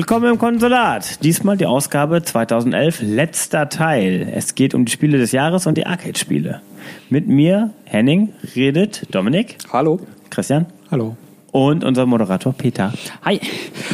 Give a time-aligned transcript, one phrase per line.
[0.00, 1.22] Willkommen im Konsulat.
[1.22, 4.32] Diesmal die Ausgabe 2011, letzter Teil.
[4.34, 6.62] Es geht um die Spiele des Jahres und die Arcade-Spiele.
[7.10, 9.58] Mit mir, Henning, redet Dominik.
[9.70, 10.00] Hallo.
[10.30, 10.64] Christian.
[10.90, 11.18] Hallo.
[11.52, 12.94] Und unser Moderator Peter.
[13.26, 13.42] Hi.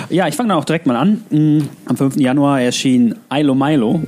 [0.08, 1.24] Ja, ich fange dann auch direkt mal an.
[1.30, 2.14] Mm, Am 5.
[2.18, 4.02] Januar erschien Ilo Milo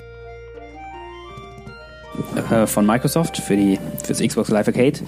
[2.50, 4.98] äh, von Microsoft für die fürs Xbox Live Arcade.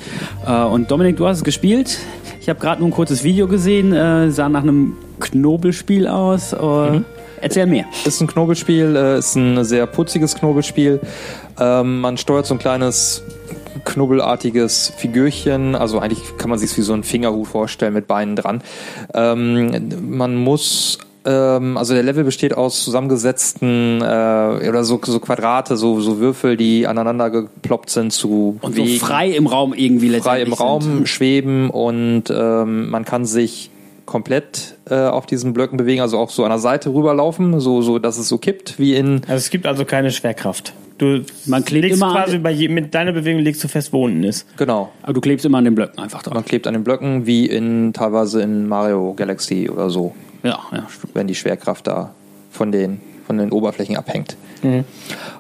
[0.46, 1.98] Äh, Und Dominik, du hast es gespielt.
[2.40, 6.52] Ich habe gerade nur ein kurzes Video gesehen, äh, sah nach einem Knobelspiel aus.
[6.52, 7.00] Äh,
[7.42, 7.86] Erzähl mehr.
[8.04, 11.00] Ist ein Knobelspiel, äh, ist ein sehr putziges Knobelspiel.
[11.58, 13.22] Ähm, man steuert so ein kleines
[13.84, 18.62] knobbelartiges Figürchen, also eigentlich kann man sich wie so ein Fingerhut vorstellen mit Beinen dran.
[19.14, 25.76] Ähm, man muss ähm, also der Level besteht aus zusammengesetzten äh, oder so, so Quadrate,
[25.76, 28.98] so, so Würfel, die aneinander geploppt sind zu Und so Wegen.
[29.00, 31.08] frei im Raum irgendwie frei im letztendlich Raum sind.
[31.08, 33.70] schweben und ähm, man kann sich
[34.06, 37.98] komplett äh, auf diesen Blöcken bewegen, also auch so an der Seite rüberlaufen, so, so
[38.00, 40.72] dass es so kippt, wie in Also es gibt also keine Schwerkraft.
[40.98, 44.04] Du Man klebt immer an- quasi bei je, mit deiner Bewegung legst du fest, wo
[44.04, 44.46] unten ist.
[44.56, 44.90] genau.
[45.02, 46.34] Aber du klebst immer an den Blöcken einfach drauf.
[46.34, 50.86] Man klebt an den Blöcken wie in teilweise in Mario Galaxy oder so, Ja, ja,
[50.88, 51.14] stimmt.
[51.14, 52.10] wenn die Schwerkraft da
[52.50, 54.36] von den von den Oberflächen abhängt.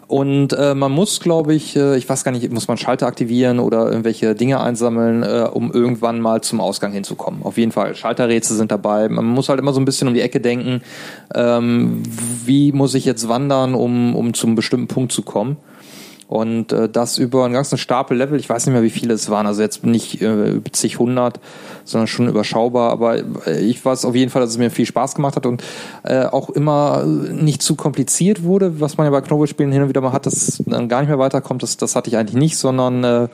[0.06, 3.58] Und äh, man muss, glaube ich, äh, ich weiß gar nicht, muss man Schalter aktivieren
[3.58, 7.42] oder irgendwelche Dinge einsammeln, äh, um irgendwann mal zum Ausgang hinzukommen.
[7.42, 9.08] Auf jeden Fall, Schalterrätsel sind dabei.
[9.08, 10.82] Man muss halt immer so ein bisschen um die Ecke denken,
[11.34, 12.04] ähm,
[12.44, 15.56] wie muss ich jetzt wandern, um, um zum bestimmten Punkt zu kommen.
[16.30, 19.30] Und äh, das über einen ganzen Stapel Level, ich weiß nicht mehr, wie viele es
[19.30, 21.40] waren, also jetzt nicht äh, zig hundert,
[21.82, 23.16] sondern schon überschaubar, aber
[23.48, 25.64] äh, ich weiß auf jeden Fall, dass es mir viel Spaß gemacht hat und
[26.04, 30.02] äh, auch immer nicht zu kompliziert wurde, was man ja bei Knobelspielen hin und wieder
[30.02, 33.02] mal hat, dass dann gar nicht mehr weiterkommt, das, das hatte ich eigentlich nicht, sondern
[33.02, 33.28] äh,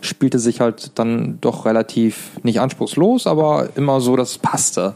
[0.00, 4.94] spielte sich halt dann doch relativ nicht anspruchslos, aber immer so, dass es passte.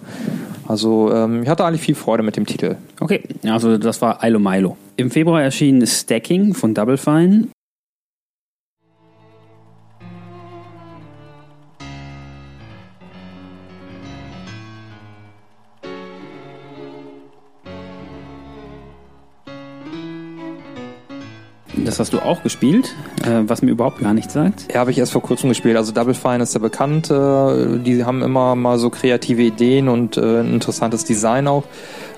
[0.67, 2.77] Also ähm, ich hatte eigentlich viel Freude mit dem Titel.
[3.01, 4.77] Okay, also das war Ilo Milo.
[4.97, 7.49] Im Februar erschien Stacking von Double Fine.
[21.85, 22.95] Das hast du auch gespielt,
[23.25, 24.73] äh, was mir überhaupt gar nichts sagt.
[24.73, 25.77] Ja, habe ich erst vor kurzem gespielt.
[25.77, 27.11] Also Double Fine ist ja bekannt.
[27.11, 31.65] Äh, die haben immer mal so kreative Ideen und äh, ein interessantes Design auch.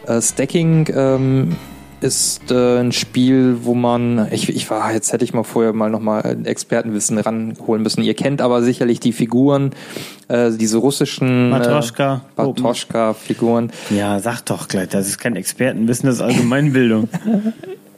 [0.06, 1.56] Äh, Stacking ähm,
[2.00, 5.88] ist äh, ein Spiel, wo man, ich, ich war, jetzt hätte ich mal vorher mal
[5.88, 8.02] nochmal Expertenwissen ranholen müssen.
[8.02, 9.70] Ihr kennt aber sicherlich die Figuren,
[10.28, 12.20] äh, diese russischen Matroschka.
[12.36, 13.72] äh, Matroschka-Figuren.
[13.88, 17.08] Ja, sag doch gleich, das ist kein Expertenwissen, das ist Allgemeinbildung.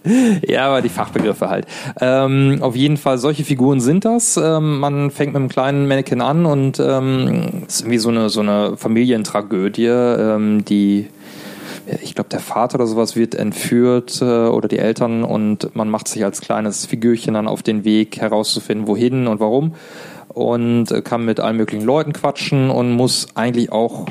[0.46, 1.66] Ja, aber die Fachbegriffe halt.
[2.00, 4.36] Ähm, auf jeden Fall, solche Figuren sind das.
[4.36, 8.40] Ähm, man fängt mit einem kleinen Mannequin an und ähm, ist irgendwie so eine, so
[8.40, 11.08] eine Familientragödie, ähm, die
[12.02, 16.08] ich glaube, der Vater oder sowas wird entführt äh, oder die Eltern und man macht
[16.08, 19.74] sich als kleines Figürchen dann auf den Weg herauszufinden, wohin und warum
[20.36, 24.06] und äh, kann mit allen möglichen Leuten quatschen und muss eigentlich auch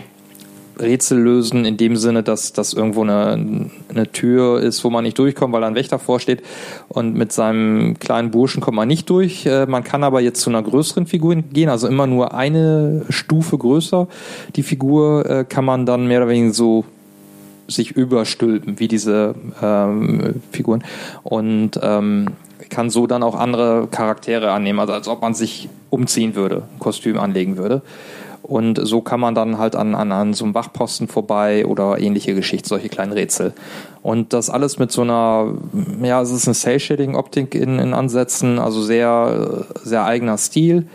[0.80, 5.18] Rätsel lösen in dem Sinne, dass das irgendwo eine, eine Tür ist, wo man nicht
[5.18, 6.42] durchkommt, weil da ein Wächter vorsteht.
[6.88, 9.46] Und mit seinem kleinen Burschen kommt man nicht durch.
[9.46, 13.58] Äh, Man kann aber jetzt zu einer größeren Figur gehen, also immer nur eine Stufe
[13.58, 14.08] größer.
[14.56, 16.86] Die Figur äh, kann man dann mehr oder weniger so
[17.68, 20.84] sich überstülpen, wie diese ähm, Figuren.
[21.24, 22.28] Und ähm,
[22.70, 26.80] kann so dann auch andere Charaktere annehmen, also als ob man sich umziehen würde, ein
[26.80, 27.82] Kostüm anlegen würde.
[28.48, 32.36] Und so kann man dann halt an, an, an so einem Wachposten vorbei oder ähnliche
[32.36, 33.54] Geschichten, solche kleinen Rätsel.
[34.04, 35.54] Und das alles mit so einer,
[36.04, 40.86] ja, es ist eine Cell-Shading-Optik in, in Ansätzen, also sehr, sehr eigener Stil.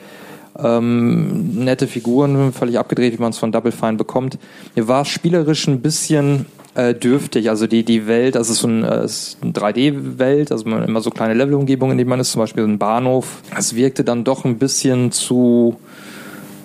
[0.57, 4.39] Ähm, nette Figuren, völlig abgedreht, wie man es von Double Fine bekommt.
[4.77, 7.51] Mir war spielerisch ein bisschen äh, dürftig.
[7.51, 9.09] Also die, die Welt, das ist so ein, äh,
[9.43, 12.79] eine 3D-Welt, also man immer so kleine Levelumgebungen, in denen man ist, zum Beispiel ein
[12.79, 13.43] Bahnhof.
[13.59, 15.77] Es wirkte dann doch ein bisschen zu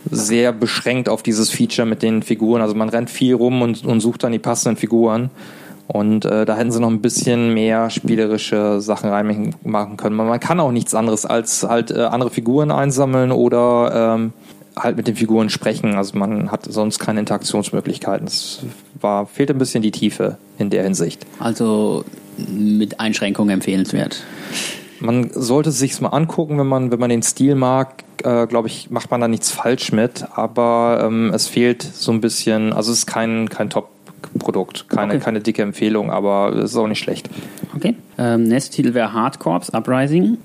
[0.09, 2.61] sehr beschränkt auf dieses Feature mit den Figuren.
[2.61, 5.29] Also man rennt viel rum und, und sucht dann die passenden Figuren.
[5.87, 10.15] Und äh, da hätten sie noch ein bisschen mehr spielerische Sachen reinmachen können.
[10.15, 14.33] Man, man kann auch nichts anderes als halt äh, andere Figuren einsammeln oder ähm,
[14.75, 15.95] halt mit den Figuren sprechen.
[15.95, 18.27] Also man hat sonst keine Interaktionsmöglichkeiten.
[18.27, 18.61] Es
[18.99, 21.25] war, fehlt ein bisschen die Tiefe in der Hinsicht.
[21.39, 22.03] Also
[22.37, 24.23] mit Einschränkungen empfehlenswert.
[24.99, 28.67] Man sollte es sich mal angucken, wenn man, wenn man den Stil mag, äh, glaube
[28.67, 32.91] ich, macht man da nichts falsch mit, aber ähm, es fehlt so ein bisschen, also
[32.91, 35.23] es ist kein, kein Top-Produkt, keine, Okay.
[35.23, 37.29] keine dicke Empfehlung, aber es ist auch nicht schlecht.
[37.75, 37.95] Okay.
[38.17, 40.37] Ähm, nächster Titel wäre Hard Corps Uprising.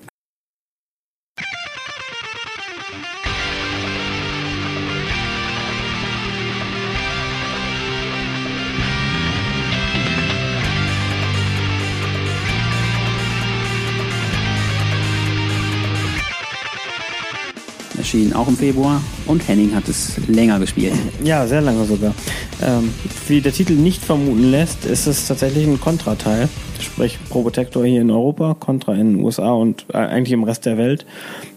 [18.11, 20.95] Erschien auch im Februar und Henning hat es länger gespielt.
[21.23, 22.13] Ja, sehr lange sogar.
[22.61, 22.93] Ähm,
[23.29, 26.49] wie der Titel nicht vermuten lässt, ist es tatsächlich ein Contra-Teil.
[26.81, 30.77] Sprich, Probotector hier in Europa, Contra in den USA und äh, eigentlich im Rest der
[30.77, 31.07] Welt.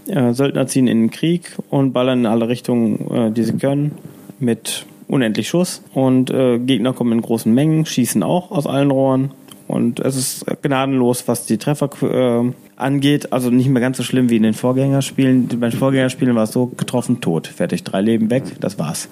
[0.05, 3.93] Äh, Söldner ziehen in den Krieg und ballern in alle Richtungen, äh, die sie können,
[4.37, 5.81] mit unendlich Schuss.
[5.95, 9.31] Und äh, Gegner kommen in großen Mengen, schießen auch aus allen Rohren.
[9.67, 13.33] Und es ist gnadenlos, was die Treffer äh, angeht.
[13.33, 15.47] Also nicht mehr ganz so schlimm wie in den Vorgängerspielen.
[15.59, 19.09] Bei den Vorgängerspielen war es so getroffen, tot, fertig, drei Leben weg, das war's.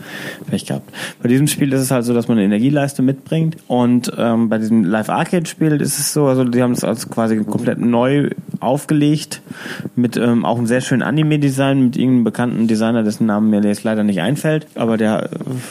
[0.49, 0.91] Pech gehabt.
[1.21, 3.57] Bei diesem Spiel ist es halt so, dass man eine Energieleiste mitbringt.
[3.67, 7.79] Und ähm, bei diesem Live-Arcade-Spiel ist es so, also die haben es also quasi komplett
[7.79, 8.29] neu
[8.59, 9.41] aufgelegt
[9.95, 13.83] mit ähm, auch einem sehr schönen Anime-Design mit irgendeinem bekannten Designer, dessen Namen mir jetzt
[13.83, 14.67] leider nicht einfällt.
[14.75, 15.29] Aber der,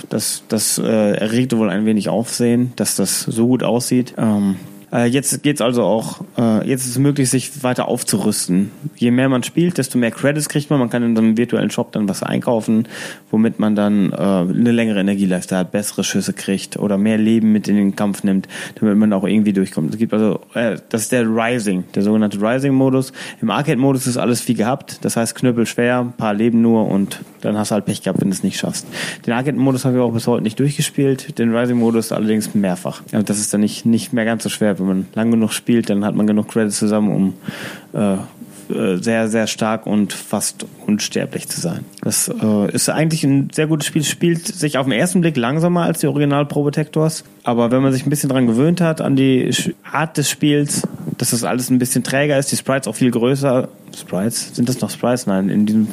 [0.09, 4.15] das, das äh, erregte wohl ein wenig Aufsehen, dass das so gut aussieht.
[4.19, 4.57] Ähm,
[4.93, 8.71] äh, jetzt geht's also auch, äh, jetzt ist es möglich, sich weiter aufzurüsten.
[8.97, 10.79] Je mehr man spielt, desto mehr Credits kriegt man.
[10.79, 12.89] Man kann in so einem virtuellen Shop dann was einkaufen,
[13.31, 17.69] womit man dann äh, eine längere Energieleiste hat, bessere Schüsse kriegt oder mehr Leben mit
[17.69, 18.49] in den Kampf nimmt,
[18.81, 19.93] damit man auch irgendwie durchkommt.
[19.93, 23.13] Es gibt also, äh, das ist der Rising, der sogenannte Rising-Modus.
[23.41, 25.05] Im Arcade-Modus ist alles wie gehabt.
[25.05, 28.29] Das heißt, Knüppel schwer, paar Leben nur und dann hast du halt Pech gehabt, wenn
[28.29, 28.87] du es nicht schaffst.
[29.27, 31.39] Den Arcade-Modus habe ich auch bis heute nicht durchgespielt.
[31.39, 33.03] Den Rising-Modus allerdings mehrfach.
[33.13, 35.91] Ja, das ist dann nicht, nicht mehr ganz so schwer wenn man lang genug spielt,
[35.91, 37.35] dann hat man genug Credits zusammen, um
[37.93, 38.17] äh,
[38.71, 41.85] äh, sehr, sehr stark und fast unsterblich zu sein.
[42.03, 45.83] Das äh, ist eigentlich ein sehr gutes Spiel, spielt sich auf den ersten Blick langsamer
[45.83, 49.51] als die Original Probotectors, aber wenn man sich ein bisschen dran gewöhnt hat, an die
[49.91, 50.87] Art des Spiels,
[51.19, 54.55] dass das alles ein bisschen träger ist, die Sprites auch viel größer, Sprites?
[54.55, 55.27] Sind das noch Sprites?
[55.27, 55.89] Nein, in diesem,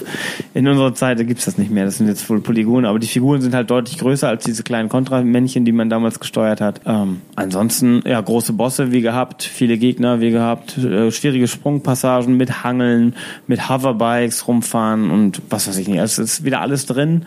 [0.53, 1.85] in unserer Zeit gibt es das nicht mehr.
[1.85, 4.89] Das sind jetzt wohl Polygone, aber die Figuren sind halt deutlich größer als diese kleinen
[4.89, 6.81] Kontramännchen, die man damals gesteuert hat.
[6.85, 12.63] Ähm, ansonsten, ja, große Bosse wie gehabt, viele Gegner wie gehabt, äh, schwierige Sprungpassagen mit
[12.63, 13.15] Hangeln,
[13.47, 15.99] mit Hoverbikes rumfahren und was weiß ich nicht.
[15.99, 17.25] Es ist wieder alles drin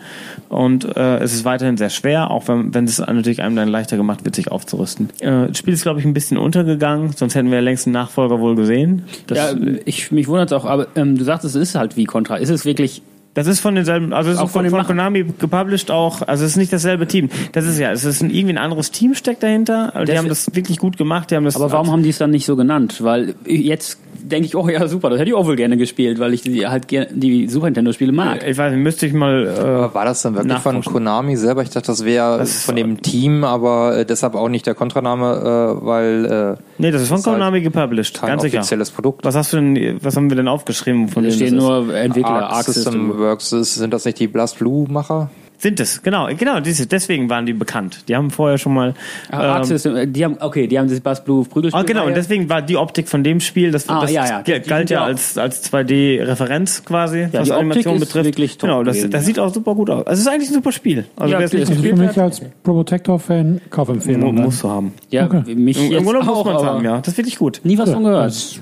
[0.49, 3.97] und äh, es ist weiterhin sehr schwer, auch wenn, wenn es natürlich einem dann leichter
[3.97, 5.09] gemacht wird, sich aufzurüsten.
[5.19, 8.39] Äh, das Spiel ist, glaube ich, ein bisschen untergegangen, sonst hätten wir längst einen Nachfolger
[8.39, 9.03] wohl gesehen.
[9.27, 9.55] Das, ja,
[9.85, 12.37] ich, mich wundert auch, aber ähm, du sagst, es ist halt wie Contra.
[12.37, 13.01] Ist es wirklich
[13.33, 16.51] das ist von denselben, also ist auch von, von, von Konami gepublished auch, also es
[16.51, 17.29] ist nicht dasselbe Team.
[17.53, 19.95] Das ist ja, es ist ein, irgendwie ein anderes Team steckt dahinter.
[19.95, 21.31] Also die haben das wirklich gut gemacht.
[21.31, 23.01] Die haben das aber warum haben die es dann nicht so genannt?
[23.01, 26.33] Weil jetzt denke ich, oh ja, super, das hätte ich auch wohl gerne gespielt, weil
[26.33, 28.45] ich die, halt die Super Nintendo-Spiele mag.
[28.45, 29.47] Ich weiß, müsste ich mal.
[29.47, 31.63] Äh, war das dann wirklich von Konami selber?
[31.63, 35.85] Ich dachte, das wäre von dem Team, aber äh, deshalb auch nicht der Kontraname, äh,
[35.85, 36.57] weil.
[36.57, 38.59] Äh, nee, das ist von Konami halt gepublished, ganz sicher.
[38.59, 39.25] offizielles Produkt.
[39.25, 41.07] Was hast du denn, was haben wir denn aufgeschrieben?
[41.07, 43.49] Von da stehen nur Entwickler, Arc, Arc System, System Works.
[43.49, 45.29] Sind das nicht die Blast Blue-Macher?
[45.61, 48.05] Sind es, genau, genau, diese, deswegen waren die bekannt.
[48.07, 48.95] Die haben vorher schon mal.
[49.31, 51.79] Ähm, die haben, okay, die haben das Bass Blue Prügelspiel.
[51.79, 54.57] Ah, genau, und deswegen war die Optik von dem Spiel, das, ah, das ja, ja.
[54.57, 58.25] galt ja als, als 2D-Referenz quasi, ja, was die Animation Optik betrifft.
[58.25, 60.07] Wirklich top genau, das, gewesen, das sieht auch super gut aus.
[60.07, 61.05] Also es ist eigentlich ein super Spiel.
[61.15, 64.33] Also ja, wer es nicht gespielt für mich als Probotector-Fan Kaufempfehlung.
[64.33, 64.93] Muss du haben.
[65.11, 65.53] Ja, okay.
[65.53, 66.97] mich Im, jetzt auch, muss man haben, ja.
[66.97, 67.61] Das ist wirklich gut.
[67.63, 68.59] Nie was ja, von gehört.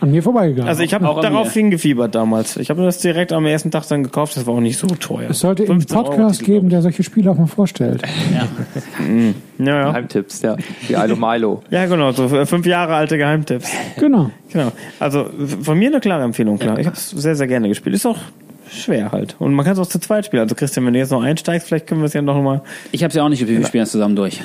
[0.00, 0.68] An mir vorbeigegangen.
[0.68, 2.56] Also ich habe darauf hingefiebert damals.
[2.56, 4.36] Ich habe das direkt am ersten Tag dann gekauft.
[4.36, 5.30] Das war auch nicht so teuer.
[5.30, 8.02] Es sollte einen Podcast geben, der solche Spiele Spiel auch mal vorstellt.
[8.32, 8.48] Ja.
[9.04, 9.34] Mhm.
[9.58, 9.84] ja, ja.
[9.88, 10.56] Geheimtipps, ja.
[10.86, 11.62] Wie Ilo Milo.
[11.70, 13.68] Ja, genau, so fünf Jahre alte Geheimtipps.
[13.98, 14.30] Genau.
[14.52, 14.72] Genau.
[14.98, 15.28] Also
[15.62, 16.78] von mir eine klare Empfehlung, klar.
[16.78, 17.96] Ich habe es sehr, sehr gerne gespielt.
[17.96, 18.18] Ist auch
[18.70, 19.36] schwer halt.
[19.38, 20.42] Und man kann es auch zu zweit spielen.
[20.42, 22.62] Also Christian, wenn du jetzt noch einsteigst, vielleicht können wir es ja noch mal.
[22.92, 24.40] Ich habe es ja auch nicht gespielt, wir spielen es zusammen durch.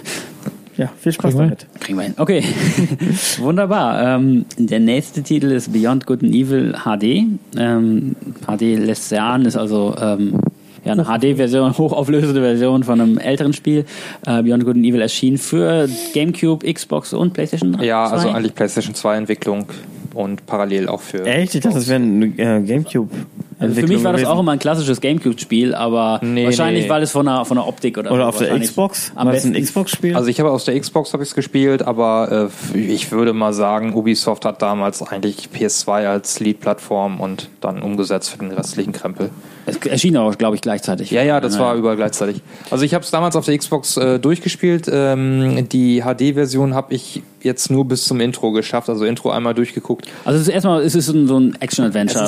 [0.77, 1.67] Ja, viel Spaß Kriegen damit.
[1.79, 2.13] Kriegen wir hin.
[2.17, 2.43] Okay,
[3.37, 4.17] wunderbar.
[4.17, 7.25] Ähm, der nächste Titel ist Beyond Good and Evil HD.
[7.57, 10.39] Ähm, HD lässt sehr an, ist also ähm,
[10.85, 13.85] ja, eine HD-Version, hochauflösende Version von einem älteren Spiel.
[14.25, 17.85] Äh, Beyond Good and Evil erschien für GameCube, Xbox und PlayStation 3.
[17.85, 19.65] Ja, also eigentlich PlayStation 2 Entwicklung
[20.13, 21.25] und parallel auch für.
[21.25, 21.55] Echt?
[21.55, 23.09] Ich dachte, das wäre ein äh, GameCube.
[23.57, 26.89] Also für mich war das auch immer ein klassisches Gamecube-Spiel, aber nee, wahrscheinlich, nee.
[26.89, 29.12] weil es von der, von der Optik oder Oder so auf der Xbox?
[29.15, 30.15] Am war besten ein Xbox-Spiel?
[30.15, 33.53] Also ich habe aus der Xbox habe ich es gespielt, aber äh, ich würde mal
[33.53, 39.29] sagen, Ubisoft hat damals eigentlich PS2 als Lead-Plattform und dann umgesetzt für den restlichen Krempel.
[39.65, 41.09] Es erschien auch, glaube ich, gleichzeitig.
[41.12, 42.41] Ja, ja, das war überall gleichzeitig.
[42.69, 44.88] Also ich habe es damals auf der Xbox äh, durchgespielt.
[44.91, 50.07] Ähm, die HD-Version habe ich jetzt nur bis zum Intro geschafft, also Intro einmal durchgeguckt.
[50.25, 52.25] Also es ist erstmal, es ist so ein Action-Adventure.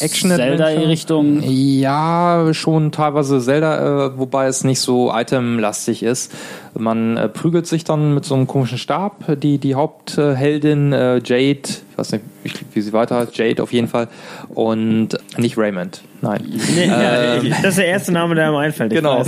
[0.00, 0.69] Action-Adventure.
[0.74, 1.42] Zelda-Richtung.
[1.42, 6.32] Ja, schon teilweise Zelda, äh, wobei es nicht so itemlastig ist.
[6.78, 9.40] Man äh, prügelt sich dann mit so einem komischen Stab.
[9.40, 12.24] Die, die Hauptheldin äh, Jade, ich weiß nicht,
[12.72, 14.08] wie sie weiter heißt, Jade auf jeden Fall.
[14.48, 16.44] Und nicht Raymond, nein.
[16.74, 18.92] Nee, ähm, das ist der erste Name, der mir einfällt.
[18.92, 19.24] Genau.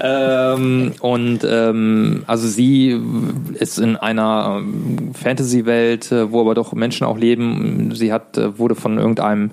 [0.00, 3.00] Ähm, und ähm, also sie
[3.54, 7.92] ist in einer ähm, Fantasy-Welt, äh, wo aber doch Menschen auch leben.
[7.94, 9.52] Sie hat, äh, wurde von irgendeinem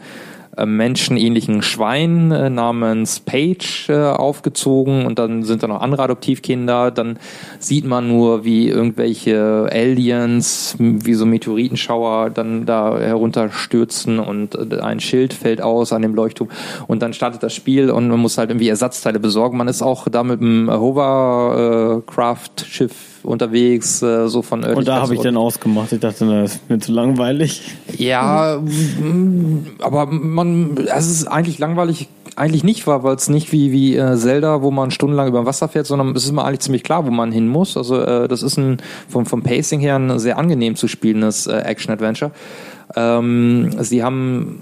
[0.65, 6.91] menschenähnlichen Schwein äh, namens Page äh, aufgezogen und dann sind da noch andere Adoptivkinder.
[6.91, 7.19] Dann
[7.59, 14.99] sieht man nur, wie irgendwelche Aliens, wie so Meteoritenschauer dann da herunterstürzen und äh, ein
[14.99, 16.49] Schild fällt aus an dem Leuchtturm
[16.87, 19.57] und dann startet das Spiel und man muss halt irgendwie Ersatzteile besorgen.
[19.57, 25.21] Man ist auch da mit dem Hovercraft-Schiff unterwegs, äh, so von Und da habe ich
[25.21, 25.91] dann ausgemacht.
[25.91, 27.61] Ich dachte, na, das ist mir zu langweilig.
[27.97, 33.71] ja, mm, aber man, es ist eigentlich langweilig, eigentlich nicht war, weil es nicht wie
[33.71, 36.61] wie äh, Zelda, wo man stundenlang über dem Wasser fährt, sondern es ist immer eigentlich
[36.61, 37.77] ziemlich klar, wo man hin muss.
[37.77, 38.77] Also äh, das ist ein
[39.09, 42.31] vom vom Pacing her ein sehr angenehm zu spielendes äh, Action Adventure.
[42.95, 44.59] Ähm, sie haben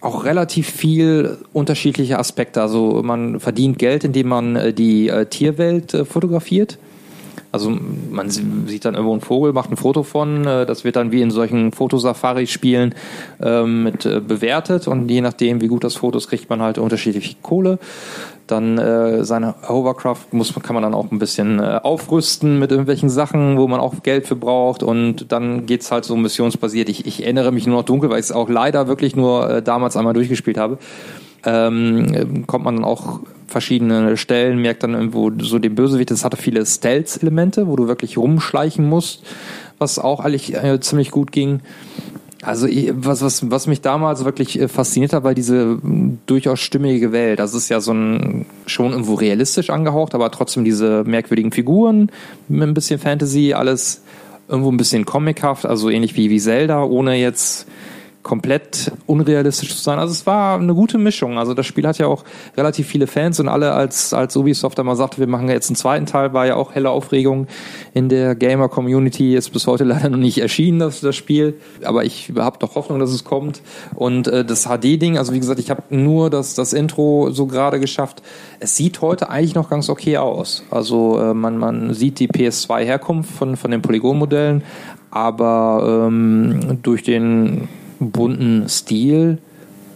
[0.00, 2.62] auch relativ viel unterschiedliche Aspekte.
[2.62, 6.78] Also man verdient Geld, indem man äh, die äh, Tierwelt äh, fotografiert.
[7.50, 7.76] Also
[8.10, 11.12] man sie- sieht dann irgendwo einen Vogel, macht ein Foto von, äh, das wird dann
[11.12, 12.94] wie in solchen Fotosafari-Spielen
[13.42, 16.78] ähm, mit äh, bewertet und je nachdem, wie gut das Foto ist, kriegt man halt
[16.78, 17.78] unterschiedliche Kohle.
[18.46, 23.10] Dann äh, seine Hovercraft muss, kann man dann auch ein bisschen äh, aufrüsten mit irgendwelchen
[23.10, 26.88] Sachen, wo man auch Geld für braucht und dann geht's halt so missionsbasiert.
[26.88, 29.62] Ich, ich erinnere mich nur noch dunkel, weil ich es auch leider wirklich nur äh,
[29.62, 30.78] damals einmal durchgespielt habe
[31.44, 36.36] ähm, kommt man dann auch verschiedene Stellen, merkt dann irgendwo so den Bösewicht, das hatte
[36.36, 39.24] viele Stealth-Elemente, wo du wirklich rumschleichen musst,
[39.78, 41.60] was auch eigentlich äh, ziemlich gut ging.
[42.42, 47.10] Also was, was, was mich damals wirklich äh, fasziniert hat, war diese mh, durchaus stimmige
[47.10, 47.40] Welt.
[47.40, 52.12] Das ist ja so ein schon irgendwo realistisch angehaucht, aber trotzdem diese merkwürdigen Figuren
[52.48, 54.02] mit ein bisschen Fantasy, alles
[54.46, 57.66] irgendwo ein bisschen comichaft, also ähnlich wie, wie Zelda, ohne jetzt
[58.28, 59.98] komplett unrealistisch zu sein.
[59.98, 61.38] Also es war eine gute Mischung.
[61.38, 62.24] Also das Spiel hat ja auch
[62.58, 66.04] relativ viele Fans und alle als, als Ubisoft einmal sagte, wir machen jetzt einen zweiten
[66.04, 67.46] Teil, war ja auch helle Aufregung
[67.94, 69.34] in der Gamer-Community.
[69.34, 71.54] Ist bis heute leider noch nicht erschienen, das, das Spiel.
[71.82, 73.62] Aber ich habe doch Hoffnung, dass es kommt.
[73.94, 77.80] Und äh, das HD-Ding, also wie gesagt, ich habe nur das, das Intro so gerade
[77.80, 78.22] geschafft.
[78.60, 80.64] Es sieht heute eigentlich noch ganz okay aus.
[80.70, 84.64] Also äh, man, man sieht die PS2-Herkunft von, von den Polygonmodellen,
[85.10, 87.68] aber ähm, durch den
[88.00, 89.38] bunten Stil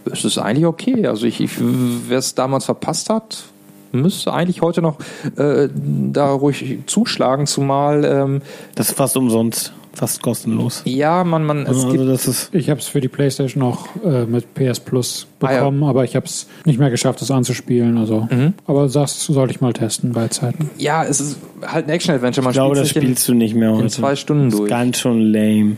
[0.05, 1.07] ist es eigentlich okay.
[1.07, 3.43] Also ich, ich wer es damals verpasst hat,
[3.91, 4.97] müsste eigentlich heute noch
[5.37, 5.69] äh,
[6.11, 8.41] da ruhig zuschlagen, zumal ähm,
[8.75, 9.73] Das ist fast umsonst.
[9.95, 10.81] Fast kostenlos.
[10.85, 13.85] ja, man, man, es Also gibt das ist Ich habe es für die PlayStation auch
[14.03, 15.59] äh, mit PS Plus Ah, ja.
[15.59, 17.99] bekommen, aber ich habe es nicht mehr geschafft, das anzuspielen.
[17.99, 18.55] Also, Mhm.
[18.65, 20.71] aber das sollte ich mal testen bei Zeiten.
[20.79, 22.43] ja, es ist halt ein Action-Adventure.
[22.43, 23.81] Man ich glaube, das spielst du nicht mehr heute.
[23.81, 24.69] in, in zwei Stunden Das ist durch.
[24.71, 25.77] ganz schon lame.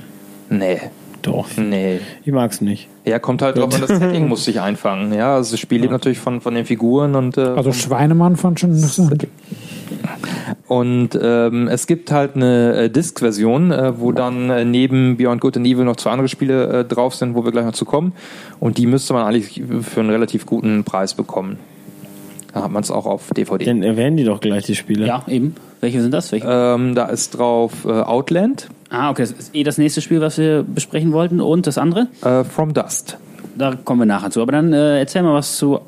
[0.50, 0.80] Nee,
[1.26, 1.48] Doch.
[1.58, 2.00] nee.
[2.24, 2.88] Ich mag's nicht.
[3.04, 5.14] Ja, kommt halt drauf an, das Setting muss sich einfangen.
[5.14, 8.60] Ja, also das Spiel lebt natürlich von, von den Figuren und äh, Also Schweinemann fand
[8.60, 9.28] schon interessant.
[10.68, 15.58] Und ähm, es gibt halt eine äh, Disk-Version, äh, wo dann äh, neben Beyond Good
[15.58, 18.14] and Evil noch zwei andere Spiele äh, drauf sind, wo wir gleich noch zu kommen.
[18.60, 21.58] Und die müsste man eigentlich für einen relativ guten Preis bekommen.
[22.54, 23.66] Da hat man es auch auf DVD.
[23.66, 25.06] Dann erwähnen die doch gleich die Spiele.
[25.06, 25.56] Ja, eben.
[25.82, 26.32] Welche sind das?
[26.32, 26.48] Welche?
[26.50, 29.24] ähm, da ist drauf äh, Outland, Ah, okay.
[29.24, 31.42] Das ist eh das nächste Spiel, was wir besprechen wollten.
[31.42, 32.08] Und das andere?
[32.24, 33.18] äh, From Dust.
[33.58, 34.42] Da kommen wir nachher zu.
[34.42, 35.80] Aber dann äh, erzähl mal was zu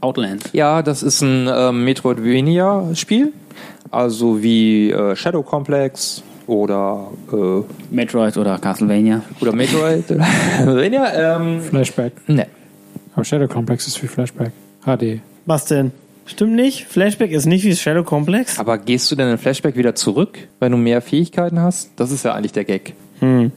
[0.00, 0.42] Outland.
[0.52, 3.32] Ja, das ist ein ähm, Metroidvania-Spiel.
[3.90, 7.62] Also wie äh, Shadow Complex oder, äh,
[7.94, 9.22] Metroid oder Castlevania.
[9.40, 10.10] oder Metroid.
[10.58, 12.12] Metroidvania, ähm, Flashback.
[12.28, 12.46] ne.
[13.14, 14.50] Aber Shadow Complex ist wie Flashback.
[14.84, 15.20] HD.
[15.46, 15.92] Was denn?
[16.24, 16.84] Stimmt nicht?
[16.86, 18.58] Flashback ist nicht wie Shadow Complex?
[18.58, 21.90] Aber gehst du denn in Flashback wieder zurück, wenn du mehr Fähigkeiten hast?
[21.96, 22.94] Das ist ja eigentlich der Gag.
[23.20, 23.52] Hier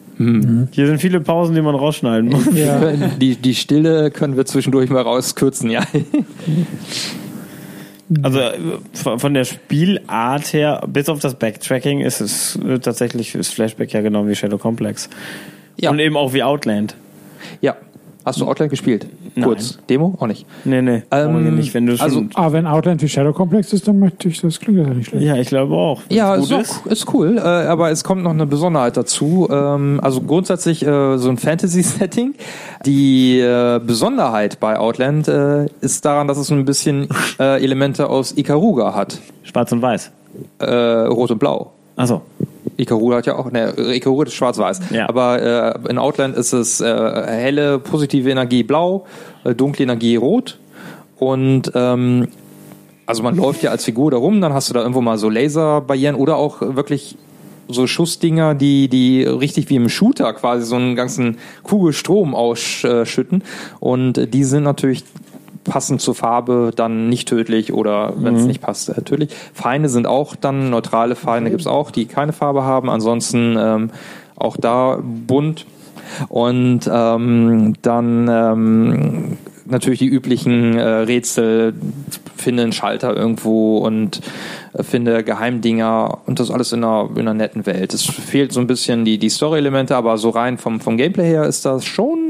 [0.88, 2.46] sind viele Pausen, die man rausschneiden muss.
[2.54, 2.92] Ja.
[3.20, 5.84] Die, die Stille können wir zwischendurch mal rauskürzen, ja.
[8.22, 8.40] Also
[8.94, 14.28] von der Spielart her, bis auf das Backtracking, ist es tatsächlich ist Flashback ja genau
[14.28, 15.10] wie Shadow Complex.
[15.78, 15.90] Ja.
[15.90, 16.96] Und eben auch wie Outland.
[17.62, 17.76] Ja.
[18.26, 19.06] Hast du Outland gespielt?
[19.42, 19.78] Kurz.
[19.88, 20.16] Demo?
[20.20, 20.48] Auch nicht.
[20.66, 21.04] Nee, nee.
[21.12, 24.42] Ähm, nicht, wenn du also- Aber wenn Outland wie Shadow Complex ist, dann möchte ich,
[24.42, 25.24] das klingt ja nicht schlecht.
[25.24, 26.02] ja, ich glaube auch.
[26.10, 29.48] Ja, ist, auch, ist cool, äh, aber es kommt noch eine Besonderheit dazu.
[29.52, 32.34] Ähm, also grundsätzlich äh, so ein Fantasy-Setting.
[32.86, 37.08] Die äh, Besonderheit bei Outland äh, ist daran, dass es so ein bisschen
[37.40, 39.20] äh, Elemente aus Ikaruga hat.
[39.44, 40.12] Schwarz und Weiß.
[40.60, 41.72] Äh, Rot und Blau.
[41.96, 42.22] Achso.
[42.78, 44.80] Ikaruga hat ja auch, ne, Ikaruga ist schwarz-weiß.
[44.92, 45.08] Ja.
[45.10, 49.06] Aber äh, in Outland ist es äh, helle, positive Energie blau,
[49.44, 50.60] äh, dunkle Energie rot.
[51.18, 52.28] Und ähm,
[53.06, 55.30] also man läuft ja als Figur da rum, dann hast du da irgendwo mal so
[55.30, 57.18] Laserbarrieren oder auch wirklich
[57.68, 63.44] so Schussdinger, die, die richtig wie im Shooter quasi so einen ganzen Kugelstrom ausschütten.
[63.80, 65.04] Und die sind natürlich
[65.66, 69.32] passend zur Farbe dann nicht tödlich oder wenn es nicht passt, äh, tödlich.
[69.54, 72.90] Feinde sind auch dann, neutrale Feinde gibt's auch, die keine Farbe haben.
[72.90, 73.90] Ansonsten ähm,
[74.36, 75.66] auch da bunt.
[76.30, 81.74] Und ähm, dann ähm, natürlich die üblichen äh, Rätsel,
[82.38, 84.22] finde einen Schalter irgendwo und
[84.74, 87.94] äh, finde Geheimdinger und das alles in einer, in einer netten Welt.
[87.94, 91.46] Es fehlt so ein bisschen die, die Story-Elemente, aber so rein vom, vom Gameplay her
[91.46, 92.25] ist das schon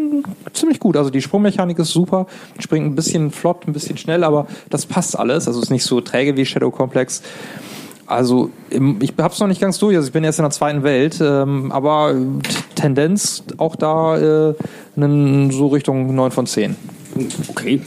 [0.54, 0.98] ziemlich gut.
[0.98, 2.28] Also die Sprungmechanik ist super,
[2.60, 5.48] springt ein bisschen flott, ein bisschen schnell, aber das passt alles.
[5.48, 7.22] Also ist nicht so träge wie Shadow Complex.
[8.08, 9.96] Also ich habe es noch nicht ganz durch.
[9.96, 12.16] Also ich bin jetzt in der zweiten Welt, ähm, aber
[12.76, 14.54] Tendenz auch da äh,
[14.96, 16.76] so Richtung 9 von 10.
[17.50, 17.82] Okay.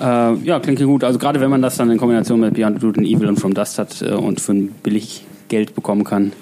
[0.00, 1.02] Äh, ja, klingt gut.
[1.02, 3.54] Also gerade wenn man das dann in Kombination mit Beyond Good and Evil und From
[3.54, 6.32] Dust hat äh, und für ein billig Geld bekommen kann,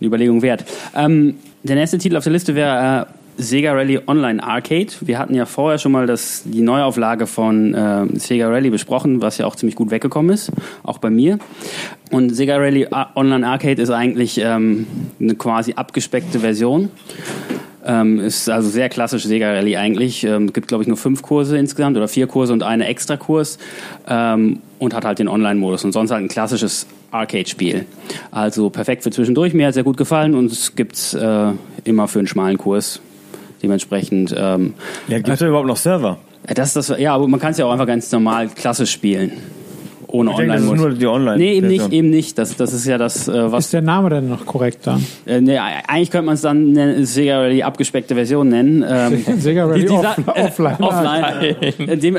[0.00, 0.64] eine Überlegung wert.
[0.94, 4.88] Ähm, der nächste Titel auf der Liste wäre äh, Sega Rally Online Arcade.
[5.00, 9.38] Wir hatten ja vorher schon mal das, die Neuauflage von äh, Sega Rally besprochen, was
[9.38, 11.38] ja auch ziemlich gut weggekommen ist, auch bei mir.
[12.10, 14.86] Und Sega Rally A- Online Arcade ist eigentlich ähm,
[15.20, 16.90] eine quasi abgespeckte Version.
[17.84, 20.22] Ähm, ist also sehr klassisch Sega Rally eigentlich.
[20.22, 23.58] Ähm, gibt, glaube ich, nur fünf Kurse insgesamt oder vier Kurse und eine Extrakurs.
[24.08, 27.86] Ähm, und hat halt den Online-Modus und sonst halt ein klassisches Arcade-Spiel.
[28.30, 29.54] Also perfekt für zwischendurch.
[29.54, 31.52] Mir hat sehr gut gefallen und es gibt's äh,
[31.84, 33.00] immer für einen schmalen Kurs.
[33.62, 34.34] Dementsprechend.
[34.36, 34.74] Ähm,
[35.08, 36.18] Ja, gibt es da überhaupt noch Server?
[36.46, 39.32] das ist das, ja, aber man kann es ja auch einfach ganz normal klassisch spielen.
[40.12, 41.38] Ohne Ich denke, das ist nur die Online.
[41.38, 42.38] Nee, eben nicht, eben nicht.
[42.38, 45.04] Das, das ist ja das, äh, was Ist der Name denn noch korrekt dann?
[45.26, 48.84] äh, nee, eigentlich könnte man es dann nennen, Sega Rally abgespeckte Version nennen.
[48.86, 50.76] Ähm, Sega Rally die- die off, äh, offline.
[50.80, 52.00] offline.
[52.00, 52.16] Dem,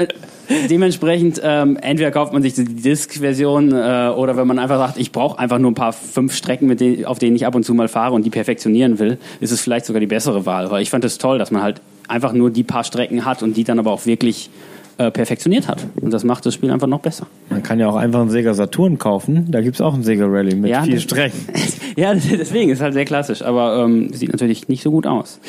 [0.70, 5.12] dementsprechend, ähm, entweder kauft man sich die Disk-Version äh, oder wenn man einfach sagt, ich
[5.12, 7.74] brauche einfach nur ein paar fünf Strecken, mit denen, auf denen ich ab und zu
[7.74, 10.72] mal fahre und die perfektionieren will, ist es vielleicht sogar die bessere Wahl.
[10.72, 13.56] Weil ich fand es toll, dass man halt einfach nur die paar Strecken hat und
[13.56, 14.50] die dann aber auch wirklich
[14.98, 15.86] äh, perfektioniert hat.
[16.02, 17.28] Und das macht das Spiel einfach noch besser.
[17.50, 19.48] Man kann ja auch einfach einen Sega Saturn kaufen.
[19.52, 21.40] Da gibt es auch einen Sega Rally mit Ja, vier Strecken.
[21.96, 25.40] ja, deswegen ist halt sehr klassisch, aber ähm, sieht natürlich nicht so gut aus.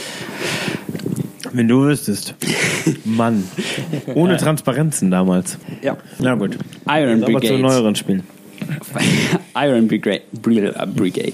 [1.53, 2.35] Wenn du wüsstest.
[3.05, 3.45] Mann.
[4.15, 5.59] Ohne Transparenzen damals.
[5.83, 5.97] Ja.
[6.19, 6.59] Na gut.
[6.89, 7.59] Iron Jetzt aber zu Brigade.
[7.63, 8.23] neueren Spielen.
[9.55, 11.33] Iron Brigade, Brigade.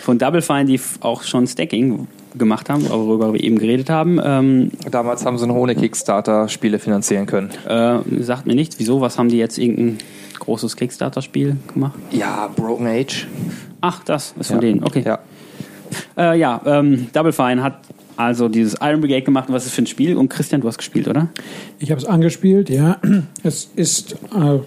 [0.00, 4.20] Von Double Fine, die auch schon Stacking gemacht haben, worüber wir eben geredet haben.
[4.22, 7.50] Ähm, Damals haben sie noch ohne Kickstarter Spiele finanzieren können.
[7.68, 9.98] äh, sagt mir nichts, wieso, was haben die jetzt irgendein
[10.38, 11.98] großes Kickstarter-Spiel gemacht?
[12.10, 13.26] Ja, Broken Age.
[13.80, 14.60] Ach, das ist von ja.
[14.60, 15.02] denen, okay.
[15.04, 15.18] Ja.
[16.16, 17.78] Äh, ja, ähm, Double Fine hat
[18.16, 19.48] also dieses Iron Brigade gemacht.
[19.48, 20.16] Und was ist das für ein Spiel?
[20.16, 21.28] Und Christian, du hast gespielt, oder?
[21.78, 22.98] Ich habe es angespielt, ja.
[23.42, 24.58] Es ist äh,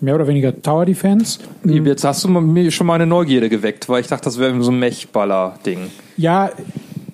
[0.00, 1.38] mehr oder weniger Tower Defense.
[1.64, 4.78] Jetzt hast du mir schon meine Neugierde geweckt, weil ich dachte, das wäre so ein
[4.78, 5.90] Mechballer-Ding.
[6.16, 6.50] Ja,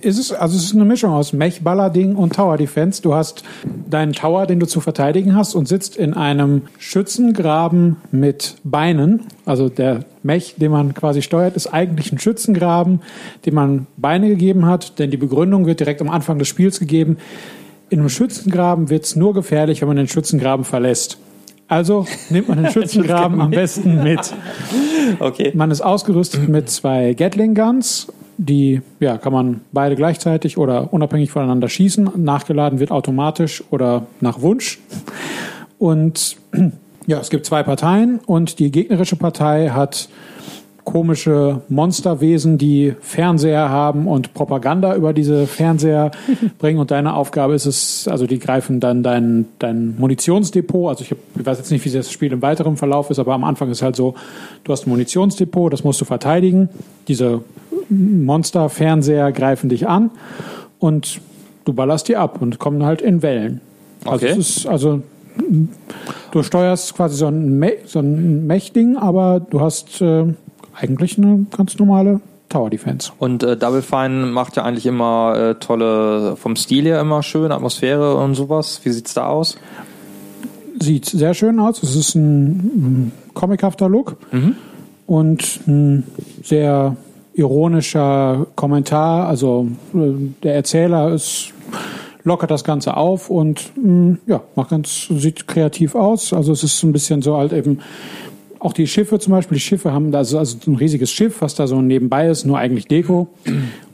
[0.03, 3.03] ist es, also es ist eine Mischung aus Mech-Baller-Ding und Tower Defense.
[3.03, 3.43] Du hast
[3.89, 9.27] deinen Tower, den du zu verteidigen hast und sitzt in einem Schützengraben mit Beinen.
[9.45, 13.01] Also der Mech, den man quasi steuert, ist eigentlich ein Schützengraben,
[13.47, 17.19] dem man Beine gegeben hat, denn die Begründung wird direkt am Anfang des Spiels gegeben.
[17.89, 21.19] In einem Schützengraben wird es nur gefährlich, wenn man den Schützengraben verlässt.
[21.69, 24.35] Also nimmt man den Schützengraben am besten mit.
[25.19, 25.53] Okay.
[25.55, 28.09] Man ist ausgerüstet mit zwei Gatling Guns.
[28.43, 32.13] Die ja, kann man beide gleichzeitig oder unabhängig voneinander schießen.
[32.17, 34.79] Nachgeladen wird automatisch oder nach Wunsch.
[35.79, 36.39] Und
[37.07, 40.09] ja, es gibt zwei Parteien und die gegnerische Partei hat
[40.85, 46.11] komische Monsterwesen, die Fernseher haben und Propaganda über diese Fernseher
[46.59, 46.79] bringen.
[46.79, 50.89] Und deine Aufgabe ist es, also die greifen dann dein, dein Munitionsdepot.
[50.89, 53.35] Also ich, hab, ich weiß jetzt nicht, wie das Spiel im weiteren Verlauf ist, aber
[53.35, 54.15] am Anfang ist halt so,
[54.65, 56.69] du hast ein Munitionsdepot, das musst du verteidigen.
[57.09, 57.43] Diese
[57.89, 60.11] Monster-Fernseher greifen dich an
[60.79, 61.21] und
[61.65, 63.61] du ballerst die ab und kommen halt in Wellen.
[64.05, 64.39] Also Okay.
[64.39, 65.03] es ist, also
[66.31, 70.25] du steuerst quasi so ein, Me so ein Mech-Ding, aber du hast äh,
[70.81, 73.13] eigentlich eine ganz normale Tower Defense.
[73.19, 77.53] Und äh, Double Fine macht ja eigentlich immer äh, tolle, vom Stil her immer schön,
[77.53, 78.81] Atmosphäre und sowas.
[78.83, 79.57] Wie sieht's da aus?
[80.79, 81.83] Sieht sehr schön aus.
[81.83, 84.17] Es ist ein, ein comichafter Look
[85.07, 86.05] und ein
[86.43, 86.97] sehr
[87.35, 89.29] ironischer Kommentar.
[89.29, 90.13] Also äh,
[90.43, 91.53] der Erzähler ist
[92.23, 96.33] lockert das Ganze auf und mh, ja, macht ganz, sieht kreativ aus.
[96.33, 97.81] Also es ist ein bisschen so halt eben
[98.61, 101.55] auch die Schiffe zum Beispiel, die Schiffe haben da also, also ein riesiges Schiff, was
[101.55, 103.29] da so nebenbei ist, nur eigentlich Deko.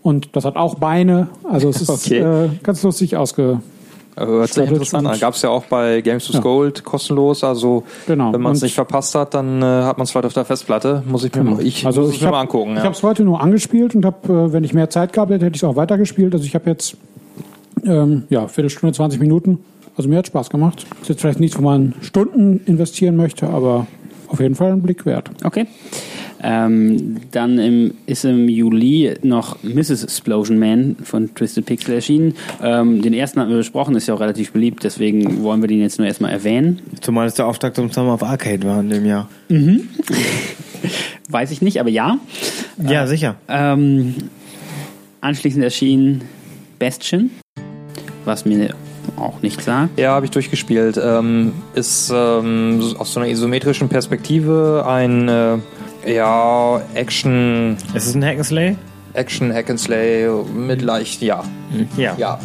[0.02, 1.28] Und das hat auch Beine.
[1.44, 2.18] Also es ist Okay.
[2.18, 3.60] äh, ganz lustig ausge.
[4.18, 5.20] Hört sich interessant an.
[5.20, 6.40] Gab es ja auch bei Games to Ja.
[6.40, 7.44] Gold kostenlos.
[7.44, 8.32] Also Genau.
[8.32, 11.02] wenn man es nicht verpasst hat, dann äh, hat man es vielleicht auf der Festplatte.
[11.06, 12.70] Muss ich mir, mal, ich, also muss ich ich mir hab, mal angucken.
[12.72, 12.84] Ich Ja.
[12.84, 15.56] habe es heute nur angespielt und habe, äh, wenn ich mehr Zeit gehabt hätte, hätte
[15.56, 16.32] ich es auch weitergespielt.
[16.34, 16.96] Also ich habe jetzt
[17.84, 19.58] ähm, ja Viertelstunde, 20 Minuten.
[19.98, 20.86] Also mir hat Spaß gemacht.
[21.02, 23.86] Ist jetzt vielleicht nichts, wo man Stunden investieren möchte, aber
[24.28, 25.30] auf jeden Fall ein Blick wert.
[25.44, 25.66] Okay.
[26.42, 30.04] Ähm, dann im, ist im Juli noch Mrs.
[30.04, 32.34] Explosion Man von Twisted Pixel erschienen.
[32.62, 35.80] Ähm, den ersten hatten wir besprochen, ist ja auch relativ beliebt, deswegen wollen wir den
[35.80, 36.80] jetzt nur erstmal erwähnen.
[37.00, 39.28] Zumal es der Auftakt zum Summer of Arcade war in dem Jahr.
[41.28, 42.18] Weiß ich nicht, aber ja.
[42.86, 43.36] Ja, sicher.
[43.48, 44.14] Ähm,
[45.20, 46.20] anschließend erschien
[46.78, 47.30] Bastion,
[48.24, 48.74] was mir
[49.16, 49.98] auch nichts sagt.
[49.98, 51.00] Ja, habe ich durchgespielt.
[51.02, 55.58] Ähm, ist ähm, aus so einer isometrischen Perspektive ein äh,
[56.06, 58.76] ja, Action, Es ist ein Hack'n'Slay?
[59.16, 61.42] Action Hack and Slay mit leicht, ja.
[61.96, 62.14] Ja.
[62.16, 62.38] Ja.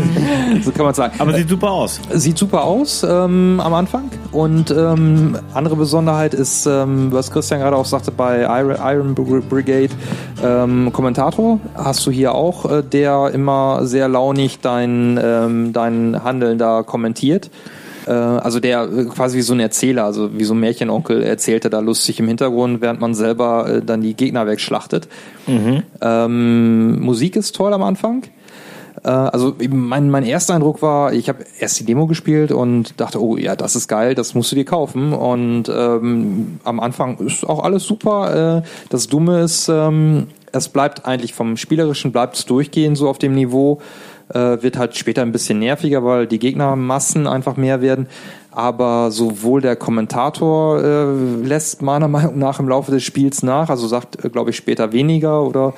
[0.62, 1.14] so kann man sagen.
[1.18, 2.00] Aber sieht super aus.
[2.12, 4.10] Sieht super aus ähm, am Anfang.
[4.32, 9.90] Und ähm, andere Besonderheit ist, ähm, was Christian gerade auch sagte, bei Iron, Iron Brigade
[10.42, 16.58] ähm, Kommentator hast du hier auch, äh, der immer sehr launig dein, ähm, dein Handeln
[16.58, 17.50] da kommentiert.
[18.06, 21.70] Äh, also der äh, quasi wie so ein Erzähler, also wie so ein Märchenonkel erzählte
[21.70, 25.08] da lustig im Hintergrund, während man selber äh, dann die Gegner wegschlachtet.
[26.00, 28.22] Ähm, Musik ist toll am Anfang.
[29.02, 33.20] Äh, Also mein, mein erster Eindruck war, ich habe erst die Demo gespielt und dachte,
[33.22, 35.12] oh ja, das ist geil, das musst du dir kaufen.
[35.12, 38.62] Und ähm, am Anfang ist auch alles super.
[38.62, 43.18] Äh, das Dumme ist, ähm, es bleibt eigentlich vom Spielerischen bleibt es durchgehend so auf
[43.18, 43.80] dem Niveau.
[44.28, 48.08] Äh, wird halt später ein bisschen nerviger, weil die Gegnermassen einfach mehr werden.
[48.50, 53.86] Aber sowohl der Kommentator äh, lässt meiner Meinung nach im Laufe des Spiels nach, also
[53.86, 55.74] sagt, äh, glaube ich, später weniger oder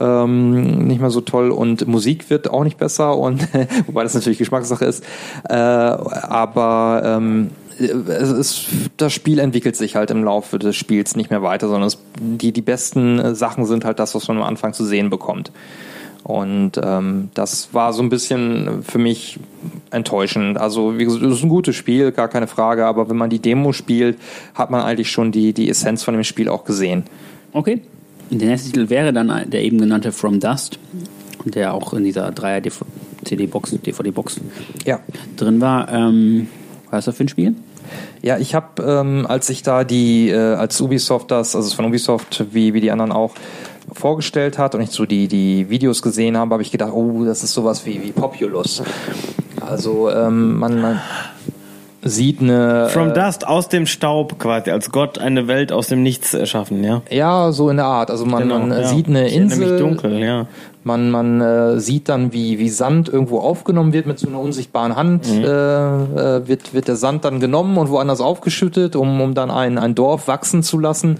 [0.00, 3.46] ähm, nicht mehr so toll und Musik wird auch nicht besser und
[3.86, 5.04] wobei das natürlich Geschmackssache ist.
[5.48, 11.30] Äh, aber ähm, es ist, das Spiel entwickelt sich halt im Laufe des Spiels nicht
[11.30, 14.44] mehr weiter, sondern es, die, die besten äh, Sachen sind halt das, was man am
[14.44, 15.52] Anfang zu sehen bekommt.
[16.24, 19.40] Und ähm, das war so ein bisschen für mich
[19.90, 20.58] enttäuschend.
[20.58, 23.40] Also wie gesagt, es ist ein gutes Spiel, gar keine Frage, aber wenn man die
[23.40, 24.18] Demo spielt,
[24.54, 27.04] hat man eigentlich schon die, die Essenz von dem Spiel auch gesehen.
[27.52, 27.80] Okay.
[28.30, 30.78] Der nächste Titel wäre dann der eben genannte From Dust,
[31.44, 32.72] der auch in dieser 3er
[33.24, 34.40] CD-Box, DVD-Box
[34.86, 35.00] Ja.
[35.36, 35.92] drin war.
[35.92, 36.48] Ähm,
[36.90, 37.54] was ist das für ein Spiel?
[38.22, 42.46] Ja, ich habe, ähm, als ich da die, äh, als Ubisoft das, also von Ubisoft
[42.52, 43.34] wie, wie die anderen auch,
[43.92, 47.42] vorgestellt hat und ich so die, die Videos gesehen habe, habe ich gedacht, oh, das
[47.42, 48.82] ist sowas wie, wie Populous.
[49.60, 51.00] Also ähm, man, man
[52.02, 52.88] sieht eine...
[52.88, 57.02] From Dust, aus dem Staub quasi, als Gott eine Welt aus dem Nichts erschaffen, ja?
[57.10, 58.10] Ja, so in der Art.
[58.10, 58.84] Also man, man ja.
[58.84, 59.72] sieht eine Insel.
[59.72, 60.46] mich dunkel, ja.
[60.84, 64.96] Man, man äh, sieht dann, wie, wie Sand irgendwo aufgenommen wird mit so einer unsichtbaren
[64.96, 65.28] Hand.
[65.28, 69.78] Äh, äh, wird, wird der Sand dann genommen und woanders aufgeschüttet, um, um dann ein,
[69.78, 71.18] ein Dorf wachsen zu lassen.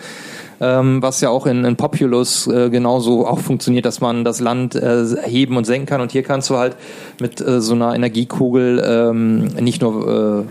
[0.62, 4.77] Ähm, was ja auch in, in Populous äh, genauso auch funktioniert, dass man das Land
[4.77, 6.01] äh, heben und senken kann.
[6.01, 6.77] Und hier kannst du halt
[7.20, 10.46] mit äh, so einer Energiekugel ähm, nicht nur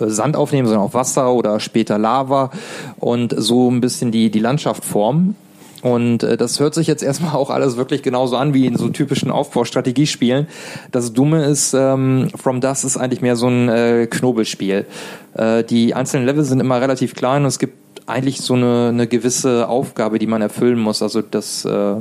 [0.00, 2.50] äh, Sand aufnehmen, sondern auch Wasser oder später Lava
[2.98, 5.36] und so ein bisschen die, die Landschaft formen.
[5.82, 8.88] Und äh, das hört sich jetzt erstmal auch alles wirklich genauso an wie in so
[8.88, 10.46] typischen Aufbaustrategiespielen.
[10.92, 14.86] Das Dumme ist, ähm, From Dust ist eigentlich mehr so ein äh, Knobelspiel.
[15.34, 19.06] Äh, die einzelnen Level sind immer relativ klein und es gibt eigentlich so eine, eine
[19.06, 21.02] gewisse Aufgabe, die man erfüllen muss.
[21.02, 21.94] Also das, äh,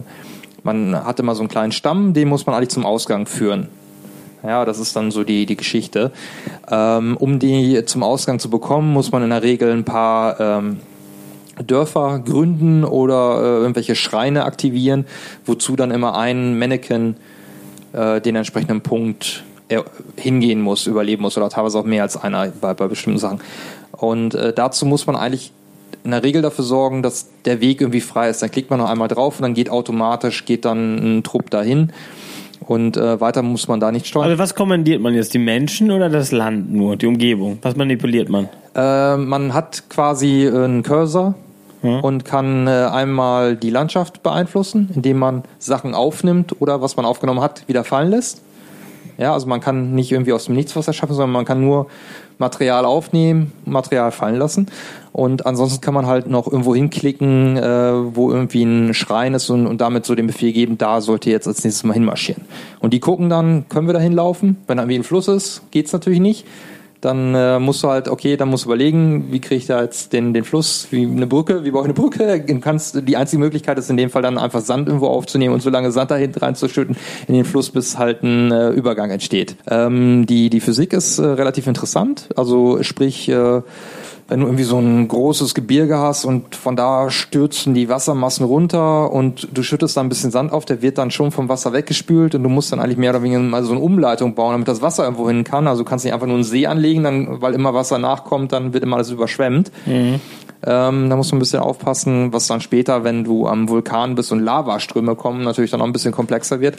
[0.63, 3.67] man hat immer so einen kleinen Stamm, den muss man eigentlich zum Ausgang führen.
[4.43, 6.11] Ja, das ist dann so die, die Geschichte.
[6.69, 10.79] Ähm, um die zum Ausgang zu bekommen, muss man in der Regel ein paar ähm,
[11.65, 15.05] Dörfer gründen oder äh, irgendwelche Schreine aktivieren,
[15.45, 17.17] wozu dann immer ein Mannequin
[17.93, 19.85] äh, den entsprechenden Punkt er,
[20.17, 23.41] hingehen muss, überleben muss oder teilweise auch mehr als einer bei, bei bestimmten Sachen.
[23.91, 25.51] Und äh, dazu muss man eigentlich
[26.03, 28.41] in der Regel dafür sorgen, dass der Weg irgendwie frei ist.
[28.41, 31.91] Dann klickt man noch einmal drauf und dann geht automatisch, geht dann ein Trupp dahin.
[32.59, 34.25] Und äh, weiter muss man da nicht steuern.
[34.29, 35.33] Also was kommandiert man jetzt?
[35.33, 36.95] Die Menschen oder das Land nur?
[36.95, 37.57] Die Umgebung?
[37.61, 38.49] Was manipuliert man?
[38.75, 41.35] Äh, man hat quasi einen Cursor
[41.81, 47.41] und kann äh, einmal die Landschaft beeinflussen, indem man Sachen aufnimmt oder was man aufgenommen
[47.41, 48.41] hat, wieder fallen lässt.
[49.17, 51.87] Ja, also man kann nicht irgendwie aus dem Nichts was erschaffen, sondern man kann nur
[52.41, 54.67] Material aufnehmen, Material fallen lassen.
[55.13, 59.67] Und ansonsten kann man halt noch irgendwo hinklicken, äh, wo irgendwie ein Schrein ist und,
[59.67, 62.43] und damit so den Befehl geben, da sollte jetzt als nächstes mal hinmarschieren.
[62.79, 64.57] Und die gucken dann, können wir da hinlaufen?
[64.67, 66.45] Wenn da irgendwie ein Fluss ist, geht's natürlich nicht.
[67.01, 70.13] Dann äh, musst du halt, okay, dann musst du überlegen, wie kriege ich da jetzt
[70.13, 72.39] den, den Fluss, wie eine Brücke, wie baue ich eine Brücke?
[72.41, 75.61] Du kannst, die einzige Möglichkeit ist in dem Fall dann einfach Sand irgendwo aufzunehmen und
[75.61, 76.95] so lange Sand dahin reinzuschütten
[77.27, 79.55] in den Fluss, bis halt ein äh, Übergang entsteht.
[79.67, 83.61] Ähm, die, die Physik ist äh, relativ interessant, also sprich, äh,
[84.31, 89.11] wenn du irgendwie so ein großes Gebirge hast und von da stürzen die Wassermassen runter
[89.11, 92.33] und du schüttest da ein bisschen Sand auf, der wird dann schon vom Wasser weggespült
[92.33, 94.81] und du musst dann eigentlich mehr oder weniger mal so eine Umleitung bauen, damit das
[94.81, 95.67] Wasser irgendwo hin kann.
[95.67, 98.71] Also du kannst nicht einfach nur einen See anlegen, dann, weil immer Wasser nachkommt, dann
[98.71, 99.69] wird immer alles überschwemmt.
[100.65, 104.31] Ähm, da muss man ein bisschen aufpassen, was dann später, wenn du am Vulkan bist
[104.31, 106.77] und Lavaströme kommen, natürlich dann noch ein bisschen komplexer wird.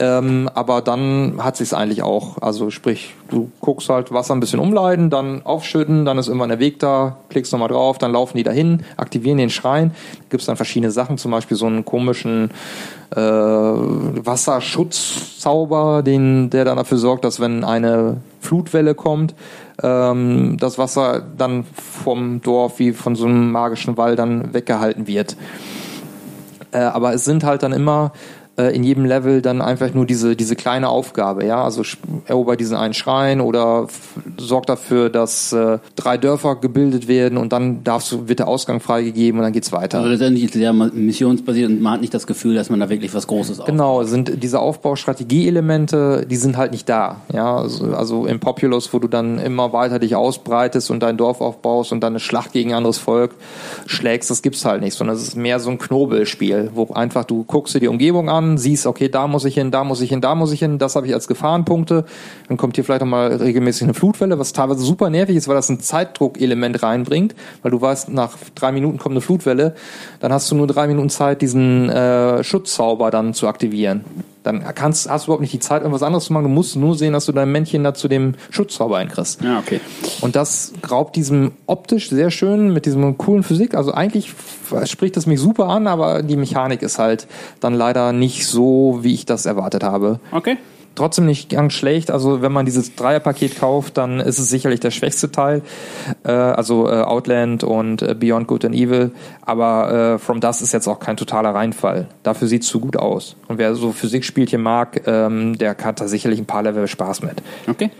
[0.00, 2.42] Ähm, aber dann hat sich's eigentlich auch.
[2.42, 6.58] Also sprich, du guckst halt Wasser ein bisschen umleiten, dann aufschütten, dann ist immer ein
[6.58, 9.92] Weg da, klickst nochmal drauf, dann laufen die dahin, aktivieren den Schrein.
[10.30, 12.50] Gibt's dann verschiedene Sachen, zum Beispiel so einen komischen
[13.14, 19.36] äh, Wasserschutzzauber, den, der dann dafür sorgt, dass wenn eine Flutwelle kommt,
[19.80, 25.36] ähm, das Wasser dann vom Dorf wie von so einem magischen Wall dann weggehalten wird.
[26.72, 28.10] Äh, aber es sind halt dann immer
[28.56, 31.82] äh, in jedem Level dann einfach nur diese, diese kleine Aufgabe, ja, also
[32.26, 33.88] erober diesen einen Schrein oder
[34.38, 38.80] sorgt dafür, dass äh, drei Dörfer gebildet werden und dann darfst du, wird der Ausgang
[38.80, 39.98] freigegeben und dann geht's weiter.
[39.98, 42.88] Also letztendlich ist es sehr missionsbasiert und man hat nicht das Gefühl, dass man da
[42.88, 43.72] wirklich was Großes aufbaut.
[43.72, 49.00] Genau, sind diese Aufbaustrategieelemente, die sind halt nicht da, ja, also, also im Populous, wo
[49.00, 52.70] du dann immer weiter dich ausbreitest und dein Dorf aufbaust und dann eine Schlacht gegen
[52.70, 53.32] ein anderes Volk
[53.86, 57.42] schlägst, das gibt's halt nicht, sondern es ist mehr so ein Knobelspiel, wo einfach du
[57.42, 60.10] guckst dir die Umgebung an, an, siehst, okay, da muss ich hin, da muss ich
[60.10, 62.04] hin, da muss ich hin, das habe ich als Gefahrenpunkte.
[62.48, 65.68] Dann kommt hier vielleicht nochmal regelmäßig eine Flutwelle, was teilweise super nervig ist, weil das
[65.68, 69.74] ein Zeitdruckelement reinbringt, weil du weißt, nach drei Minuten kommt eine Flutwelle,
[70.20, 74.04] dann hast du nur drei Minuten Zeit, diesen äh, Schutzzauber dann zu aktivieren.
[74.44, 76.44] Dann kannst, hast du überhaupt nicht die Zeit, irgendwas anderes zu machen.
[76.44, 79.42] Du musst nur sehen, dass du dein Männchen da zu dem Schutzzauber einkriegst.
[79.42, 79.80] Ja, okay.
[80.20, 83.74] Und das raubt diesem optisch sehr schön mit diesem coolen Physik.
[83.74, 84.32] Also eigentlich
[84.84, 87.26] spricht das mich super an, aber die Mechanik ist halt
[87.60, 90.20] dann leider nicht so, wie ich das erwartet habe.
[90.30, 90.58] Okay
[90.94, 92.10] trotzdem nicht ganz schlecht.
[92.10, 95.62] Also wenn man dieses Dreierpaket kauft, dann ist es sicherlich der schwächste Teil.
[96.24, 99.12] Äh, also äh, Outland und äh, Beyond Good and Evil.
[99.42, 102.08] Aber äh, From Dust ist jetzt auch kein totaler Reinfall.
[102.22, 103.36] Dafür sieht es zu gut aus.
[103.48, 107.42] Und wer so Physikspielchen mag, ähm, der hat da sicherlich ein paar Level Spaß mit.
[107.68, 107.90] Okay.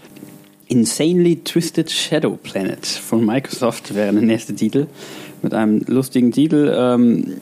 [0.68, 4.86] Insanely Twisted Shadow Planet von Microsoft wäre der nächste Titel.
[5.42, 6.74] Mit einem lustigen Titel.
[6.74, 7.40] Ähm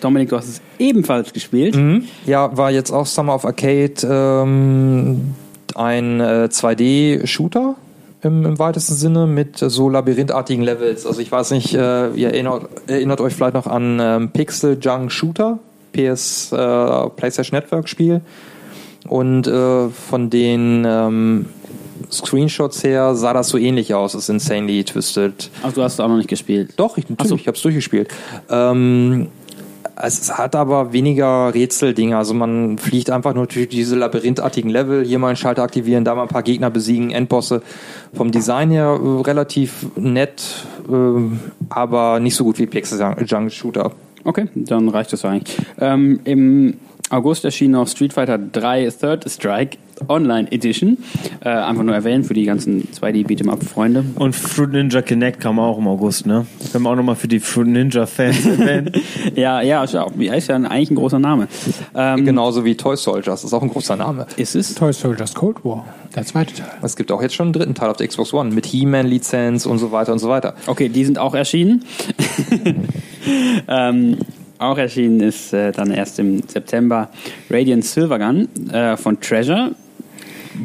[0.00, 1.76] Dominik, du hast es ebenfalls gespielt.
[1.76, 2.04] Mhm.
[2.26, 5.34] Ja, war jetzt auch Summer of Arcade ähm,
[5.74, 7.76] ein äh, 2D-Shooter
[8.22, 11.06] im, im, weitesten Sinne mit so labyrinthartigen Levels.
[11.06, 15.12] Also ich weiß nicht, äh, ihr erinnert, erinnert, euch vielleicht noch an ähm, Pixel Junk
[15.12, 15.58] Shooter,
[15.92, 16.56] PS äh,
[17.10, 18.22] PlayStation Network Spiel.
[19.08, 21.46] Und äh, von den ähm,
[22.10, 24.14] Screenshots her sah das so ähnlich aus.
[24.14, 25.50] Es ist insanely twisted.
[25.62, 26.74] Ach, du hast es auch noch nicht gespielt?
[26.76, 27.36] Doch, ich, natürlich, so.
[27.36, 28.08] ich habe es durchgespielt.
[28.50, 29.28] Ähm,
[30.02, 32.16] es hat aber weniger Rätseldinge.
[32.16, 36.14] Also man fliegt einfach nur durch diese labyrinthartigen Level, hier mal einen Schalter aktivieren, da
[36.14, 37.62] mal ein paar Gegner besiegen, Endbosse.
[38.12, 40.92] Vom Design her äh, relativ nett, äh,
[41.70, 43.92] aber nicht so gut wie Pixel Jungle Shooter.
[44.24, 45.56] Okay, dann reicht das eigentlich.
[45.80, 46.74] Ähm, Im
[47.10, 50.98] August erschien noch Street Fighter 3 Third Strike Online Edition.
[51.40, 54.04] Äh, einfach nur erwähnen für die ganzen 2D Beat'em Up Freunde.
[54.16, 56.46] Und Fruit Ninja Connect kam auch im August, ne?
[56.72, 58.92] Können wir auch nochmal für die Fruit Ninja Fans erwähnen.
[59.34, 61.48] ja, ja, ist ja, ist ja eigentlich ein großer Name.
[61.94, 64.26] Ähm, Genauso wie Toy Soldiers, ist auch ein großer Name.
[64.36, 64.74] Ist es?
[64.74, 66.72] Toy Soldiers Cold War, der zweite Teil.
[66.82, 69.64] Es gibt auch jetzt schon einen dritten Teil auf der Xbox One mit He-Man Lizenz
[69.64, 70.54] und so weiter und so weiter.
[70.66, 71.84] Okay, die sind auch erschienen.
[73.68, 74.18] ähm,
[74.58, 77.08] auch erschienen ist äh, dann erst im September
[77.50, 79.72] Radiant Silvergun äh, von Treasure.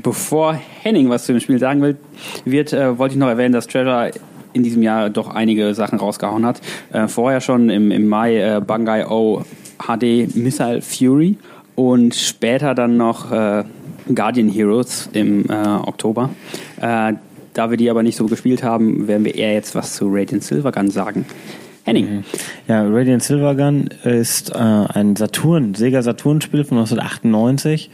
[0.02, 1.98] Bevor Henning was zu dem Spiel sagen will,
[2.46, 4.12] wird, äh, wollte ich noch erwähnen, dass Treasure
[4.54, 6.62] in diesem Jahr doch einige Sachen rausgehauen hat.
[6.92, 9.44] Äh, vorher schon im, im Mai äh, Bangai O
[9.80, 11.38] HD Missile Fury
[11.76, 13.64] und später dann noch äh,
[14.14, 16.32] Guardian Heroes im Oktober.
[16.80, 20.44] Da wir die aber nicht so gespielt haben, werden wir eher jetzt was zu Radiant
[20.44, 21.26] Silvergun sagen.
[21.84, 22.18] Henning.
[22.18, 22.24] Mhm.
[22.68, 27.90] Ja, Radiant Silvergun ist äh, ein Saturn, Sega Saturn-Spiel von 1998,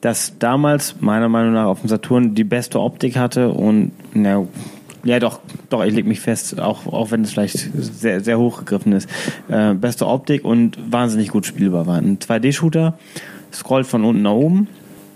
[0.00, 4.46] das damals meiner Meinung nach auf dem Saturn die beste Optik hatte und na,
[5.04, 8.92] ja, doch, doch, ich leg mich fest, auch, auch wenn es vielleicht sehr, sehr hochgegriffen
[8.92, 9.08] ist.
[9.48, 11.98] Äh, beste Optik und wahnsinnig gut spielbar war.
[11.98, 12.98] Ein 2D-Shooter,
[13.52, 14.68] scrollt von unten nach oben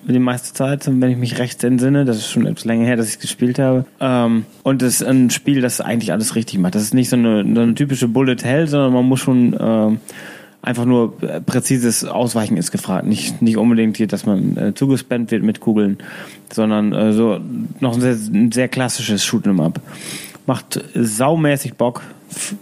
[0.05, 2.05] die meiste Zeit, wenn ich mich recht entsinne.
[2.05, 3.85] Das ist schon etwas länger her, dass ich es gespielt habe.
[4.01, 6.75] Ähm, und es ist ein Spiel, das eigentlich alles richtig macht.
[6.75, 10.01] Das ist nicht so eine, so eine typische Bullet Hell, sondern man muss schon ähm,
[10.63, 13.07] einfach nur präzises Ausweichen ist gefragt.
[13.07, 15.99] Nicht, nicht unbedingt hier, dass man äh, zugespammt wird mit Kugeln,
[16.53, 17.41] sondern äh, so
[17.81, 19.81] noch ein sehr, ein sehr klassisches Shoot'em Up.
[20.47, 22.03] Macht saumäßig Bock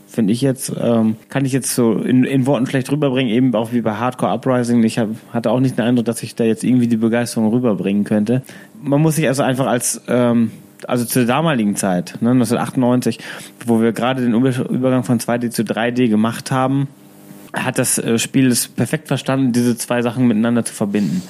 [0.07, 3.73] finde ich jetzt, ähm, kann ich jetzt so in, in Worten schlecht rüberbringen, eben auch
[3.73, 4.83] wie bei Hardcore Uprising.
[4.85, 8.05] Ich hab, hatte auch nicht den Eindruck, dass ich da jetzt irgendwie die Begeisterung rüberbringen
[8.05, 8.43] könnte.
[8.83, 10.51] Man muss sich also einfach als, ähm,
[10.87, 13.19] also zur damaligen Zeit, ne, 1998,
[13.67, 16.89] wo wir gerade den Übergang von 2D zu 3D gemacht haben,
[17.53, 21.23] hat das äh, Spiel es perfekt verstanden, diese zwei Sachen miteinander zu verbinden.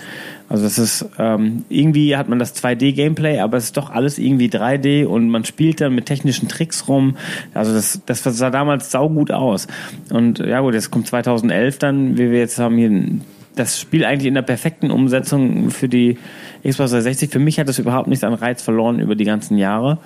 [0.50, 4.48] Also es ist ähm, irgendwie hat man das 2D-Gameplay, aber es ist doch alles irgendwie
[4.48, 7.16] 3D und man spielt dann mit technischen Tricks rum.
[7.54, 9.68] Also das, das sah damals saugut aus.
[10.10, 13.20] Und ja gut, jetzt kommt 2011 dann, wie wir jetzt haben hier
[13.54, 16.18] das Spiel eigentlich in der perfekten Umsetzung für die
[16.66, 17.30] Xbox 360.
[17.30, 19.98] Für mich hat das überhaupt nicht an Reiz verloren über die ganzen Jahre.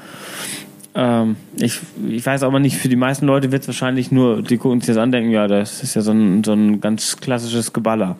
[0.94, 4.58] Ähm, ich, ich weiß aber nicht, für die meisten Leute wird es wahrscheinlich nur, die
[4.58, 7.72] gucken sich das an, denken, ja, das ist ja so ein, so ein ganz klassisches
[7.72, 8.16] Geballer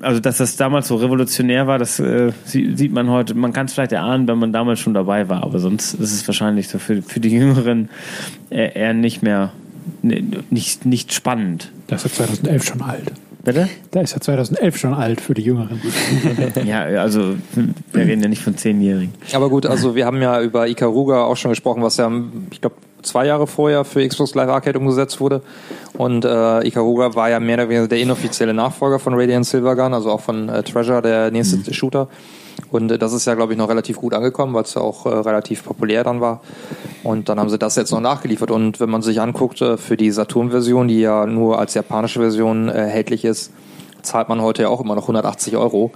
[0.00, 3.34] also dass das damals so revolutionär war, das äh, sieht man heute.
[3.34, 6.26] Man kann es vielleicht erahnen, wenn man damals schon dabei war, aber sonst ist es
[6.26, 7.88] wahrscheinlich so für, für die Jüngeren
[8.50, 9.52] eher, eher nicht mehr
[10.02, 11.70] ne, nicht, nicht spannend.
[11.86, 13.12] Das ist ja 2011 schon alt.
[13.42, 13.68] Bitte?
[13.90, 15.80] Da ist ja 2011 schon alt für die Jüngeren.
[16.64, 17.36] ja, also
[17.92, 19.14] wir reden ja nicht von Zehnjährigen.
[19.32, 22.10] Aber gut, also wir haben ja über Ikaruga auch schon gesprochen, was ja,
[22.50, 25.42] ich glaube, zwei Jahre vorher für Xbox Live Arcade umgesetzt wurde.
[25.96, 30.10] Und äh, Ikaruga war ja mehr oder weniger der inoffizielle Nachfolger von Radiant Silvergun, also
[30.10, 31.72] auch von äh, Treasure, der nächste mhm.
[31.72, 32.08] Shooter.
[32.70, 35.06] Und äh, das ist ja, glaube ich, noch relativ gut angekommen, weil es ja auch
[35.06, 36.40] äh, relativ populär dann war.
[37.02, 38.50] Und dann haben sie das jetzt noch nachgeliefert.
[38.50, 42.68] Und wenn man sich anguckt, äh, für die Saturn-Version, die ja nur als japanische Version
[42.68, 43.52] äh, erhältlich ist,
[44.02, 45.92] zahlt man heute ja auch immer noch 180 Euro.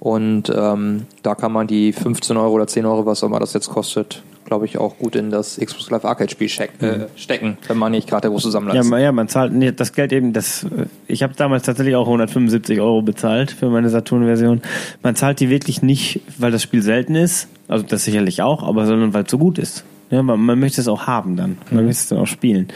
[0.00, 3.54] Und ähm, da kann man die 15 Euro oder 10 Euro, was auch immer das
[3.54, 6.48] jetzt kostet, glaube ich, auch gut in das Xbox Live Arcade Spiel
[6.80, 7.04] äh, mhm.
[7.16, 8.90] stecken, wenn man nicht gerade der große Sammler ist.
[8.90, 10.66] Ja, ja, man zahlt nee, das Geld eben, das,
[11.06, 14.62] ich habe damals tatsächlich auch 175 Euro bezahlt für meine Saturn-Version.
[15.02, 18.86] Man zahlt die wirklich nicht, weil das Spiel selten ist, also das sicherlich auch, aber
[18.86, 19.84] sondern weil es so gut ist.
[20.10, 21.56] Ja, man, man, möchte es auch haben dann.
[21.70, 21.86] Man mhm.
[21.86, 22.68] möchte es dann auch spielen.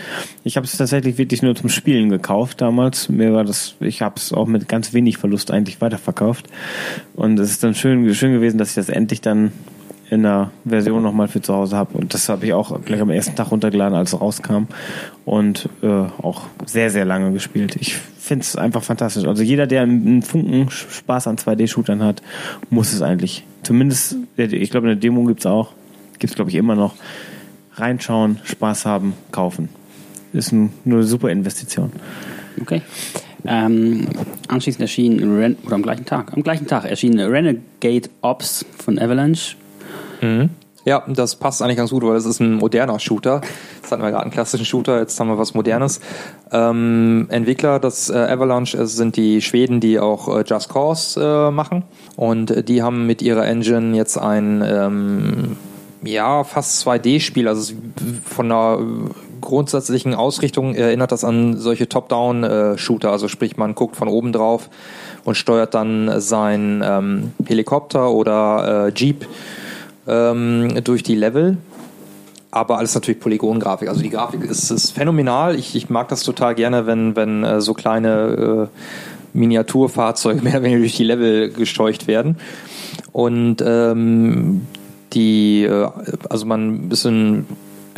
[0.45, 3.09] Ich habe es tatsächlich wirklich nur zum Spielen gekauft damals.
[3.09, 6.47] Mir war das, ich habe es auch mit ganz wenig Verlust eigentlich weiterverkauft.
[7.15, 9.53] Und es ist dann schön, schön gewesen, dass ich das endlich dann
[10.11, 11.97] in der Version nochmal für zu Hause habe.
[11.99, 14.65] Und das habe ich auch gleich am ersten Tag runtergeladen, als es rauskam.
[15.25, 17.77] Und äh, auch sehr, sehr lange gespielt.
[17.77, 19.27] Ich finde es einfach fantastisch.
[19.27, 22.23] Also jeder, der einen Funken Spaß an 2D-Shootern hat,
[22.71, 23.45] muss es eigentlich.
[23.63, 25.73] Zumindest, ich glaube, eine Demo gibt es auch.
[26.19, 26.95] Gibt es, glaube ich, immer noch.
[27.75, 29.69] Reinschauen, Spaß haben, kaufen.
[30.33, 31.93] Ist ein, eine super Investition.
[32.61, 32.83] Okay.
[33.45, 34.09] Ähm,
[34.49, 39.57] anschließend erschien, Ren oder am gleichen Tag, am gleichen Tag erschien Renegade Ops von Avalanche.
[40.21, 40.51] Mhm.
[40.85, 43.43] Ja, das passt eigentlich ganz gut, weil es ist ein moderner Shooter.
[43.77, 46.01] Jetzt hatten wir gerade einen klassischen Shooter, jetzt haben wir was Modernes.
[46.51, 51.83] Ähm, Entwickler des äh, Avalanche sind die Schweden, die auch äh, Just Cause äh, machen.
[52.17, 55.57] Und äh, die haben mit ihrer Engine jetzt ein ähm,
[56.03, 57.49] ja, fast 2D-Spiel.
[57.49, 57.75] Also
[58.25, 58.79] von der
[59.43, 63.11] grundsätzlichen Ausrichtung erinnert das an solche Top-Down-Shooter.
[63.11, 64.71] Also sprich, man guckt von oben drauf
[65.25, 69.27] und steuert dann sein ähm, Helikopter oder äh, Jeep
[70.09, 71.59] ähm, durch die Level.
[72.51, 73.89] Aber alles natürlich Polygongrafik.
[73.89, 75.55] Also die Grafik ist, ist phänomenal.
[75.55, 80.63] Ich, ich mag das total gerne, wenn, wenn äh, so kleine äh, Miniaturfahrzeuge mehr oder
[80.63, 82.37] weniger durch die Level gesteucht werden.
[83.13, 84.63] Und ähm,
[85.13, 85.89] die, äh,
[86.29, 87.47] also man ein bisschen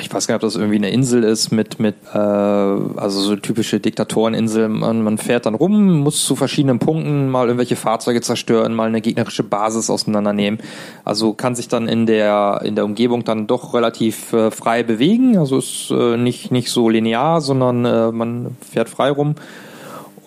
[0.00, 3.36] ich weiß gar nicht, ob das irgendwie eine Insel ist mit, mit äh, also so
[3.36, 4.68] typische Diktatoreninsel.
[4.68, 9.00] Man, man fährt dann rum, muss zu verschiedenen Punkten mal irgendwelche Fahrzeuge zerstören, mal eine
[9.00, 10.60] gegnerische Basis auseinandernehmen.
[11.04, 15.38] Also kann sich dann in der, in der Umgebung dann doch relativ äh, frei bewegen.
[15.38, 19.34] Also ist äh, nicht, nicht so linear, sondern äh, man fährt frei rum.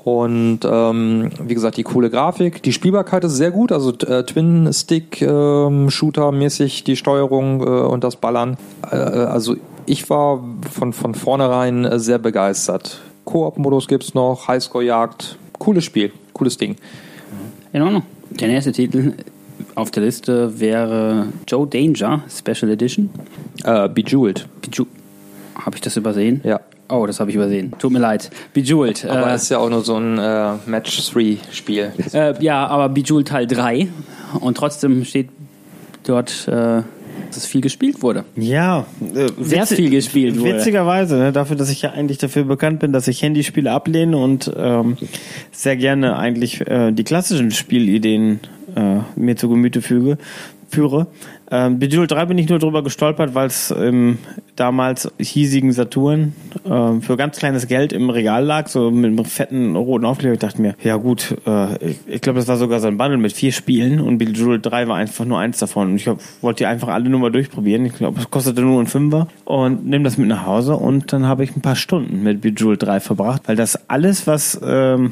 [0.04, 2.62] Und ähm, wie gesagt, die coole Grafik.
[2.63, 8.58] Die Spielbarkeit ist sehr gut, also äh, Twin-Stick-Shooter-mäßig ähm, die Steuerung äh, und das Ballern.
[8.92, 13.00] Äh, also ich war von, von vornherein äh, sehr begeistert.
[13.24, 15.38] Koop-Modus gibt's noch, Highscore-Jagd.
[15.58, 16.76] Cooles Spiel, cooles Ding.
[17.72, 18.04] In Ordnung.
[18.30, 19.13] Der nächste Titel
[19.76, 23.10] auf der Liste wäre Joe Danger Special Edition.
[23.63, 24.50] Äh, Bejeweled.
[24.62, 24.86] Beju
[25.56, 26.42] Habe ich das übersehen?
[26.44, 26.60] Ja.
[26.93, 27.73] Oh, das habe ich übersehen.
[27.79, 28.29] Tut mir leid.
[28.53, 29.06] Bejeweled.
[29.06, 31.91] Aber äh, ist ja auch nur so ein äh, Match-3-Spiel.
[32.13, 33.88] Äh, ja, aber Bejeweled Teil 3.
[34.39, 35.30] Und trotzdem steht
[36.03, 38.26] dort, äh, dass es viel gespielt wurde.
[38.36, 40.57] Ja, äh, sehr viel gespielt wurde.
[40.57, 44.51] Witzigerweise, ne, dafür, dass ich ja eigentlich dafür bekannt bin, dass ich Handyspiele ablehne und
[44.55, 44.97] ähm,
[45.51, 48.39] sehr gerne eigentlich äh, die klassischen Spielideen
[48.76, 50.20] äh, mir zu Gemüte füge,
[50.74, 51.07] führe.
[51.51, 54.17] Ähm, Bejeweled 3 bin ich nur drüber gestolpert, weil es im
[54.55, 56.34] damals hiesigen Saturn
[56.65, 60.34] äh, für ganz kleines Geld im Regal lag, so mit einem fetten roten Aufkleber.
[60.34, 63.17] Ich dachte mir, ja gut, äh, ich, ich glaube, das war sogar so ein Bundle
[63.17, 65.91] mit vier Spielen und Bejeweled 3 war einfach nur eins davon.
[65.91, 66.07] Und ich
[66.41, 67.86] wollte die einfach alle nur mal durchprobieren.
[67.86, 71.28] Ich glaube, es kostete nur ein Fünfer und nehme das mit nach Hause und dann
[71.28, 74.59] habe ich ein paar Stunden mit Bejeweled 3 verbracht, weil das alles, was...
[74.65, 75.11] Ähm,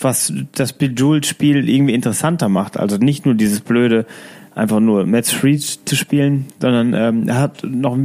[0.00, 2.76] was das Bejeweled-Spiel irgendwie interessanter macht.
[2.76, 4.06] Also nicht nur dieses blöde,
[4.54, 7.96] einfach nur Match Free zu spielen, sondern ähm, er hat noch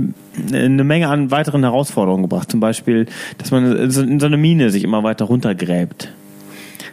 [0.52, 2.52] eine Menge an weiteren Herausforderungen gebracht.
[2.52, 3.06] Zum Beispiel,
[3.38, 6.10] dass man in so eine Mine sich immer weiter runtergräbt.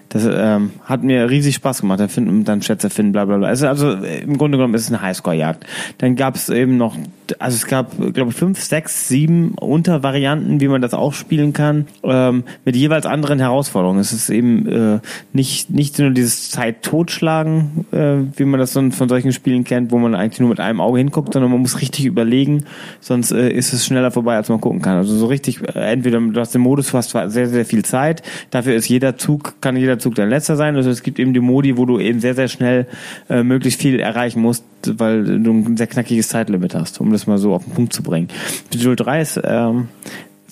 [0.08, 2.00] Das ähm, hat mir riesig Spaß gemacht.
[2.00, 3.48] Dann, finden, dann Schätze finden, bla bla bla.
[3.48, 5.66] Also, also im Grunde genommen ist es eine Highscore-Jagd.
[5.98, 6.96] Dann gab es eben noch,
[7.38, 11.86] also es gab, glaube ich, fünf, sechs, sieben Untervarianten, wie man das auch spielen kann,
[12.04, 13.98] ähm, mit jeweils anderen Herausforderungen.
[13.98, 15.00] Es ist eben äh,
[15.32, 19.98] nicht, nicht nur dieses Zeit-Totschlagen, äh, wie man das so von solchen Spielen kennt, wo
[19.98, 22.64] man eigentlich nur mit einem Auge hinguckt, sondern man muss richtig überlegen,
[23.00, 24.96] sonst äh, ist es schneller vorbei, als man gucken kann.
[24.96, 27.84] Also so richtig, äh, entweder du hast den Modus, du hast zwar sehr, sehr viel
[27.84, 30.76] Zeit, dafür ist jeder Zug, kann jeder Zug dein letzter sein.
[30.76, 32.86] Also es gibt eben die Modi, wo du eben sehr, sehr schnell
[33.28, 37.38] äh, möglichst viel erreichen musst, weil du ein sehr knackiges Zeitlimit hast, um das mal
[37.38, 38.28] so auf den Punkt zu bringen.
[38.70, 39.88] Bejeweled 3 ist ähm,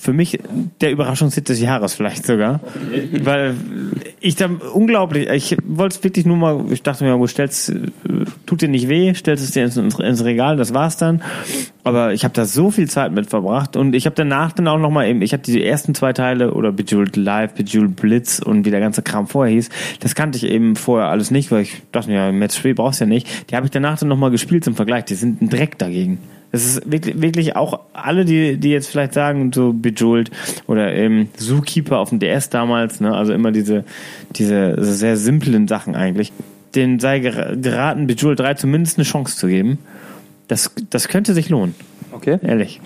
[0.05, 0.39] für mich
[0.83, 2.61] der Überraschungshit des Jahres vielleicht sogar.
[3.23, 3.55] Weil
[4.21, 7.73] ich da unglaublich, ich wollte es wirklich nur mal, ich dachte mir, wo stellst,
[8.45, 11.23] tut dir nicht weh, stellst es dir ins, ins Regal, das war's dann.
[11.85, 14.79] Aber ich habe da so viel Zeit mit verbracht und ich habe danach dann auch
[14.79, 18.71] nochmal eben, ich habe die ersten zwei Teile oder Bejeweled Live, Bejeweled Blitz und wie
[18.71, 22.11] der ganze Kram vorher hieß, das kannte ich eben vorher alles nicht, weil ich dachte
[22.11, 23.51] mir, Match 3 brauchst du ja nicht.
[23.51, 26.19] Die habe ich danach dann nochmal gespielt zum Vergleich, die sind ein Dreck dagegen.
[26.55, 30.31] Das ist wirklich, wirklich auch alle, die, die jetzt vielleicht sagen, so Bejeweled
[30.69, 33.83] oder ähm, Zookeeper auf dem DS damals, ne, also immer diese,
[34.37, 36.33] diese sehr simplen Sachen eigentlich,
[36.77, 39.79] denen sei ger- geraten, Bejeweled 3 zumindest eine Chance zu geben.
[40.47, 41.75] Das, das könnte sich lohnen.
[42.13, 42.39] Okay.
[42.43, 42.81] Ehrlich.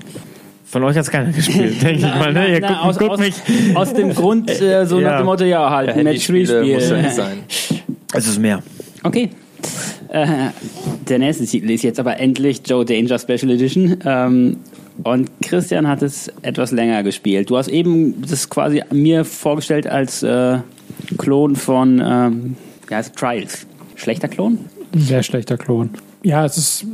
[0.64, 2.32] Von euch hat keiner gespielt, denke ich mal.
[2.32, 2.48] Ne?
[2.54, 3.34] Ihr Na, guckt, aus, guckt aus, mich.
[3.74, 5.10] aus dem Grund, äh, so Ja.
[5.10, 7.02] nach dem Motto, ja, halt, Ja, Match 3 Handyspiele muss ja Spiel.
[7.02, 7.38] nicht sein.
[8.14, 8.62] Es ist mehr.
[9.02, 9.28] Okay.
[10.08, 10.50] Äh,
[11.08, 13.98] der nächste Titel ist jetzt aber endlich Joe Danger Special Edition.
[14.04, 14.56] Ähm,
[15.04, 17.50] und Christian hat es etwas länger gespielt.
[17.50, 20.58] Du hast eben das quasi mir vorgestellt als äh,
[21.18, 22.56] Klon von ähm,
[22.90, 23.12] es?
[23.12, 23.66] Trials.
[23.94, 24.58] Schlechter Klon?
[24.96, 25.90] Sehr schlechter Klon.
[26.22, 26.86] Ja, es ist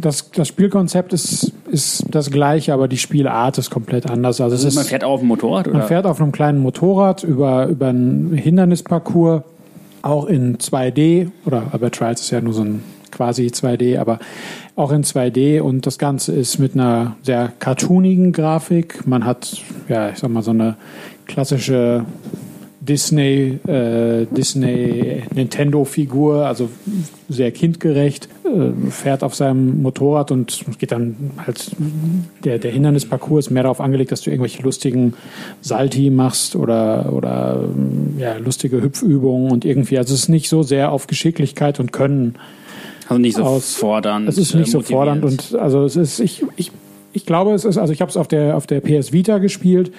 [0.00, 4.40] das, das Spielkonzept ist, ist das gleiche, aber die Spielart ist komplett anders.
[4.40, 5.68] Also es ist, Man fährt auf dem Motorrad?
[5.68, 5.78] Oder?
[5.78, 9.42] Man fährt auf einem kleinen Motorrad über, über einen Hindernisparcours,
[10.04, 14.18] auch in 2D, oder aber Trials ist ja nur so ein quasi 2D, aber
[14.76, 19.06] auch in 2D und das Ganze ist mit einer sehr cartoonigen Grafik.
[19.06, 20.76] Man hat, ja, ich sag mal, so eine
[21.26, 22.04] klassische
[22.86, 26.68] Disney, äh, Disney Nintendo-Figur, also
[27.28, 31.16] sehr kindgerecht, äh, fährt auf seinem Motorrad und geht dann
[31.46, 31.70] halt,
[32.44, 35.14] der, der Hindernisparcours ist mehr darauf angelegt, dass du irgendwelche lustigen
[35.60, 40.62] Salti machst oder, oder ähm, ja, lustige Hüpfübungen und irgendwie, also es ist nicht so
[40.62, 42.34] sehr auf Geschicklichkeit und Können
[43.08, 44.28] Also nicht so aus- fordernd.
[44.28, 45.20] es ist nicht äh, so motivierend.
[45.22, 46.70] fordernd und also es ist, ich, ich,
[47.12, 49.92] ich glaube, es ist, also ich habe es auf der, auf der PS Vita gespielt.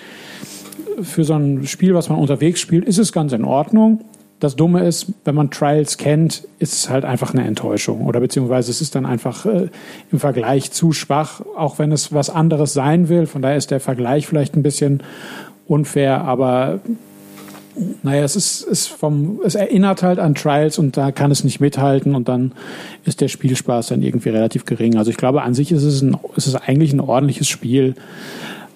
[1.01, 4.01] Für so ein Spiel, was man unterwegs spielt, ist es ganz in Ordnung.
[4.39, 8.05] Das Dumme ist, wenn man Trials kennt, ist es halt einfach eine Enttäuschung.
[8.05, 9.69] Oder beziehungsweise es ist dann einfach äh,
[10.11, 13.27] im Vergleich zu schwach, auch wenn es was anderes sein will.
[13.27, 15.01] Von daher ist der Vergleich vielleicht ein bisschen
[15.67, 16.79] unfair, aber
[18.03, 21.59] naja, es ist, ist vom, es erinnert halt an Trials und da kann es nicht
[21.59, 22.53] mithalten und dann
[23.03, 24.97] ist der Spielspaß dann irgendwie relativ gering.
[24.97, 27.95] Also ich glaube, an sich ist es, ein, ist es eigentlich ein ordentliches Spiel,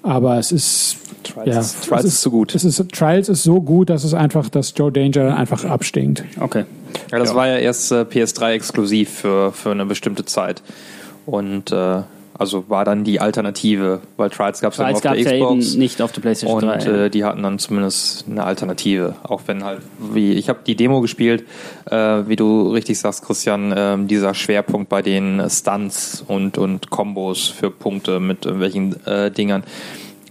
[0.10, 2.55] aber es ist, Trials ja, ist- Trials es ist zu gut.
[2.55, 6.24] Es ist, Trials ist so gut, dass es einfach, dass Joe Danger dann einfach abstinkt.
[6.39, 6.66] Okay.
[7.12, 7.36] Ja, das Ja.
[7.36, 10.62] war ja erst äh, PS3 exklusiv für, für eine bestimmte Zeit.
[11.26, 12.01] Und äh,
[12.40, 15.76] also war dann die Alternative, weil Trials gab es ja auf der es ja Xbox.
[15.76, 17.06] nicht auf der PlayStation und 3.
[17.06, 19.16] äh, die hatten dann zumindest eine Alternative.
[19.24, 21.44] Auch wenn halt, wie ich habe die Demo gespielt,
[21.92, 21.96] äh,
[22.28, 27.72] wie du richtig sagst, Christian, ähm, dieser Schwerpunkt bei den Stunts und, und Kombos für
[27.72, 29.64] Punkte mit irgendwelchen äh, Dingern,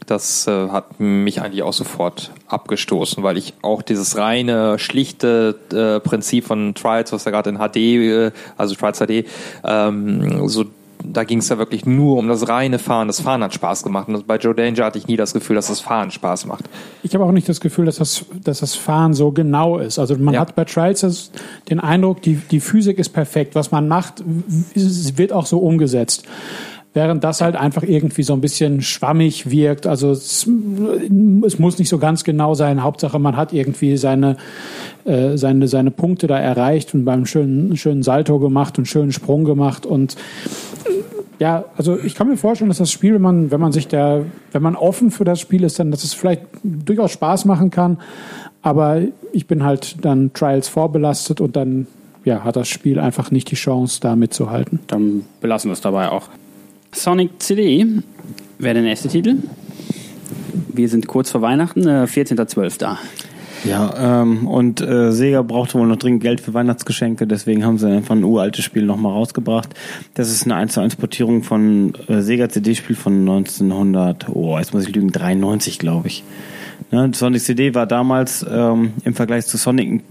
[0.06, 6.00] das äh, hat mich eigentlich auch sofort abgestoßen, weil ich auch dieses reine, schlichte äh,
[6.00, 9.26] Prinzip von Trials, was ja gerade in HD, äh, also Trials HD,
[9.64, 10.64] ähm, so
[11.05, 13.07] da ging es ja wirklich nur um das reine Fahren.
[13.09, 14.09] Das Fahren hat Spaß gemacht.
[14.09, 16.64] Und bei Joe Danger hatte ich nie das Gefühl, dass das Fahren Spaß macht.
[17.03, 19.99] Ich habe auch nicht das Gefühl, dass das, dass das Fahren so genau ist.
[19.99, 20.40] Also man Ja.
[20.40, 21.30] hat bei Trials
[21.70, 23.55] den Eindruck, die, die Physik ist perfekt.
[23.55, 24.22] Was man macht,
[24.74, 26.24] wird auch so umgesetzt.
[26.94, 29.86] Während das halt einfach irgendwie so ein bisschen schwammig wirkt.
[29.86, 30.49] Also es,
[31.46, 32.82] es muss nicht so ganz genau sein.
[32.82, 34.36] Hauptsache, man hat irgendwie seine,
[35.05, 39.44] äh, seine, seine Punkte da erreicht und beim schönen, schönen Salto gemacht und schönen Sprung
[39.44, 40.16] gemacht und
[41.39, 44.24] ja, also ich kann mir vorstellen, dass das Spiel, wenn man, wenn man sich da,
[44.53, 47.99] wenn man offen für das Spiel ist, dann, dass es vielleicht durchaus Spaß machen kann.
[48.62, 51.86] Aber ich bin halt dann Trials vorbelastet und dann,
[52.24, 54.80] ja, hat das Spiel einfach nicht die Chance, da mitzuhalten.
[54.89, 56.28] Dann belassen wir es dabei auch.
[56.93, 57.86] Sonic CD
[58.59, 59.36] wäre der nächste Titel.
[60.72, 62.97] Wir sind kurz vor Weihnachten, äh, 14.12.
[63.64, 67.88] Ja, ähm, und äh, Sega brauchte wohl noch dringend Geld für Weihnachtsgeschenke, deswegen haben sie
[67.88, 69.70] einfach ein uraltes Spiel nochmal rausgebracht.
[70.14, 74.74] Das ist eine 1 zu 1 Portierung von äh, Sega CD-Spiel von 1900, oh, jetzt
[74.74, 76.24] muss ich lügen, 93, glaube ich.
[76.90, 80.02] Ne, Sonic CD war damals ähm, im Vergleich zu Sonic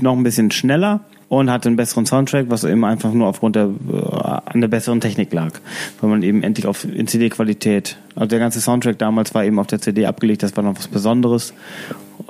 [0.00, 3.64] noch ein bisschen schneller und hatte einen besseren Soundtrack, was eben einfach nur aufgrund der
[3.64, 3.96] äh,
[4.44, 5.52] an der besseren Technik lag,
[6.00, 9.66] weil man eben endlich auf in CD-Qualität, also der ganze Soundtrack damals war eben auf
[9.66, 11.52] der CD abgelegt, das war noch was Besonderes.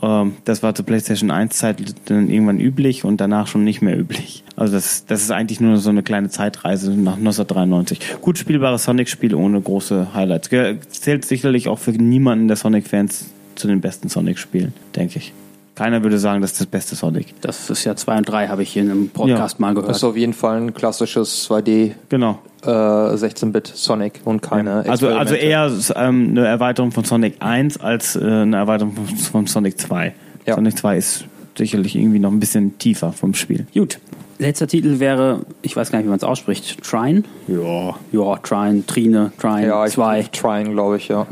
[0.03, 3.99] Ähm, das war zur PlayStation 1 Zeit dann irgendwann üblich und danach schon nicht mehr
[3.99, 4.45] üblich.
[4.57, 8.21] Also das, das ist eigentlich nur so eine kleine Zeitreise nach 1993.
[8.21, 10.51] Gut spielbares Sonic-Spiel ohne große Highlights.
[10.89, 15.33] Zählt sicherlich auch für niemanden der Sonic-Fans zu den besten Sonic-Spielen, denke ich.
[15.77, 17.41] Keiner würde sagen, das ist das beste Sonic.
[17.43, 19.97] Das ist ja 2 und 3, habe ich hier in einem Podcast mal Das gehört.
[19.97, 22.39] ist auf jeden Fall ein klassisches 2D Genau.
[22.65, 25.37] äh, 16-Bit Sonic und keine Also, also Experimente.
[25.37, 30.15] eher ähm, eine Erweiterung von Sonic 1 als äh, eine Erweiterung von, von Sonic 2.
[30.47, 30.55] Ja.
[30.55, 31.25] Sonic 2 ist
[31.57, 33.67] sicherlich irgendwie noch ein bisschen tiefer vom Spiel.
[33.75, 33.99] Gut.
[34.39, 37.23] Letzter Titel wäre, ich weiß gar nicht, wie man es ausspricht, Trine?
[37.49, 37.95] Ja.
[38.13, 40.23] Ja, Trine, Trine, Trine ja, ich 2.
[40.33, 41.27] Trying, glaube ich, ja.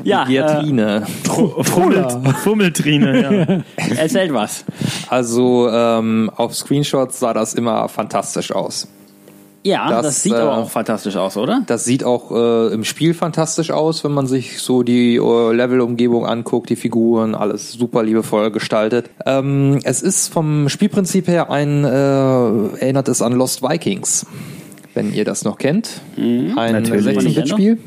[0.04, 1.06] Ja, äh, Giatine.
[1.26, 2.12] Fummelt,
[2.42, 3.76] Fummeltrine, ja.
[3.96, 4.64] erzählt was.
[5.08, 8.88] Also ähm, auf Screenshots sah das immer fantastisch aus.
[9.62, 11.62] Ja, das, Das, sieht äh, aber auch fantastisch aus, oder?
[11.66, 16.24] Das sieht auch äh, im Spiel fantastisch aus, wenn man sich so die äh, Levelumgebung
[16.24, 19.10] anguckt, die Figuren, alles super liebevoll gestaltet.
[19.26, 24.24] Ähm, es ist vom Spielprinzip her ein, äh, erinnert es an Lost Vikings,
[25.01, 26.01] wenn ihr das noch kennt.
[26.16, 27.07] ein natürlich.
[27.18, 27.78] 16-Bit-Spiel.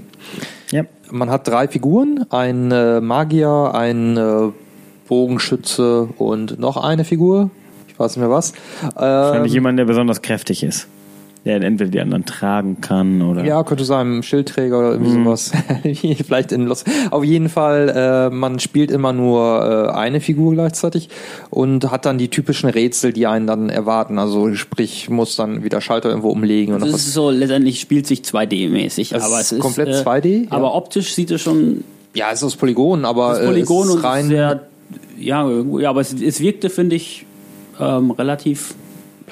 [0.71, 0.83] ja.
[1.11, 4.51] Man hat drei Figuren, ein äh, Magier, ein äh,
[5.07, 7.51] Bogenschütze und noch eine Figur.
[7.87, 8.53] Ich weiß nicht mehr was.
[8.95, 10.87] Wahrscheinlich Ähm, jemand, der besonders kräftig ist.
[11.45, 13.43] Der entweder die anderen tragen kann oder.
[13.43, 15.51] Ja, könnte sein, Schildträger oder irgendwie sowas.
[16.25, 16.85] Vielleicht in Los.
[17.11, 21.09] Auf jeden Fall, äh, man spielt immer nur äh, eine Figur gleichzeitig
[21.49, 24.19] und hat dann die typischen Rätsel, die einen dann erwarten.
[24.19, 27.07] Also sprich, muss dann wieder Schalter irgendwo umlegen oder Das was.
[27.07, 29.09] ist so, letztendlich spielt sich 2D-mäßig.
[29.13, 30.51] Das aber ist es ist komplett äh, 2D, ja.
[30.51, 31.83] Aber optisch sieht es schon
[32.13, 34.61] Ja, es ist aus Polygon, aber das Polygon äh, es ist rein sehr,
[35.19, 37.25] ja, ja, aber es, es wirkte, finde ich,
[37.79, 38.75] ähm, relativ,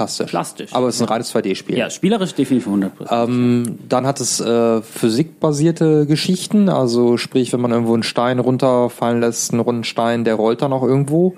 [0.01, 0.29] plastisch.
[0.29, 0.73] plastisch.
[0.73, 1.77] Aber es ist ein reines 2D-Spiel.
[1.77, 7.71] ja, spielerisch definitiv 100 Ähm, dann hat es äh, physikbasierte Geschichten, also sprich, wenn man
[7.71, 11.35] irgendwo einen Stein runterfallen lässt, einen runden Stein, der rollt dann auch irgendwo.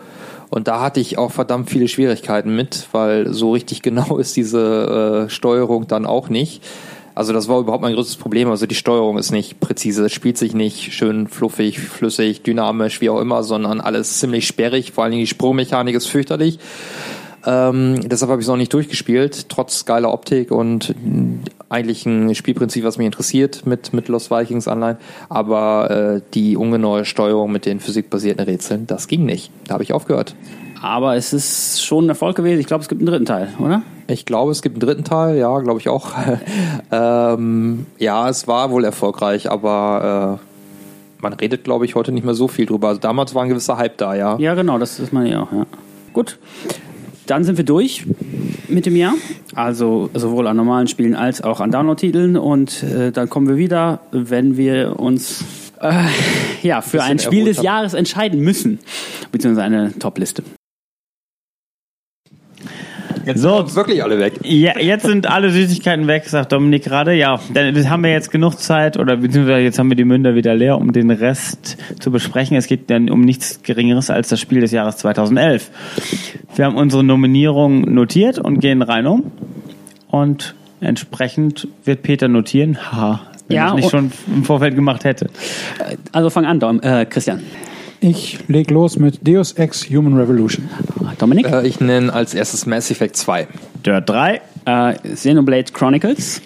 [0.49, 5.25] Und da hatte ich auch verdammt viele Schwierigkeiten mit, weil so richtig genau ist diese
[5.25, 6.61] äh, Steuerung dann auch nicht.
[7.15, 8.49] Also das war überhaupt mein größtes Problem.
[8.49, 13.09] Also die Steuerung ist nicht präzise, es spielt sich nicht schön fluffig, flüssig, dynamisch, wie
[13.09, 14.91] auch immer, sondern alles ziemlich sperrig.
[14.91, 16.59] Vor allen Dingen die Sprungmechanik ist fürchterlich.
[17.45, 20.95] Ähm, deshalb habe ich es noch nicht durchgespielt, trotz geiler Optik und
[21.69, 24.97] eigentlich ein Spielprinzip, was mich interessiert mit, mit Lost Vikings Online.
[25.29, 29.51] Aber äh, die ungenaue Steuerung mit den physikbasierten Rätseln, das ging nicht.
[29.67, 30.35] Da habe ich aufgehört.
[30.81, 32.59] Aber es ist schon ein Erfolg gewesen.
[32.59, 33.83] Ich glaube, es gibt einen dritten Teil, oder?
[34.07, 36.11] Ich glaube, es gibt einen dritten Teil, ja, glaube ich auch.
[36.91, 42.33] ähm, ja, es war wohl erfolgreich, aber äh, man redet, glaube ich, heute nicht mehr
[42.33, 42.89] so viel drüber.
[42.89, 44.37] Also damals war ein gewisser Hype da, ja.
[44.39, 45.65] Ja, genau, das ist man ja auch, ja.
[46.11, 46.37] Gut.
[47.27, 48.05] Dann sind wir durch
[48.67, 49.13] mit dem Jahr.
[49.55, 52.37] Also sowohl an normalen Spielen als auch an Download-Titeln.
[52.37, 55.43] Und äh, dann kommen wir wieder, wenn wir uns
[55.81, 56.05] äh,
[56.63, 57.61] ja, für ein Spiel des.
[57.61, 58.79] Jahres entscheiden müssen.
[59.31, 60.43] Beziehungsweise eine Top-Liste.
[63.35, 64.33] So, Wirklich alle weg.
[64.43, 67.13] Ja, jetzt sind alle Süßigkeiten weg, sagt Dominik gerade.
[67.13, 70.53] Ja, dann haben wir jetzt genug Zeit oder beziehungsweise jetzt haben wir die Münder wieder
[70.55, 72.57] leer, um den Rest zu besprechen.
[72.57, 75.71] Es geht dann um nichts Geringeres als das Spiel des Jahres 2011.
[76.55, 79.31] Wir haben unsere Nominierung notiert und gehen rein um.
[80.07, 82.77] Und entsprechend wird Peter notieren.
[82.91, 85.29] Haha, wenn Ja, ich nicht schon im Vorfeld gemacht hätte.
[86.11, 87.41] Also fang an, Dom, äh, Christian.
[88.05, 90.69] Ich leg los mit Deus Ex Human Revolution.
[91.19, 91.45] Dominik.
[91.47, 93.47] Äh, ich nenne als erstes Mass Effect 2.
[93.85, 96.41] Dirt 3, Äh, Xenoblade Chronicles.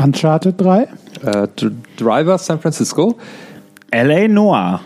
[0.00, 0.82] Uncharted 3.
[0.82, 0.86] Äh,
[1.56, 3.16] Dr- Driver San Francisco.
[3.90, 4.28] L.A.
[4.28, 4.80] Noir,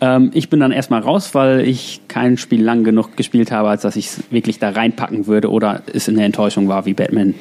[0.00, 3.82] Ähm, ich bin dann erstmal raus, weil ich kein Spiel lang genug gespielt habe, als
[3.82, 7.34] dass ich es wirklich da reinpacken würde oder es eine Enttäuschung war wie Batman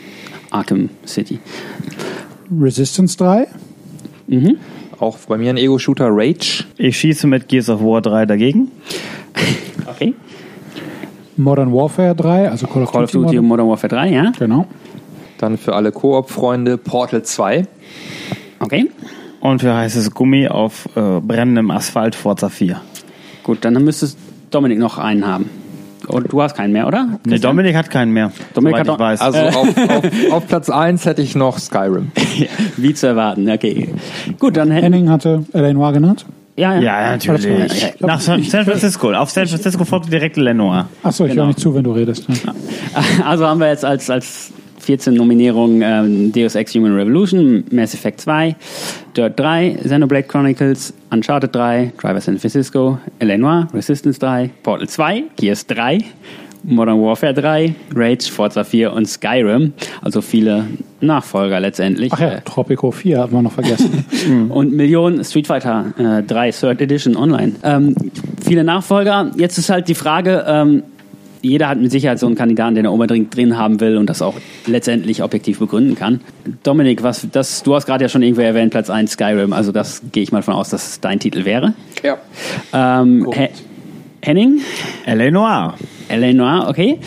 [0.51, 1.39] Arkham City.
[2.59, 3.47] Resistance 3.
[4.99, 6.65] Auch bei mir ein Ego-Shooter Rage.
[6.77, 8.71] ich schieße mit Gears of War 3 dagegen.
[9.87, 10.13] Okay.
[11.37, 13.27] Modern Warfare 3, also Call of Call of Duty.
[13.35, 14.31] Modern- Modern Warfare 3, ja?
[14.37, 14.67] Genau.
[15.37, 17.65] Dann für alle Koop-Freunde Portal 2.
[18.59, 18.89] Okay.
[19.41, 22.81] Und für heißes Gummi auf äh, brennendem Asphalt Forza 4.
[23.43, 24.17] Gut, dann müsstest
[24.51, 25.49] Dominik noch einen haben.
[26.07, 27.19] Und du hast keinen mehr, oder?
[27.25, 28.31] Nee, Dominik hat keinen mehr.
[28.53, 29.21] Dominik hat ich weiß.
[29.21, 32.11] Also auf, auf, auf Platz 1 hätte ich noch Skyrim.
[32.77, 33.89] Wie zu erwarten, okay.
[34.39, 35.73] Gut, dann hätten Henning hatte L.A.
[35.73, 36.25] Noir genannt.
[36.57, 36.81] Ja, ja.
[36.81, 37.93] Ja, natürlich.
[37.99, 39.11] Nach San San Francisco.
[39.13, 40.87] Auf San Francisco folgt direkt Lenoir.
[41.03, 41.43] Achso, ich Genau.
[41.43, 42.29] höre nicht zu, wenn du redest.
[42.29, 42.35] ne?
[43.25, 48.21] Also haben wir jetzt als, als 14 Nominierungen ähm, Deus Ex Human Revolution, Mass Effect
[48.21, 48.55] 2,
[49.15, 53.37] Dirt 3, Xenoblade Chronicles, Uncharted 3, Driver San Francisco, L.A.
[53.37, 55.99] Noire, Resistance 3, Portal 2, Gears 3,
[56.63, 59.73] Modern Warfare 3, Rage, Forza 4 und Skyrim.
[60.01, 60.65] Also viele
[60.99, 62.11] Nachfolger letztendlich.
[62.11, 64.03] Ach ja, Äh, Tropico 4 hat man noch vergessen.
[64.49, 67.53] und Millionen Street Fighter äh, 3 Third Edition online.
[67.63, 67.95] Ähm,
[68.43, 69.31] viele Nachfolger.
[69.37, 70.83] Jetzt ist halt die Frage, ähm,
[71.45, 74.21] jeder hat mit Sicherheit so einen Kandidaten, den er unbedingt drin haben will und das
[74.21, 74.35] auch
[74.65, 76.21] letztendlich objektiv begründen kann.
[76.63, 80.01] Dominik, was das, du hast gerade ja schon irgendwo erwähnt, Platz 1 Skyrim, also das
[80.11, 81.73] gehe ich mal von aus, dass es dein Titel wäre.
[82.03, 82.17] Ja.
[82.73, 83.49] Ähm, He
[84.21, 84.61] Henning?
[85.05, 85.29] L.A.
[85.29, 85.75] Noir.
[86.09, 86.33] L.A.
[86.33, 86.99] Noir, okay.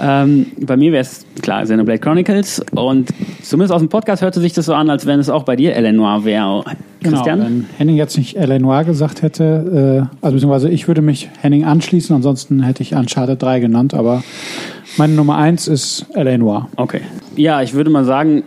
[0.00, 3.10] Ähm, bei mir wäre es klar Xenoblade Chronicles und
[3.42, 5.74] zumindest aus dem Podcast hörte sich das so an, als wenn es auch bei dir
[5.74, 5.92] L.A.
[5.92, 6.64] Noir wäre.
[7.00, 7.40] Genau, Christian?
[7.40, 8.58] wenn Henning jetzt nicht L.A.
[8.58, 13.42] Noir gesagt hätte, äh, also beziehungsweise ich würde mich Henning anschließen, ansonsten hätte ich Uncharted
[13.42, 14.22] 3 genannt, aber
[14.96, 16.36] meine Nummer 1 ist L.A.
[16.38, 16.68] Noir.
[16.76, 17.00] Okay.
[17.36, 18.44] Ja, ich würde mal sagen,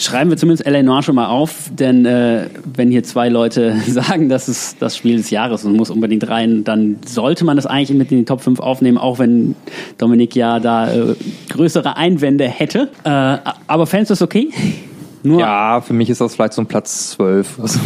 [0.00, 0.82] schreiben wir zumindest L.A.
[0.82, 5.16] Noir schon mal auf, denn äh, wenn hier zwei Leute sagen, das ist das Spiel
[5.16, 8.40] des Jahres und muss unbedingt rein, dann sollte man das eigentlich mit in die Top
[8.40, 9.54] 5 aufnehmen, auch wenn
[9.98, 11.14] Dominik ja da äh,
[11.50, 12.88] größere Einwände hätte.
[13.04, 14.50] Äh, aber fändest du es okay?
[15.22, 17.58] Nur Ja, für mich ist das vielleicht so ein Platz 12.
[17.62, 17.78] Also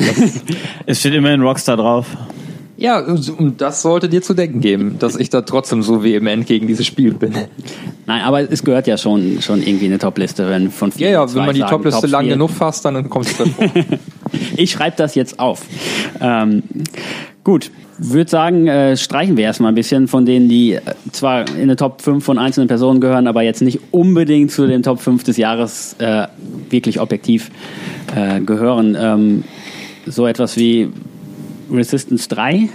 [0.86, 2.06] Es steht immerhin Rockstar drauf.
[2.84, 6.66] Ja, und das sollte dir zu denken geben, dass ich da trotzdem so vehement gegen
[6.66, 7.32] dieses Spiel bin.
[8.04, 11.24] Nein, aber es gehört ja schon, schon irgendwie in eine Top-Liste, wenn von vier Ja,
[11.24, 12.32] ja, wenn man die Topliste lang Top-Spiel.
[12.34, 13.66] genug fasst, dann kommt es drin vor.
[14.56, 15.62] Ich schreibe das jetzt auf.
[16.20, 16.62] Ähm,
[17.42, 20.80] gut, würde sagen, äh, streichen wir erstmal ein bisschen von denen, die äh,
[21.12, 24.82] zwar in der Top 5 von einzelnen Personen gehören, aber jetzt nicht unbedingt zu den
[24.82, 26.26] Top 5 des Jahres äh,
[26.68, 27.50] wirklich objektiv
[28.14, 28.94] äh, gehören.
[29.00, 29.44] Ähm,
[30.06, 30.90] so etwas wie
[31.70, 32.68] Resistance 3.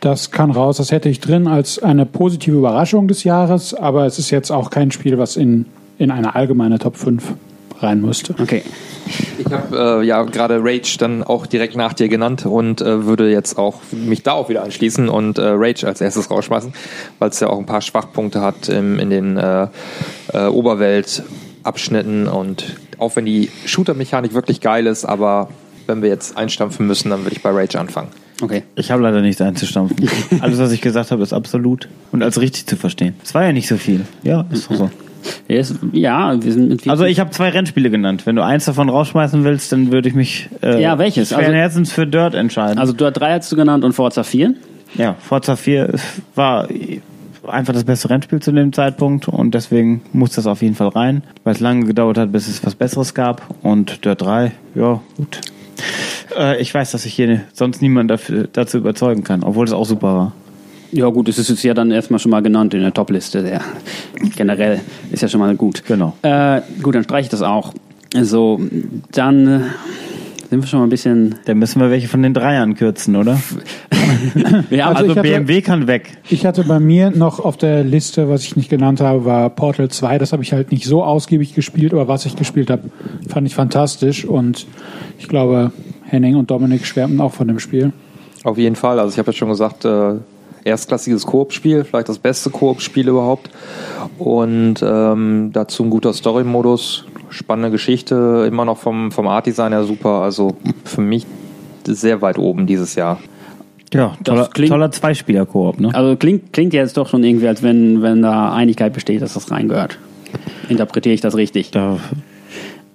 [0.00, 4.18] Das kann raus, das hätte ich drin als eine positive Überraschung des Jahres, aber es
[4.18, 5.66] ist jetzt auch kein Spiel, was in,
[5.98, 7.34] in eine allgemeine Top 5
[7.80, 8.34] rein müsste.
[8.40, 8.62] Okay.
[9.38, 13.30] Ich habe äh, ja gerade Rage dann auch direkt nach dir genannt und äh, würde
[13.30, 16.72] jetzt auch mich da auch wieder anschließen und äh, Rage als erstes rausschmeißen,
[17.18, 19.68] weil es ja auch ein paar Schwachpunkte hat im, in den äh,
[20.32, 25.48] äh, Oberweltabschnitten und auch wenn die Shooter-Mechanik wirklich geil ist, aber
[25.86, 28.08] wenn wir jetzt einstampfen müssen, dann würde ich bei Rage anfangen.
[28.42, 28.62] Okay.
[28.74, 29.96] Ich habe leider nichts einzustampfen.
[30.40, 33.14] Alles, was ich gesagt habe, ist absolut und als richtig zu verstehen.
[33.24, 34.02] Es war ja nicht so viel.
[34.22, 34.90] Ja, ist doch so.
[35.92, 38.26] Ja, wir sind mit viel Also ich habe zwei Rennspiele genannt.
[38.26, 41.28] Wenn du eins davon rausschmeißen willst, dann würde ich mich äh, Ja, welches?
[41.30, 42.78] schweren Also- Herzens für Dirt entscheiden.
[42.78, 44.54] Also Dirt 3 hast du genannt und Forza 4.
[44.96, 45.94] ja, Forza 4
[46.34, 46.68] war
[47.48, 51.22] einfach das beste Rennspiel zu dem Zeitpunkt und deswegen muss das auf jeden Fall rein,
[51.44, 53.42] weil es lange gedauert hat, bis es was Besseres gab.
[53.62, 55.40] Und Dirt 3, ja, gut.
[56.36, 59.86] Äh, ich weiß, dass ich hier sonst niemanden dafür, dazu überzeugen kann, obwohl es auch
[59.86, 60.32] super war.
[60.92, 63.42] Ja gut, es ist jetzt ja dann erstmal schon mal genannt in der Topliste.
[63.42, 63.60] Der
[64.36, 65.84] generell ist ja schon mal gut.
[65.84, 66.16] Genau.
[66.22, 67.74] Äh, gut, dann streiche ich das auch.
[68.14, 68.60] So,
[69.12, 69.60] dann äh,
[70.48, 71.34] sind wir schon mal ein bisschen.
[71.46, 73.38] Dann müssen wir welche von den Dreiern kürzen, oder?
[73.90, 76.18] Haben Also Also ich hatte- BMW kann weg.
[76.28, 79.88] Ich hatte bei mir noch auf der Liste, was ich nicht genannt habe, war Portal
[79.88, 80.18] 2.
[80.18, 82.82] Das habe ich halt nicht so ausgiebig gespielt, aber was ich gespielt habe,
[83.28, 84.24] fand ich fantastisch.
[84.24, 84.66] Und
[85.18, 85.72] ich glaube,
[86.04, 87.92] Henning und Dominik schwärmen auch von dem Spiel.
[88.44, 89.00] Auf jeden Fall.
[89.00, 90.14] Also ich habe ja schon gesagt, äh,
[90.64, 93.50] erstklassiges Koop-Spiel, vielleicht das beste Koop-Spiel überhaupt.
[94.18, 97.04] Und ähm, dazu ein guter Story-Modus,
[97.36, 100.22] spannende Geschichte, immer noch vom, vom Art-Design her super.
[100.22, 101.26] Also für mich
[101.86, 103.20] sehr weit oben dieses Jahr.
[103.94, 105.94] Ja, toller, klingt- toller Zweispieler-Koop, ne?
[105.94, 109.50] also klingt, klingt jetzt doch schon irgendwie, als wenn, wenn da Einigkeit besteht, dass das
[109.52, 109.98] reingehört.
[110.68, 111.70] Interpretiere ich das richtig?
[111.70, 111.98] Da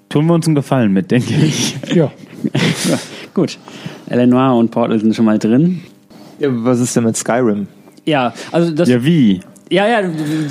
[0.09, 1.75] tun wir uns einen Gefallen mit, denke ich.
[1.95, 2.11] Ja,
[3.33, 3.57] Gut.
[4.09, 5.81] Eleanor und Portal sind schon mal drin.
[6.39, 7.67] Ja, was ist denn mit Skyrim?
[8.05, 8.89] Ja, also das.
[8.89, 9.39] Ja, wie?
[9.71, 9.99] Ja, ja,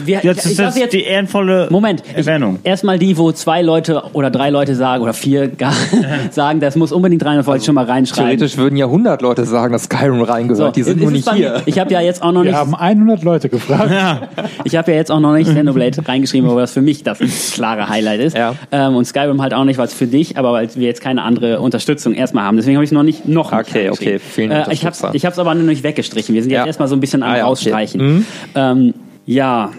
[0.06, 2.58] wir, Jetzt ich ist sag das die ehrenvolle Moment, ich- Erwähnung.
[2.64, 5.74] Erstmal die, wo zwei Leute oder drei Leute sagen oder vier gar
[6.30, 8.30] sagen, das muss unbedingt rein, das wollte ich schon mal reinschreiben.
[8.38, 10.74] Theoretisch würden ja 100 Leute sagen, dass Skyrim reingehört.
[10.74, 11.50] die sind nur es nicht hier.
[11.50, 13.90] mir- Ich habe ja jetzt auch noch wir nicht, haben 100 Leute gefragt.
[14.64, 17.18] ich habe ja jetzt auch noch nicht Xenoblade reingeschrieben, aber was für mich das
[17.52, 18.36] klare Highlight ist.
[18.38, 18.54] Ja.
[18.72, 21.22] Ähm, und Skyrim halt auch nicht, weil es für dich, aber weil wir jetzt keine
[21.24, 22.56] andere Unterstützung erstmal haben.
[22.56, 24.14] Deswegen habe ich es noch nicht noch nicht Okay, reingeschrieben.
[24.16, 26.34] okay, vielen äh, Ich habe ich hab's aber nur nicht weggestrichen.
[26.34, 26.66] Wir sind jetzt Ja.
[26.66, 27.48] erstmal so ein bisschen am Ah, ja, okay.
[27.50, 28.00] Rausstreichen.
[28.00, 28.26] Mhm.
[28.54, 28.94] Ähm,
[29.26, 29.70] ja,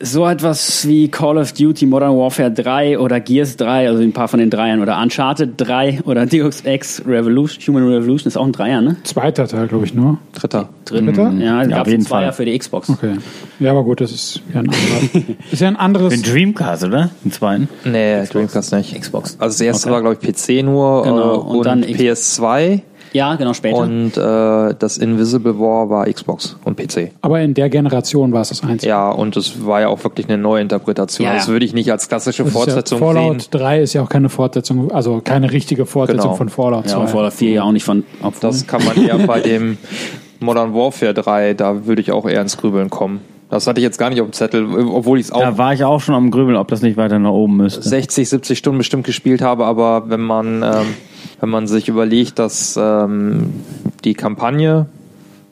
[0.00, 4.28] so etwas wie Call of Duty Modern Warfare 3 oder Gears 3, also ein paar
[4.28, 8.52] von den Dreiern, oder Uncharted 3 oder Deus Ex Revolution, Human Revolution ist auch ein
[8.52, 8.96] Dreier, ne?
[9.04, 10.18] Zweiter Teil, glaube ich, nur.
[10.32, 10.70] Dritter.
[10.86, 11.06] Drin.
[11.06, 11.30] Dritter?
[11.38, 12.32] Ja, Ja, gab auf jeden Fall.
[12.32, 12.88] für die Xbox.
[12.88, 13.16] Okay.
[13.60, 16.14] Ja, aber gut, das ist ja ein, anderer, ist ja ein anderes.
[16.14, 17.10] Den Dreamcast, oder?
[17.22, 17.68] Den zweiten.
[17.84, 18.98] Nee, Dreamcast nicht.
[18.98, 19.36] Xbox.
[19.38, 19.94] Also das erste Okay.
[19.94, 22.80] war, glaube ich, PC nur Genau, äh, und und, dann PS2.
[23.14, 23.78] Ja, genau, später.
[23.78, 27.12] Und äh, das Invisible War war Xbox und PC.
[27.22, 28.90] Aber in der Generation war es das einzige.
[28.90, 31.24] Ja, und es war ja auch wirklich eine neue Interpretation.
[31.24, 31.38] Ja, ja.
[31.38, 33.50] Das würde ich nicht als klassische Das Fortsetzung ja, Fallout sehen.
[33.52, 36.34] 3 ist ja auch keine Fortsetzung, also keine richtige Fortsetzung Genau.
[36.36, 36.90] von Fallout 2.
[36.90, 38.02] ja, und Fallout 4 ja auch nicht von.
[38.20, 39.78] Obwohl, Das kann man eher bei dem
[40.40, 43.20] Modern Warfare 3, da würde ich auch eher ins Grübeln kommen.
[43.54, 45.72] Das hatte ich jetzt gar nicht auf dem Zettel, obwohl ich es auch Da war
[45.72, 47.88] ich auch schon am Grübeln, ob das nicht weiter nach oben müsste.
[47.88, 50.86] 60, 70 Stunden bestimmt gespielt habe, aber wenn man, ähm,
[51.38, 53.52] wenn man sich überlegt, dass ähm,
[54.02, 54.86] die Kampagne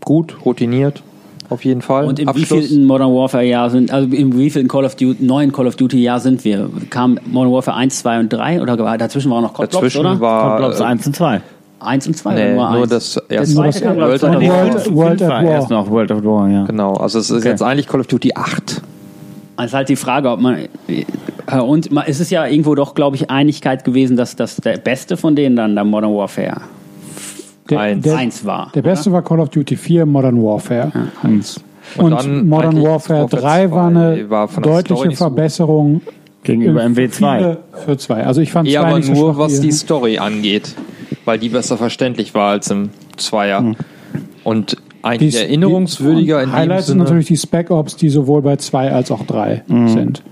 [0.05, 1.05] gut, routiniert,
[1.49, 2.07] auf jeden Fall.
[2.07, 5.53] und im Abschluss- wievielten Modern Warfare Jahr sind, also im wievielten Call of Duty, neuen
[5.53, 6.69] Call of Duty Jahr sind wir?
[6.91, 10.01] Kam Modern Warfare 1, 2 und 3 oder dazwischen war auch noch COD Blobs, dazwischen
[10.01, 10.21] oder?
[10.21, 11.41] war Blops äh, 1 und 2.
[11.85, 12.89] 1 und 2 nee, oder nur nur eins?
[12.91, 14.49] das erste zweite das World 2000.
[14.51, 16.65] World, World at war erst noch World of War, ja.
[16.65, 17.49] Genau, also es ist Okay.
[17.49, 18.83] jetzt eigentlich Call of Duty 8.
[19.57, 20.57] Also halt die Frage, ob man
[20.89, 25.17] äh, und es ist ja irgendwo doch, glaube ich, Einigkeit gewesen, dass das der beste
[25.17, 26.63] von denen dann der Modern Warfare
[27.69, 28.03] Der, Eins.
[28.05, 28.71] der, 1 war.
[28.75, 30.91] der beste war Call of Duty 4 Modern Warfare.
[31.23, 31.57] Und,
[31.99, 35.11] Und, dann Modern Warfare Warfare 3 war 2 eine war deutliche.
[35.13, 36.01] Verbesserung
[36.45, 37.09] Gegenüber für MW2.
[37.39, 38.25] viele- Für 2.
[38.27, 40.75] Also ich fand Ja, 2 aber nicht so nur was die Story angeht,
[41.25, 43.75] weil die besser verständlich war als im Zweier.
[44.45, 48.57] Und eigentlich die- erinnerungswürdiger die, in Highlights sind natürlich die Spec Ops, die sowohl bei
[48.57, 50.23] 2 als auch 3 sind.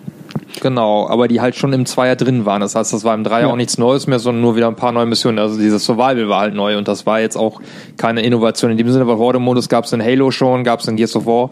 [0.62, 2.60] Genau, aber die halt schon im Zweier drin waren.
[2.60, 3.52] Das heißt, das war im Dreier Ja.
[3.52, 5.38] auch nichts Neues mehr, sondern nur wieder ein paar neue Missionen.
[5.38, 7.60] Also dieses Survival war halt neu und das war jetzt auch
[7.96, 10.96] keine Innovation in dem Sinne, weil Horde-Modus gab es in Halo schon, gab es in
[10.96, 11.50] Gears of War.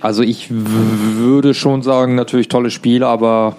[0.00, 3.56] Also ich würde schon sagen, natürlich tolle Spiele, aber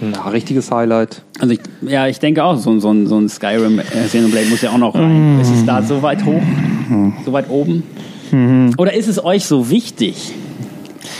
[0.00, 1.22] ein richtiges Highlight.
[1.38, 4.46] Also ich, ja, ich denke auch, so, ein- so, ein- so ein Skyrim äh, Xenoblade
[4.46, 5.38] muss ja auch noch rein.
[5.40, 6.42] Ist es da so weit hoch?
[7.24, 7.82] So weit oben?
[8.78, 10.32] Oder ist es euch so wichtig,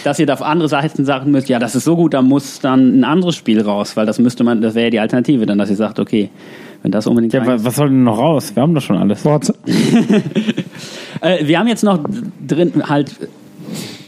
[0.05, 2.61] dass ihr da auf andere Seiten sagen müsst, ja, das ist so gut, da muss
[2.61, 5.59] dann ein anderes Spiel raus, weil das müsste man, das wäre ja die Alternative, dann,
[5.59, 6.31] dass ihr sagt, okay,
[6.83, 8.53] wenn das unbedingt Ja, was soll denn noch raus?
[8.55, 9.23] Wir haben doch schon alles.
[11.23, 11.99] Äh, wir haben jetzt noch
[12.47, 13.15] drin halt,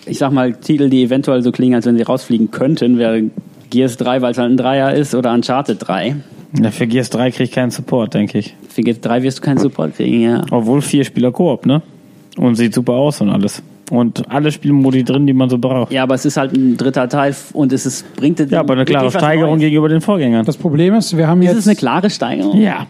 [0.06, 3.24] ich sag mal, Titel, die eventuell so klingen, als wenn sie rausfliegen könnten, wäre
[3.72, 6.16] Gears 3, weil es halt ein Dreier ist, oder Uncharted 3.
[6.62, 8.54] Ja, für Gears 3 krieg ich keinen Support, denke ich.
[8.68, 10.44] Für Gears 3 wirst du keinen Support kriegen, ja.
[10.50, 11.80] Obwohl vier Spieler Koop, ne?
[12.36, 13.62] Und sieht super aus und alles.
[13.90, 15.90] Und alle Spielmodi drin, die man so braucht.
[15.92, 18.84] Ja, aber es ist halt ein dritter Teil und es ist, bringt Ja, aber eine
[18.84, 19.60] klare Steigerung Neues.
[19.60, 20.44] gegenüber den Vorgängern.
[20.44, 22.60] das Problem ist, wir haben Ist jetzt es eine klare Steigerung?
[22.60, 22.86] Ja.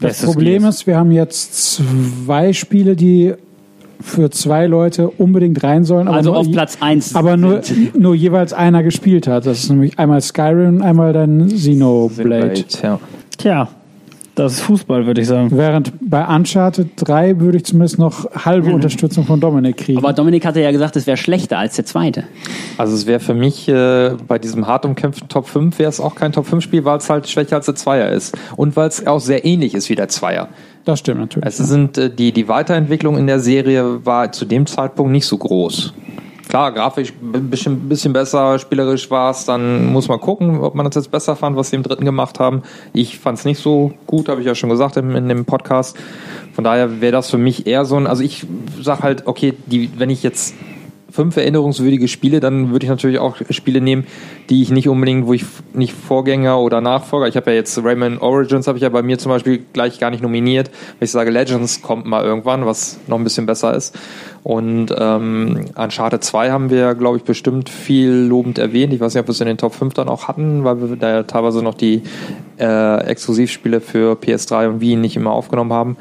[0.00, 0.76] Das Bestes Problem Gears.
[0.76, 3.34] ist, wir haben jetzt zwei Spiele, die
[4.00, 6.08] für zwei Leute unbedingt rein sollen.
[6.08, 7.14] Aber Also nur, auf Platz 1.
[7.14, 7.60] Aber nur,
[7.96, 9.46] nur jeweils einer gespielt hat.
[9.46, 12.64] Das ist nämlich einmal Skyrim und einmal dann Xenoblade.
[12.82, 13.00] Ja.
[13.36, 13.68] Tja,
[14.38, 15.48] das ist Fußball, würde ich sagen.
[15.50, 19.98] Während bei Uncharted 3 würde ich zumindest noch halbe Unterstützung von Dominik kriegen.
[19.98, 22.22] Aber Dominik hatte ja gesagt, es wäre schlechter als der zweite.
[22.76, 26.14] Also es wäre für mich äh, bei diesem hart umkämpften Top 5 wäre es auch
[26.14, 28.38] kein Top 5 Spiel, weil es halt schwächer als der Zweier ist.
[28.56, 30.48] Und weil es auch sehr ähnlich ist wie der Zweier.
[30.84, 31.46] Das stimmt natürlich.
[31.46, 35.36] Es sind äh, die, die Weiterentwicklung in der Serie war zu dem Zeitpunkt nicht so
[35.36, 35.92] groß.
[36.48, 40.86] Klar, grafisch ein bisschen, bisschen besser, spielerisch war es, dann muss man gucken, ob man
[40.86, 42.62] das jetzt besser fand, was sie im dritten gemacht haben.
[42.94, 45.98] Ich fand es nicht so gut, habe ich ja schon gesagt in, in dem Podcast.
[46.54, 48.46] Von daher wäre das für mich eher so ein, also ich
[48.80, 50.54] sag halt, okay, die, wenn ich jetzt
[51.10, 54.06] fünf erinnerungswürdige Spiele, dann würde ich natürlich auch Spiele nehmen,
[54.50, 58.18] die ich nicht unbedingt, wo ich nicht Vorgänger oder Nachfolger, ich habe ja jetzt Rayman
[58.18, 61.30] Origins, habe ich ja bei mir zum Beispiel gleich gar nicht nominiert, weil ich sage,
[61.30, 63.98] Legends kommt mal irgendwann, was noch ein bisschen besser ist.
[64.44, 68.92] Und ähm, Uncharted 2 haben wir, glaube ich, bestimmt viel lobend erwähnt.
[68.92, 70.96] Ich weiß nicht, ob wir es in den Top 5 dann auch hatten, weil wir
[70.96, 72.02] da ja teilweise noch die
[72.58, 75.96] äh, Exklusivspiele für PS3 und Wii nicht immer aufgenommen haben.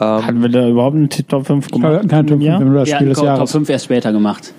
[0.00, 1.92] Ähm, Hatten wir da überhaupt einen Top 5 Ich gemacht?
[1.92, 2.58] habe kein Top 5 Ja?
[2.58, 3.52] das Spiel des Top Jahres.
[3.52, 4.52] 5 erst später gemacht.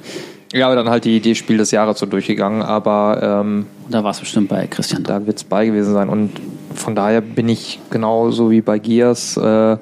[0.54, 4.12] ja, aber dann halt die, die Spiel des Jahres so durchgegangen, aber ähm, Da war
[4.12, 5.20] es bestimmt bei Christian da.
[5.20, 6.08] da wird es bei gewesen sein.
[6.10, 6.32] Und
[6.74, 9.78] von daher bin ich genauso wie bei Gears äh,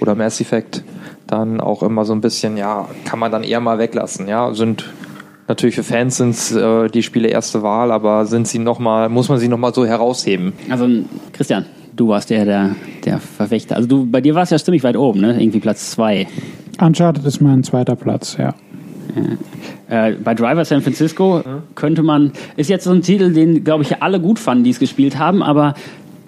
[0.00, 0.82] oder Mass Effect
[1.28, 4.26] dann auch immer so ein bisschen, ja, kann man dann eher mal weglassen.
[4.26, 4.84] Ja, sind
[5.46, 9.28] natürlich für Fans sind äh, die Spiele erste Wahl, aber sind sie noch mal, muss
[9.28, 10.52] man sie noch mal so herausheben?
[10.70, 10.88] Also
[11.32, 13.76] Christian, du warst der, der, der Verfechter.
[13.76, 15.40] Also du, bei dir war es ja ziemlich weit oben, ne?
[15.40, 16.26] Irgendwie Platz 2.
[16.80, 18.54] Uncharted ist mein zweiter Platz, ja.
[19.88, 21.42] Äh, bei Driver San Francisco
[21.74, 24.78] könnte man, ist jetzt so ein Titel, den, glaube ich, alle gut fanden, die es
[24.78, 25.74] gespielt haben, aber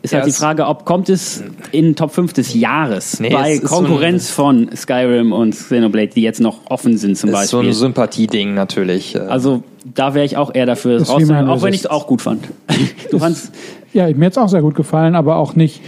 [0.02, 1.42] ist Ja, halt die Frage, ob kommt es
[1.72, 6.22] in Top 5 des Jahres Nee, bei ist so Konkurrenz von Skyrim und Xenoblade, die
[6.22, 7.70] jetzt noch offen sind zum ist so Beispiel.
[7.70, 9.14] ein Sympathieding natürlich.
[9.14, 9.18] äh.
[9.20, 9.62] also
[9.94, 12.22] da wäre ich auch eher dafür, Das ist rauszunehmen, auch wenn ich es auch gut
[12.22, 12.44] fand.
[13.10, 13.50] Du fandst,
[13.92, 15.80] Ja, mir hat es auch sehr gut gefallen, aber auch nicht.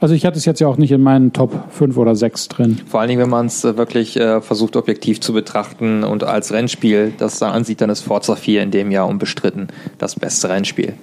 [0.00, 2.78] Also ich hatte es jetzt ja auch nicht in meinen Top 5 oder 6 drin.
[2.86, 6.52] Vor allen Dingen, wenn man es äh, wirklich äh, versucht, objektiv zu betrachten und als
[6.52, 10.94] Rennspiel das dann ansieht, dann ist Forza 4 in dem Jahr unbestritten das beste Rennspiel.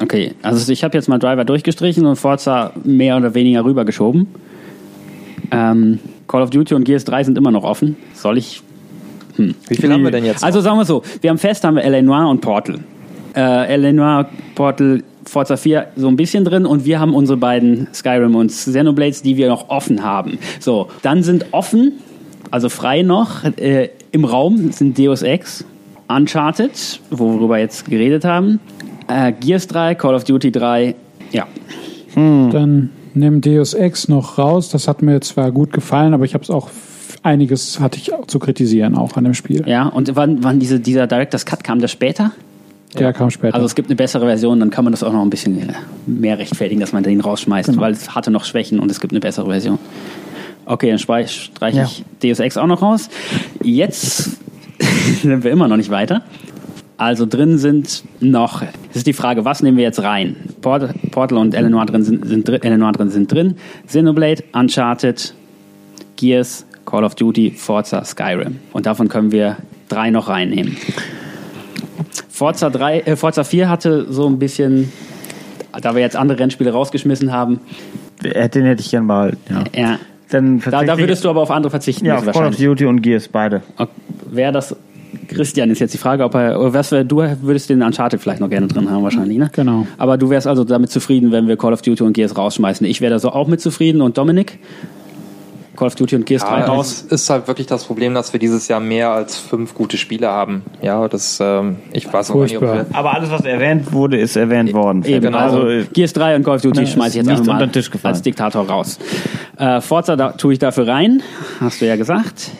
[0.00, 4.28] Okay, also ich habe jetzt mal Driver durchgestrichen und Forza mehr oder weniger rübergeschoben.
[5.50, 7.96] Ähm, Call of Duty und Gears 3 sind immer noch offen.
[8.14, 8.62] Soll ich
[9.36, 10.44] Wie viel haben wir denn jetzt?
[10.44, 12.02] Also sagen wir so, wir haben fest, haben wir L.A.
[12.02, 12.80] Noir und Portal.
[13.34, 13.92] Äh, L.A.
[13.92, 18.48] Noir, Portal, Forza 4 so ein bisschen drin und wir haben unsere beiden Skyrim und
[18.48, 20.38] Xenoblades, die wir noch offen haben.
[20.60, 21.92] So, dann sind offen,
[22.50, 25.64] also frei noch, äh, im Raum sind Deus Ex,
[26.08, 28.60] Uncharted, worüber wir jetzt geredet haben,
[29.28, 30.94] äh, Gears 3, Call of Duty 3,
[31.32, 31.46] ja.
[32.14, 34.68] Dann nimm Deus Ex noch raus.
[34.68, 36.68] Das hat mir zwar gut gefallen, aber ich habe es auch
[37.22, 39.62] einiges hatte ich auch zu kritisieren auch an dem Spiel.
[39.66, 42.32] Ja, und wann, wann diese, dieser Director's Cut kam, der später?
[42.98, 43.54] Der kam später.
[43.54, 45.72] Also es gibt eine bessere Version, dann kann man das auch noch ein bisschen äh,
[46.06, 47.80] mehr rechtfertigen, dass man den rausschmeißt, Genau.
[47.80, 49.78] weil es hatte noch Schwächen und es gibt eine bessere Version.
[50.66, 51.84] Okay, dann streich- streiche Ja.
[51.84, 53.08] ich Deus Ex auch noch raus.
[53.62, 54.38] Jetzt
[55.22, 56.22] sind wir immer noch nicht weiter.
[57.02, 60.36] Also drin sind noch, es ist die Frage, was nehmen wir jetzt rein?
[60.60, 63.56] Port Portal und Eleanor drin sind, sind, drin- Eleanor drin sind drin.
[63.88, 65.34] Xenoblade, Uncharted,
[66.14, 68.60] Gears, Call of Duty, Forza, Skyrim.
[68.72, 69.56] Und davon können wir
[69.88, 70.76] drei noch reinnehmen.
[72.28, 74.92] Forza, 3, äh, Forza 4 hatte so ein bisschen,
[75.80, 77.58] da wir jetzt andere Rennspiele rausgeschmissen haben,
[78.22, 78.32] Den
[78.64, 79.64] hätte ich gern behalten, ja.
[79.80, 79.98] ja,
[80.30, 82.56] Dann da, da würdest du aber auf andere verzichten Ja, auf Call of.
[82.56, 83.62] Duty und Gears, beide.
[84.30, 84.76] Wäre das
[85.28, 88.50] Christian ist jetzt die Frage, ob er, was wär, du würdest den Uncharted vielleicht noch
[88.50, 89.50] gerne drin haben wahrscheinlich, ne?
[89.52, 89.86] Genau.
[89.98, 92.86] Aber du wärst also damit zufrieden, wenn wir Call of Duty und Gears rausschmeißen.
[92.86, 94.58] Ich wäre da so auch mit zufrieden und Dominik?
[95.76, 97.04] Call of Duty und Gears 3 Ja, raus.
[97.06, 100.28] es ist halt wirklich das Problem, dass wir dieses Jahr mehr als fünf gute Spiele
[100.28, 100.62] haben.
[100.82, 104.36] Ja, das, ähm, ich weiß auch nicht, ob wir, Aber alles, was erwähnt wurde, ist
[104.36, 105.02] erwähnt worden.
[105.04, 105.38] Eben, genau.
[105.38, 107.46] also äh, Gears 3 und Call of Duty Ne, schmeiße ich ist jetzt nicht einfach
[107.46, 108.14] mal unter den Tisch gefallen.
[108.14, 108.98] als Diktator raus.
[109.56, 111.22] Äh, Forza da, tue ich dafür rein,
[111.60, 112.50] hast du ja gesagt.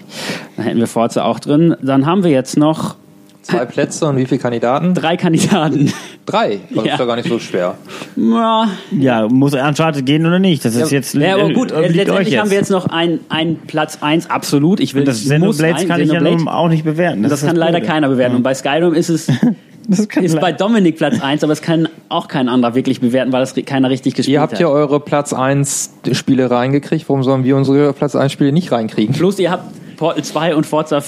[0.57, 1.77] Dann hätten wir Forza auch drin.
[1.83, 2.97] Dann haben wir jetzt noch
[3.43, 4.95] zwei Plätze und wie viele Kandidaten?
[4.95, 5.93] drei Kandidaten.
[6.27, 6.61] Drei.
[6.75, 6.93] Das Ja.
[6.95, 7.75] ist ja gar nicht so schwer.
[8.17, 10.65] Ja, ja, muss Uncharted gehen oder nicht?
[10.65, 12.41] Das ist jetzt Ja, aber gut, äh, liegt euch letztendlich jetzt.
[12.41, 14.79] haben wir jetzt noch einen, Platz 1 absolut.
[14.81, 16.37] Ich will das muss Xenoblades kann ich ja Xenoblade.
[16.45, 17.23] nun auch nicht bewerten.
[17.25, 17.87] Das, ist kann leider Blöde.
[17.93, 18.37] keiner bewerten.
[18.37, 19.27] Und bei Skyrim ist es
[19.89, 23.33] Das kann ist bei Dominik Platz 1, aber es kann auch kein anderer wirklich bewerten,
[23.33, 24.61] weil das keiner richtig gespielt Ihr habt hat.
[24.61, 27.09] ja eure Platz 1 Spiele reingekriegt.
[27.09, 29.13] Warum sollen wir unsere Platz 1 Spiele nicht reinkriegen?
[29.13, 29.65] Plus ihr habt
[29.97, 31.01] Portal 2 und Forza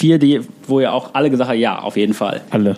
[0.00, 2.40] 4, die, wo ihr auch alle gesagt habt, ja, auf jeden Fall.
[2.50, 2.76] alle.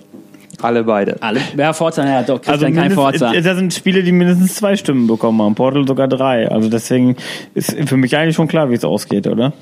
[0.61, 1.17] Alle beide.
[1.21, 1.41] Alle.
[1.57, 3.33] Ja, Forza, ja, doch, Also Christian, kein mindestens- Forza.
[3.35, 5.55] äh, da sind Spiele, die mindestens zwei Stimmen bekommen haben.
[5.57, 6.49] Portal sogar drei.
[6.49, 7.17] Also deswegen
[7.55, 9.53] ist für mich eigentlich schon klar, wie es ausgeht, oder?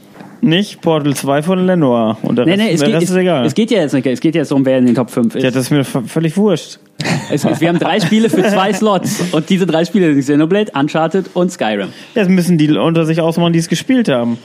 [0.43, 2.19] Nicht Portal 2 von Lenoir.
[2.23, 3.45] Und der Nee, Rest, nee, es der geht, Rest es, ist egal.
[3.47, 5.43] es geht ja jetzt nicht, es geht jetzt um, wer in den Top 5 ist.
[5.43, 6.79] ja, das ist mir völlig wurscht.
[7.31, 11.31] es, wir haben drei Spiele für zwei Slots und diese drei Spiele sind Xenoblade, Uncharted
[11.35, 11.89] und Skyrim.
[12.15, 14.39] Jetzt müssen die unter sich ausmachen, die es gespielt haben.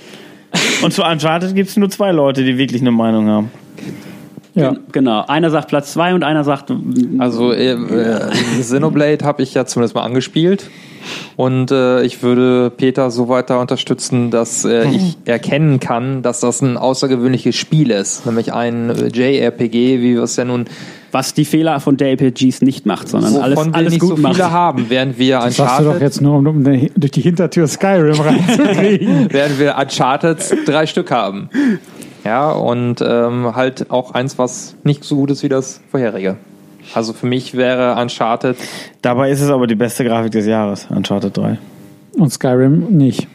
[0.82, 3.52] Und zu Uncharted gibt es nur zwei Leute, die wirklich eine Meinung haben.
[4.54, 4.76] ja.
[4.92, 6.72] Genau, einer sagt Platz 2 und einer sagt
[7.20, 10.70] Also äh, äh, Xenoblade habe ich ja zumindest mal angespielt.
[11.36, 16.62] Und äh, ich würde Peter so weiter unterstützen, dass äh, ich erkennen kann, dass das
[16.62, 18.26] ein außergewöhnliches Spiel ist.
[18.26, 20.66] Nämlich ein äh, JRPG, wie wir es ja nun
[21.16, 24.22] was die Fehler von JRPGs nicht macht, sondern alles, wovon wir alles nicht gut so
[24.22, 24.36] macht.
[24.36, 27.22] viele haben, während wir Das sagst du doch Uncharted, jetzt nur, um um durch die
[27.22, 29.28] Hintertür Skyrim reinzukriegen.
[29.32, 31.50] während wir Uncharted drei Stück haben.
[32.26, 36.36] Ja, und ähm, halt auch eins, was nicht so gut ist wie das vorherige.
[36.94, 38.58] Also für mich wäre Uncharted
[39.02, 41.58] Dabei ist es aber die beste Grafik des Jahres, Uncharted 3.
[42.18, 43.26] Und Skyrim nicht.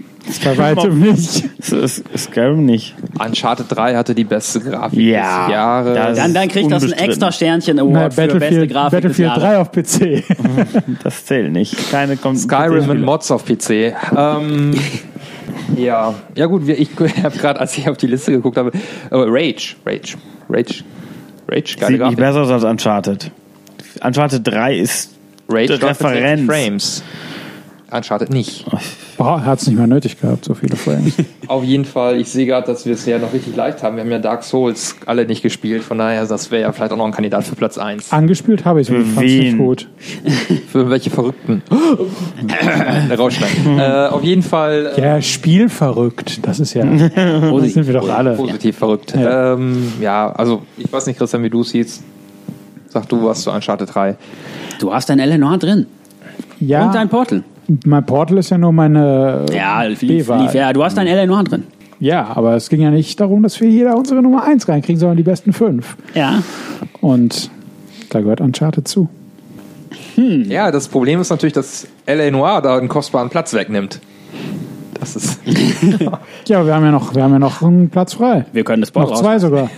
[0.45, 1.45] Bei weitem nicht.
[1.59, 2.95] Es ist Skyrim nicht.
[3.19, 5.95] Uncharted 3 hatte die beste Grafik Ja, des Jahres.
[5.97, 9.31] das- Dann, dann kriegt das ein extra Sternchen Na, Award für beste Battlefield, Grafik Battlefield
[9.31, 9.69] des 3 Jahres.
[9.69, 10.25] auf PC.
[11.05, 11.91] Das zählt nicht.
[11.91, 13.95] Keine kommt Skyrim mit Mods auf PC.
[14.17, 14.75] Ähm,
[15.77, 16.91] ja, ja gut, ich
[17.23, 18.71] habe gerade, als ich auf die Liste geguckt habe,
[19.11, 20.17] Rage, Rage,
[20.49, 20.85] Rage, Rage,
[21.49, 22.17] geile Sieht nicht Grafik.
[22.19, 23.31] besser aus als Uncharted.
[24.05, 25.11] Uncharted 3 ist
[25.49, 26.47] Rage die läuft mit 60 Referenz.
[26.47, 27.03] Frames.
[27.93, 28.65] Uncharted nicht.
[29.17, 31.15] Boah, hat es nicht mehr nötig gehabt, so viele Frames.
[31.49, 33.97] Auf jeden Fall, ich sehe gerade, dass wir es ja noch richtig leicht haben.
[33.97, 36.97] Wir haben ja Dark Souls alle nicht gespielt, von daher, das wäre ja vielleicht auch
[36.97, 38.13] noch ein Kandidat für Platz 1.
[38.13, 39.89] Angespielt habe ich es, ich fand es nicht gut.
[40.71, 41.63] Für welche Verrückten?
[43.19, 43.79] Rausschneiden.
[43.79, 44.93] äh, auf jeden Fall.
[44.97, 48.35] äh, Ja, spielverrückt, das ist ja, das sind wir doch alle.
[48.37, 49.15] Positiv verrückt.
[49.15, 49.55] Ja.
[49.55, 52.03] Ähm, ja, also ich weiß nicht, Christian, wie du es siehst.
[52.89, 54.17] Sag du was zu Uncharted 3.
[54.81, 55.87] Du hast dein Eleanor drin.
[56.59, 57.45] Ja, Und dein Portal.
[57.85, 61.65] Mein Portal ist ja nur meine Ja, lief, lief, ja, du hast dein Eleanor drin.
[62.01, 65.19] Ja, aber es ging ja nicht darum, dass wir jeder unsere Nummer 1 reinkriegen, sondern
[65.19, 65.97] die besten fünf.
[66.15, 66.43] Ja.
[67.03, 67.51] Und
[68.09, 69.09] da gehört Uncharted zu.
[70.17, 72.31] Ja, das Problem ist natürlich, dass L.A.
[72.31, 74.01] Noir da einen kostbaren Platz wegnimmt.
[74.99, 75.41] Das ist.
[76.47, 78.45] Ja, wir haben ja noch, wir haben ja noch einen Platz frei.
[78.53, 79.21] Wir können das Board Noch raus.
[79.21, 79.71] zwei sogar.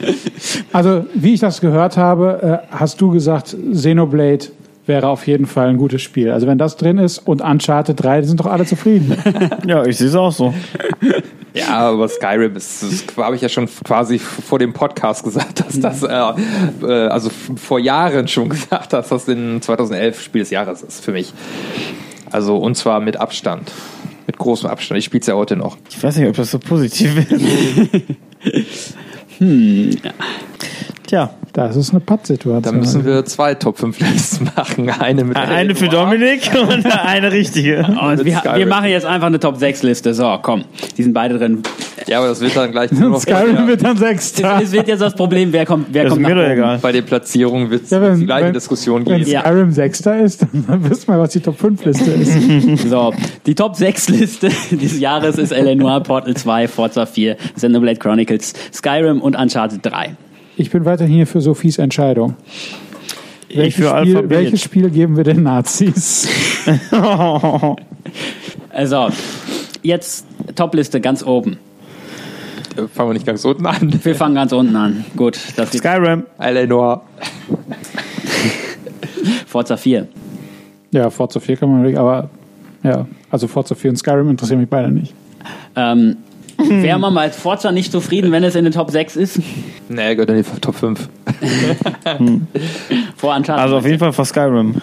[0.72, 4.46] also, wie ich das gehört habe, äh, hast du gesagt, Xenoblade
[4.86, 6.30] wäre auf jeden Fall ein gutes Spiel.
[6.30, 9.16] Also wenn das drin ist und Uncharted 3, die sind doch alle zufrieden.
[9.66, 10.54] Ja, ich sehe es auch so.
[11.54, 15.78] Ja, aber Skyrim ist, das habe ich ja schon quasi vor dem Podcast gesagt, dass
[15.78, 16.06] das, äh,
[16.82, 21.12] äh, also vor Jahren schon gesagt, dass das in 2011 Spiel des Jahres ist für
[21.12, 21.34] mich.
[22.30, 23.70] Also und zwar mit Abstand.
[24.26, 24.98] Mit großem Abstand.
[24.98, 25.76] Ich spiele es ja heute noch.
[25.90, 28.96] Ich weiß nicht, ob das so positiv ist.
[31.12, 32.62] Tja, Das ist eine Pattsituation.
[32.62, 34.88] Da müssen wir zwei Top 5 Listen machen.
[34.88, 37.80] Eine mit eine für Dominik und eine richtige.
[38.00, 38.56] Und Mit wir, Skyrim.
[38.60, 40.14] wir machen jetzt einfach eine Top 6 Liste.
[40.14, 40.64] So, komm.
[40.96, 41.62] Die sind beide drin.
[42.06, 44.58] Ja, aber das wird dann gleich nur noch Skyrim wird dann Sechster.
[44.62, 46.52] Es wird jetzt das Problem, wer kommt, wer Das ist kommt mir nach oben.
[46.54, 46.78] egal.
[46.80, 49.30] bei den Platzierungen wird es Ja, wenn- die gleiche wenn- Diskussion Wenn geben.
[49.30, 49.40] Ja.
[49.42, 52.88] Skyrim Sechster ist, dann wissen wir, was die Top 5 Liste ist.
[52.88, 53.12] So,
[53.44, 55.74] die Top 6 Liste dieses Jahres ist L.A.
[55.74, 60.16] Noir, Portal 2, Forza 4, Xenoblade Chronicles, Skyrim und Uncharted 3.
[60.56, 62.36] Ich bin weiterhin hier für Sophies Entscheidung.
[63.48, 66.28] Ich Welches für Spiel, welches Spiel geben wir den Nazis?
[68.70, 69.10] Also,
[69.82, 71.58] jetzt Top-Liste ganz oben.
[72.76, 74.00] Äh, Fangen wir nicht ganz unten an.
[74.02, 75.04] Wir fangen ganz unten an.
[75.14, 76.24] Gut, Skyrim.
[76.38, 77.02] Eleanor.
[79.46, 80.08] Forza 4.
[80.92, 82.30] Ja, Forza 4 kann man natürlich, aber
[82.82, 85.12] ja, also Forza 4 und Skyrim interessieren mich beide nicht.
[85.76, 86.16] Ähm,
[86.68, 89.40] Wäre man mal als Forza nicht zufrieden, wenn es in den Top 6 ist?
[89.88, 91.08] Nee, gehört in die Top 5.
[93.16, 93.62] Vor Uncharted.
[93.62, 94.76] Also auf jeden Fall vor Skyrim.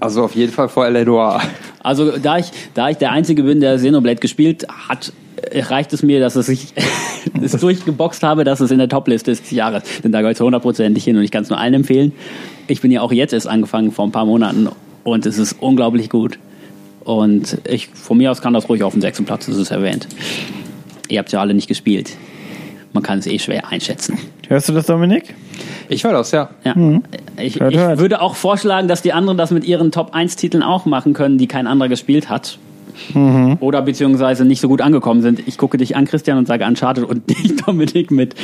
[0.00, 1.40] Also auf jeden Fall vor Eleanor.
[1.80, 5.12] Also da ich, da ich der Einzige bin, der Xenoblade gespielt hat,
[5.50, 6.74] äh, reicht es mir, dass es sich
[7.42, 9.82] es durchgeboxt habe, dass es in der Topliste ist des Jahres.
[10.02, 12.12] Denn da gehört es hundertprozentig hin und ich kann es nur allen empfehlen.
[12.66, 14.68] Ich bin ja auch jetzt erst angefangen, vor ein paar Monaten
[15.04, 16.38] und es ist unglaublich gut.
[17.04, 20.06] Und ich, von mir aus kann das ruhig auf dem sechsten Platz, das ist erwähnt.
[21.12, 22.16] Ihr habt ja alle nicht gespielt.
[22.94, 24.18] Man kann es eh schwer einschätzen.
[24.48, 25.34] Hörst du das, Dominik?
[25.88, 26.50] Ich höre das, ja.
[26.64, 26.74] Ja.
[27.38, 27.98] Ich, Hört, ich hört.
[27.98, 31.66] würde auch vorschlagen, dass die anderen das mit ihren Top-1-Titeln auch machen können, die kein
[31.66, 32.58] anderer gespielt hat.
[33.60, 35.46] Oder beziehungsweise nicht so gut angekommen sind.
[35.46, 38.34] Ich gucke dich an, Christian, und sage Uncharted und dich, Dominik, mit,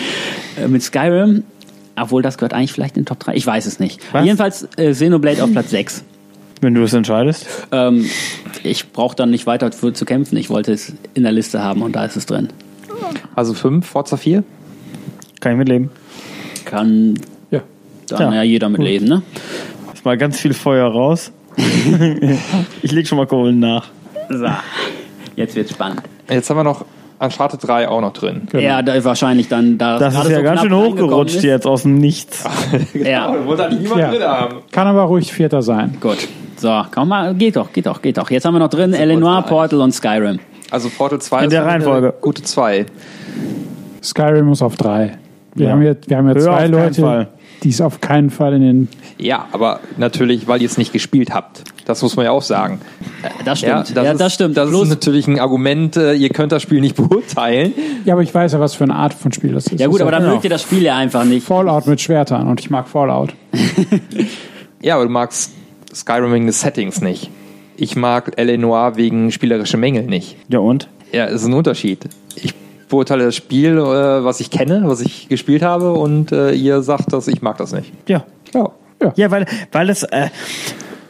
[0.62, 1.44] äh, mit Skyrim.
[2.00, 3.34] Obwohl, das gehört eigentlich vielleicht in den Top 3.
[3.34, 4.00] Ich weiß es nicht.
[4.12, 4.24] Was?
[4.24, 6.04] Jedenfalls äh, Xenoblade auf Platz 6.
[6.60, 7.46] Wenn du es entscheidest.
[7.72, 8.06] Ähm,
[8.64, 10.36] ich brauche dann nicht weiter für zu kämpfen.
[10.36, 12.48] Ich wollte es in der Liste haben und da ist es drin.
[13.36, 14.42] Also 5, Forza 4.
[15.40, 15.90] Kann ich mitleben.
[16.64, 17.14] Kann
[17.50, 17.60] Ja.
[18.08, 18.34] dann Ja.
[18.38, 19.22] ja, jeder mit leben, ne?
[19.94, 21.30] Ist mal ganz viel Feuer raus.
[22.82, 23.86] ich leg schon mal Kohlen nach.
[24.28, 24.46] So.
[25.36, 26.02] Jetzt wird's spannend.
[26.28, 26.84] Jetzt haben wir noch
[27.20, 28.42] Uncharted 3 auch noch drin.
[28.50, 28.62] Genau.
[28.62, 31.98] Ja, da wahrscheinlich dann da Das ist ja so ganz schön hochgerutscht jetzt aus dem
[31.98, 32.44] Nichts.
[32.94, 34.40] Ja, wollte eigentlich niemand Ja.
[34.40, 34.56] haben.
[34.70, 35.96] Kann aber ruhig Vierter sein.
[36.00, 36.28] gut.
[36.58, 38.30] So, komm mal, geht doch, geht doch, geht doch.
[38.30, 39.42] Jetzt haben wir noch drin Eleanor.
[39.42, 40.40] Portal und Skyrim.
[40.70, 42.14] Also Portal 2 In der ist eine Reihenfolge.
[42.20, 42.86] Gute 2.
[44.02, 45.18] Skyrim muss auf 3.
[45.54, 45.72] Wir Ja.
[45.72, 47.28] haben hier, wir haben hier Höher zwei Leute, Fall.
[47.62, 48.88] die es auf keinen Fall in den.
[49.18, 51.62] Ja, aber natürlich, weil ihr es nicht gespielt habt.
[51.84, 52.80] Das muss man ja auch sagen.
[53.44, 53.90] Das stimmt.
[53.94, 54.56] Ja, das, ist, stimmt.
[54.56, 57.72] Das Bloß, ist natürlich ein Argument, äh, ihr könnt das Spiel nicht beurteilen.
[58.04, 59.80] Ja, aber ich weiß ja, was für eine Art von Spiel das ist.
[59.80, 61.44] ja gut, Das aber dann ja mögt ihr das Spiel ja einfach nicht.
[61.46, 63.32] Fallout mit Schwertern und ich mag Fallout.
[64.80, 65.50] Ja, aber du magst
[65.94, 67.30] Skyrim wegen des Settings nicht.
[67.76, 70.36] Ich mag Eleanor wegen spielerische Mängel nicht.
[70.48, 70.88] Ja und?
[71.12, 72.08] Ja, es ist ein Unterschied.
[72.34, 72.54] Ich
[72.88, 77.12] beurteile das Spiel, äh, was ich kenne, was ich gespielt habe und äh, ihr sagt,
[77.12, 77.92] dass ich mag das nicht.
[78.06, 78.24] Ja.
[78.54, 78.70] Ja.
[79.14, 80.28] Ja, weil, weil es äh,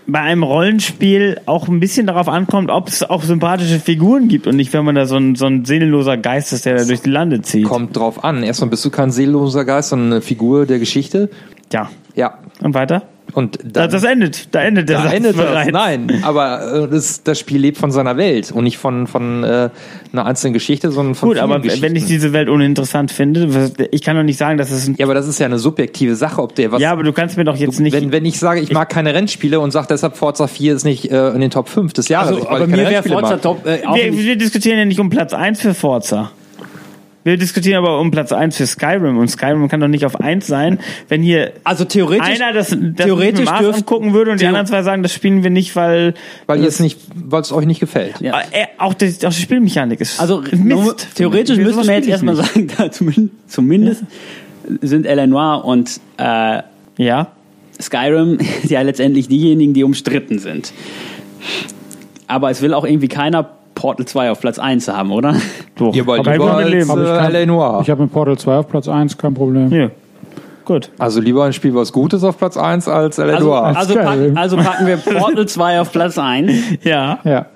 [0.06, 4.56] bei einem Rollenspiel auch ein bisschen darauf ankommt, ob es auch sympathische Figuren gibt und
[4.56, 7.10] nicht, wenn man da so ein, so ein seelenloser Geist ist, der da durch die
[7.10, 7.64] Lande zieht.
[7.64, 8.42] Kommt drauf an.
[8.42, 11.30] Erstmal bist du kein seelenloser Geist, sondern eine Figur der Geschichte.
[11.72, 11.90] Ja.
[12.14, 12.38] Ja.
[12.60, 13.02] Und weiter?
[13.34, 14.54] Und Da, dann, das endet.
[14.54, 15.44] Da endet der da Satz endet das.
[15.44, 15.70] bereits.
[15.72, 19.68] Nein, aber äh, das, das Spiel lebt von seiner Welt und nicht von, von äh,
[20.12, 24.02] einer einzelnen Geschichte, sondern von Gut, aber wenn ich diese Welt uninteressant finde, was- ich
[24.02, 26.42] kann doch nicht sagen, dass es ein Ja, aber das ist ja eine subjektive Sache,
[26.42, 26.80] ob der was.
[26.80, 27.92] Ja, aber du kannst mir doch jetzt nicht.
[27.94, 31.10] wenn, wenn ich sage, ich mag keine Rennspiele und sage deshalb Forza 4 ist nicht
[31.10, 33.42] äh, in den Top 5 des Jahres, Also, aber ich mir wäre Forza mag.
[33.42, 33.66] Top.
[33.66, 36.30] Äh, auch wir, wir diskutieren ja nicht um Platz 1 für Forza.
[37.24, 39.18] Wir diskutieren aber um Platz 1 für Skyrim.
[39.18, 42.26] Und Skyrim kann doch nicht auf 1 sein, wenn hier also theoretisch.
[42.26, 45.42] einer das, das theoretisch Maß dürft- angucken würde und die anderen zwei sagen, das spielen
[45.42, 46.14] wir nicht, weil
[46.46, 48.20] Weil ihr es nicht, weil es euch nicht gefällt.
[48.20, 48.38] Ja.
[48.52, 51.08] äh, auch, die, auch die Spielmechanik ist Also ist Mist.
[51.16, 54.02] theoretisch müsste man jetzt erstmal sagen, da zumindest, zumindest
[54.80, 56.62] sind Eleanor und äh,
[56.96, 57.32] Ja,
[57.80, 60.72] Skyrim ja letztendlich diejenigen, die umstritten sind.
[62.26, 65.34] Aber es will auch irgendwie keiner Portal 2 auf Platz 1 haben, oder?
[65.76, 65.94] doch.
[65.94, 66.88] Ihr wollt lieber als mitleben.
[66.90, 67.80] Hab ich äh, kein- Eleanor.
[67.82, 69.70] Ich habe mit Portal 2 auf Platz 1, kein Problem.
[69.72, 69.88] Ja.
[70.64, 70.90] Gut.
[70.98, 73.64] Also lieber ein Spiel, was gut ist auf Platz 1 als Also, Eleanor.
[73.64, 76.52] also, pack, also packen wir Portal 2 auf Platz 1.
[76.82, 77.18] Ja.
[77.24, 77.46] Ja.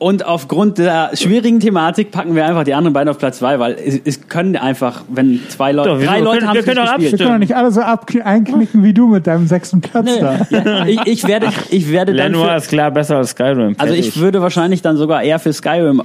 [0.00, 3.72] Und aufgrund der schwierigen Thematik packen wir einfach die anderen beiden auf Platz zwei, weil
[3.84, 7.12] es, es können einfach, wenn zwei Leute, Doch, drei Leute können- haben wir können gespielt.
[7.12, 10.46] Wir können doch nicht alle so ab einknicken wie du mit deinem sechsten Platz da.
[10.50, 13.74] Ja, ich, ich werde, ich werde dann Lenoir für, ist klar besser als Skyrim.
[13.76, 16.02] also ich würde wahrscheinlich dann sogar eher für Skyrim,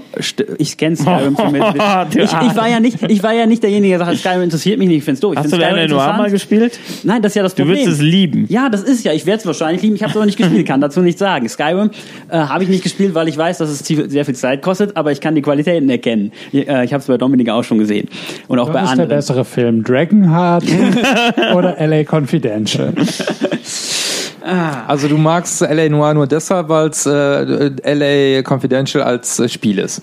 [0.57, 1.73] ich kenne Skyrim zumindest.
[2.13, 4.79] Du Ich, ich war ja nicht, ich war ja nicht derjenige, der sagt, Skyrim interessiert
[4.79, 5.33] mich nicht, ich find's doof.
[5.33, 6.79] Ich Hast find's du Skyrim Lenoir mal gespielt?
[7.03, 7.79] Nein, das ist ja das Du Problem.
[7.85, 8.45] würdest es lieben.
[8.49, 9.13] Ja, das ist ja.
[9.13, 9.95] Ich werde es wahrscheinlich lieben.
[9.95, 11.47] Ich habe es aber nicht gespielt, kann dazu nichts sagen.
[11.47, 11.91] Skyrim
[12.29, 15.11] äh, habe ich nicht gespielt, weil ich weiß, dass es sehr viel Zeit kostet, aber
[15.11, 16.31] ich kann die Qualitäten erkennen.
[16.51, 18.07] Ich, äh, ich habe es bei Dominik auch schon gesehen.
[18.47, 19.09] Und auch bei Was ist der anderen.
[19.09, 19.83] bessere Film?
[19.83, 20.63] Dragonheart
[21.55, 22.93] oder LA Confidential?
[24.87, 29.79] Also du magst LA Noir nur deshalb, weil es äh, LA Confidential als äh, Spiel
[29.79, 30.01] ist.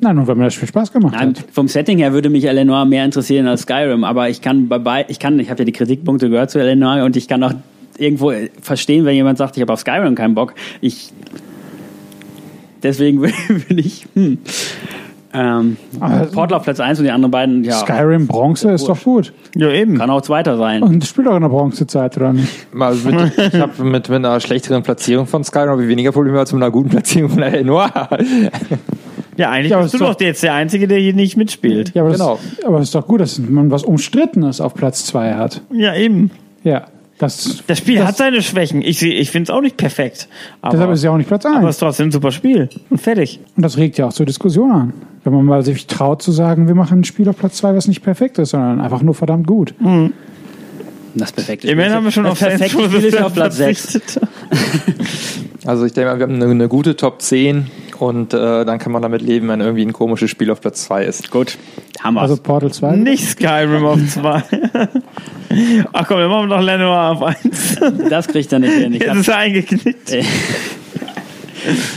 [0.00, 1.44] Nein, nur weil mir das Spiel Spaß gemacht Nein, hat.
[1.52, 5.04] vom Setting her würde mich Eleanor mehr interessieren als Skyrim, aber ich kann bei, bei
[5.08, 7.54] ich kann, ich habe ja die Kritikpunkte gehört zu Eleanor und ich kann auch
[7.96, 10.54] irgendwo verstehen, wenn jemand sagt, ich habe auf Skyrim keinen Bock.
[10.80, 11.12] Ich
[12.84, 14.38] deswegen will ich hm.
[15.32, 15.76] ähm,
[16.32, 19.32] Portal auf Platz 1 und die anderen beiden, ja, Skyrim Bronze ist doch gut.
[19.56, 19.98] Ja, eben.
[19.98, 20.82] kann auch Zweiter sein.
[20.82, 22.72] Und das spielt auch in der Bronzezeit, oder nicht?
[22.72, 26.52] Mal mit, ich habe mit, mit einer schlechteren Platzierung von Skyrim ich weniger Probleme als
[26.52, 27.90] mit einer guten Platzierung von LA Noir.
[29.36, 31.92] Ja, eigentlich Ja, aber bist du doch jetzt der Einzige, der hier nicht mitspielt.
[31.94, 32.38] Ja, aber, Genau.
[32.56, 35.60] das, aber es ist doch gut, dass man was Umstrittenes auf Platz 2 hat.
[35.72, 36.30] Ja, eben.
[36.62, 36.86] Ja.
[37.24, 38.82] Das, Das Spiel das, hat seine Schwächen.
[38.82, 40.28] Ich, ich finde es auch nicht perfekt.
[40.60, 41.70] Aber, Deshalb ist es ja auch nicht Platz aber es 1.
[41.70, 42.68] ist trotzdem ein super Spiel.
[42.90, 43.40] Und fertig.
[43.56, 44.92] Und das regt ja auch zur Diskussion an.
[45.24, 47.88] Wenn man mal sich traut zu sagen, wir machen ein Spiel auf Platz 2, was
[47.88, 49.74] nicht perfekt ist, sondern einfach nur verdammt gut.
[51.14, 53.92] Das perfekte Immerhin haben wir schon auf Row Spiel auf Platz 6.
[53.92, 54.28] verzichtet.
[55.64, 57.68] Also ich denke mal, wir haben eine, eine gute Top 10
[58.04, 61.04] und äh, dann kann man damit leben, wenn irgendwie ein komisches Spiel auf Platz 2
[61.04, 61.30] ist.
[61.30, 61.56] Gut,
[62.02, 62.96] haben wir Also Portal 2.
[62.96, 64.42] Nicht Skyrim auf 2.
[65.92, 67.76] Ach komm, wir machen doch Lenoir auf 1.
[68.10, 68.92] Das kriegt er nicht hin.
[68.92, 70.16] Ich Jetzt ist er eingeknickt.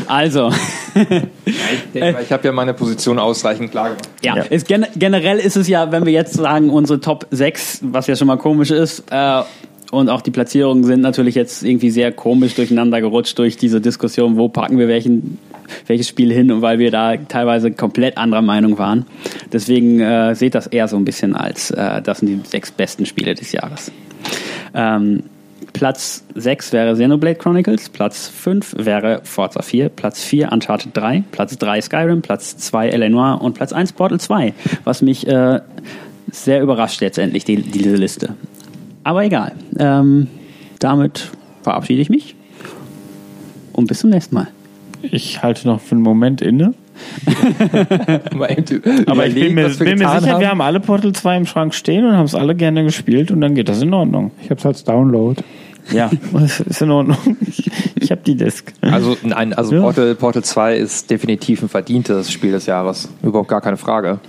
[0.07, 0.49] also,
[0.95, 4.09] Ich, denke mal, ich habe ja meine Position ausreichend klar gemacht.
[4.23, 4.45] Ja, Ja.
[4.49, 8.15] Es, gen generell ist es ja, wenn wir jetzt sagen, unsere Top 6, was ja
[8.15, 9.41] schon mal komisch ist, äh,
[9.91, 14.37] und auch die Platzierungen sind natürlich jetzt irgendwie sehr komisch durcheinander gerutscht durch diese Diskussion,
[14.37, 15.39] wo packen wir welchen,
[15.85, 19.05] welches Spiel hin und weil wir da teilweise komplett anderer Meinung waren.
[19.51, 23.05] Deswegen äh, seht das eher so ein bisschen als, äh, das sind die sechs besten
[23.05, 23.91] Spiele des Jahres.
[24.73, 25.23] Ähm,
[25.73, 31.57] Platz 6 wäre Xenoblade Chronicles, Platz 5 wäre Forza 4, Platz 4 Uncharted 3, Platz
[31.57, 33.09] 3 Skyrim, Platz 2 L.A.
[33.09, 35.61] Noire und Platz 1 Portal 2, was mich äh,
[36.31, 38.35] sehr überrascht letztendlich, die, diese Liste.
[39.07, 40.27] Aber egal, ähm,
[40.79, 41.31] damit
[41.61, 42.35] verabschiede ich mich
[43.71, 44.49] und bis zum nächsten Mal.
[45.01, 46.73] Ich halte noch für einen Moment inne.
[48.29, 52.03] Aber, ich bin mir, bin mir sicher, wir haben alle Portal 2 im Schrank stehen
[52.03, 54.31] und haben es alle gerne gespielt und dann geht das in Ordnung.
[54.43, 55.41] Ich habe es als Download.
[55.93, 56.11] Ja,
[56.67, 57.37] ist in Ordnung.
[57.47, 58.73] Ich, ich habe die Disc.
[58.81, 59.81] Also nein, also Ja.
[59.83, 63.07] Portal, Portal 2 ist definitiv ein verdientes Spiel des Jahres.
[63.23, 64.19] Überhaupt gar keine Frage.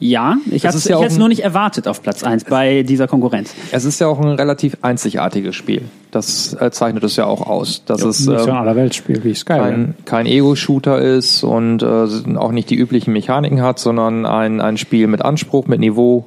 [0.00, 3.06] Ja, ich habe ist ja es ein- nur nicht erwartet auf Platz 1 bei dieser
[3.06, 3.54] Konkurrenz.
[3.70, 5.82] Es ist ja auch ein relativ einzigartiges Spiel.
[6.10, 7.84] Das äh, zeichnet es ja auch aus.
[7.84, 9.60] Dass es Nicht so ein Allerweltspiel wie Skyrim.
[9.62, 14.76] kein, kein Ego-Shooter ist und äh, auch nicht die üblichen Mechaniken hat, sondern ein, ein
[14.78, 16.24] Spiel mit Anspruch, mit Niveau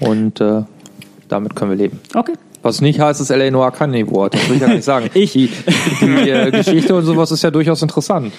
[0.00, 0.62] und äh,
[1.28, 1.98] damit können wir leben.
[2.14, 2.32] Okay.
[2.62, 3.50] Was nicht heißt, dass L.A.
[3.50, 4.34] Noir kein Niveau hat.
[4.34, 5.10] Das will ich ja nicht sagen.
[5.14, 5.32] Ich.
[5.32, 5.48] Die,
[6.00, 8.32] die äh, Geschichte und sowas ist ja durchaus interessant.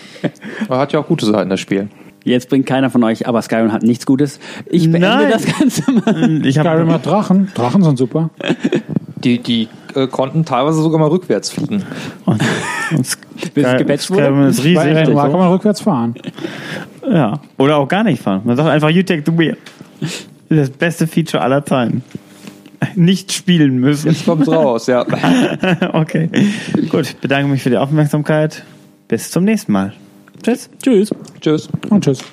[0.70, 1.90] Er hat ja auch gute Seiten, das Spiel.
[2.24, 4.40] Jetzt bringt keiner von euch, aber Skyrim hat nichts Gutes.
[4.70, 5.32] Ich beende Nein.
[5.32, 6.46] das Ganze mal.
[6.46, 7.52] Ich Skyrim habe hat Drachen.
[7.54, 8.30] Drachen sind super.
[9.18, 11.84] Die, die äh, konnten teilweise sogar mal rückwärts fliegen.
[12.92, 13.18] Bis
[13.66, 14.24] es gepatcht wurde.
[14.24, 14.86] Skyrim ist Bei riesig.
[14.86, 15.10] L.A.
[15.10, 16.16] Noire kann man rückwärts fahren.
[17.10, 17.42] Ja.
[17.58, 18.42] Oder auch gar nicht fahren.
[18.46, 19.58] Man sagt einfach, you take the wheel.
[20.50, 22.04] Das beste Feature aller Zeiten.
[22.96, 24.10] Nicht spielen müssen.
[24.10, 25.06] Jetzt kommt's raus, ja.
[25.94, 26.30] Okay.
[26.90, 28.64] Gut, bedanke mich für die Aufmerksamkeit.
[29.08, 29.94] Bis zum nächsten Mal.
[30.44, 30.70] Tschüss.
[30.84, 31.10] Tschüss.
[31.40, 31.70] Tschüss.
[31.90, 32.22] Und tschüss.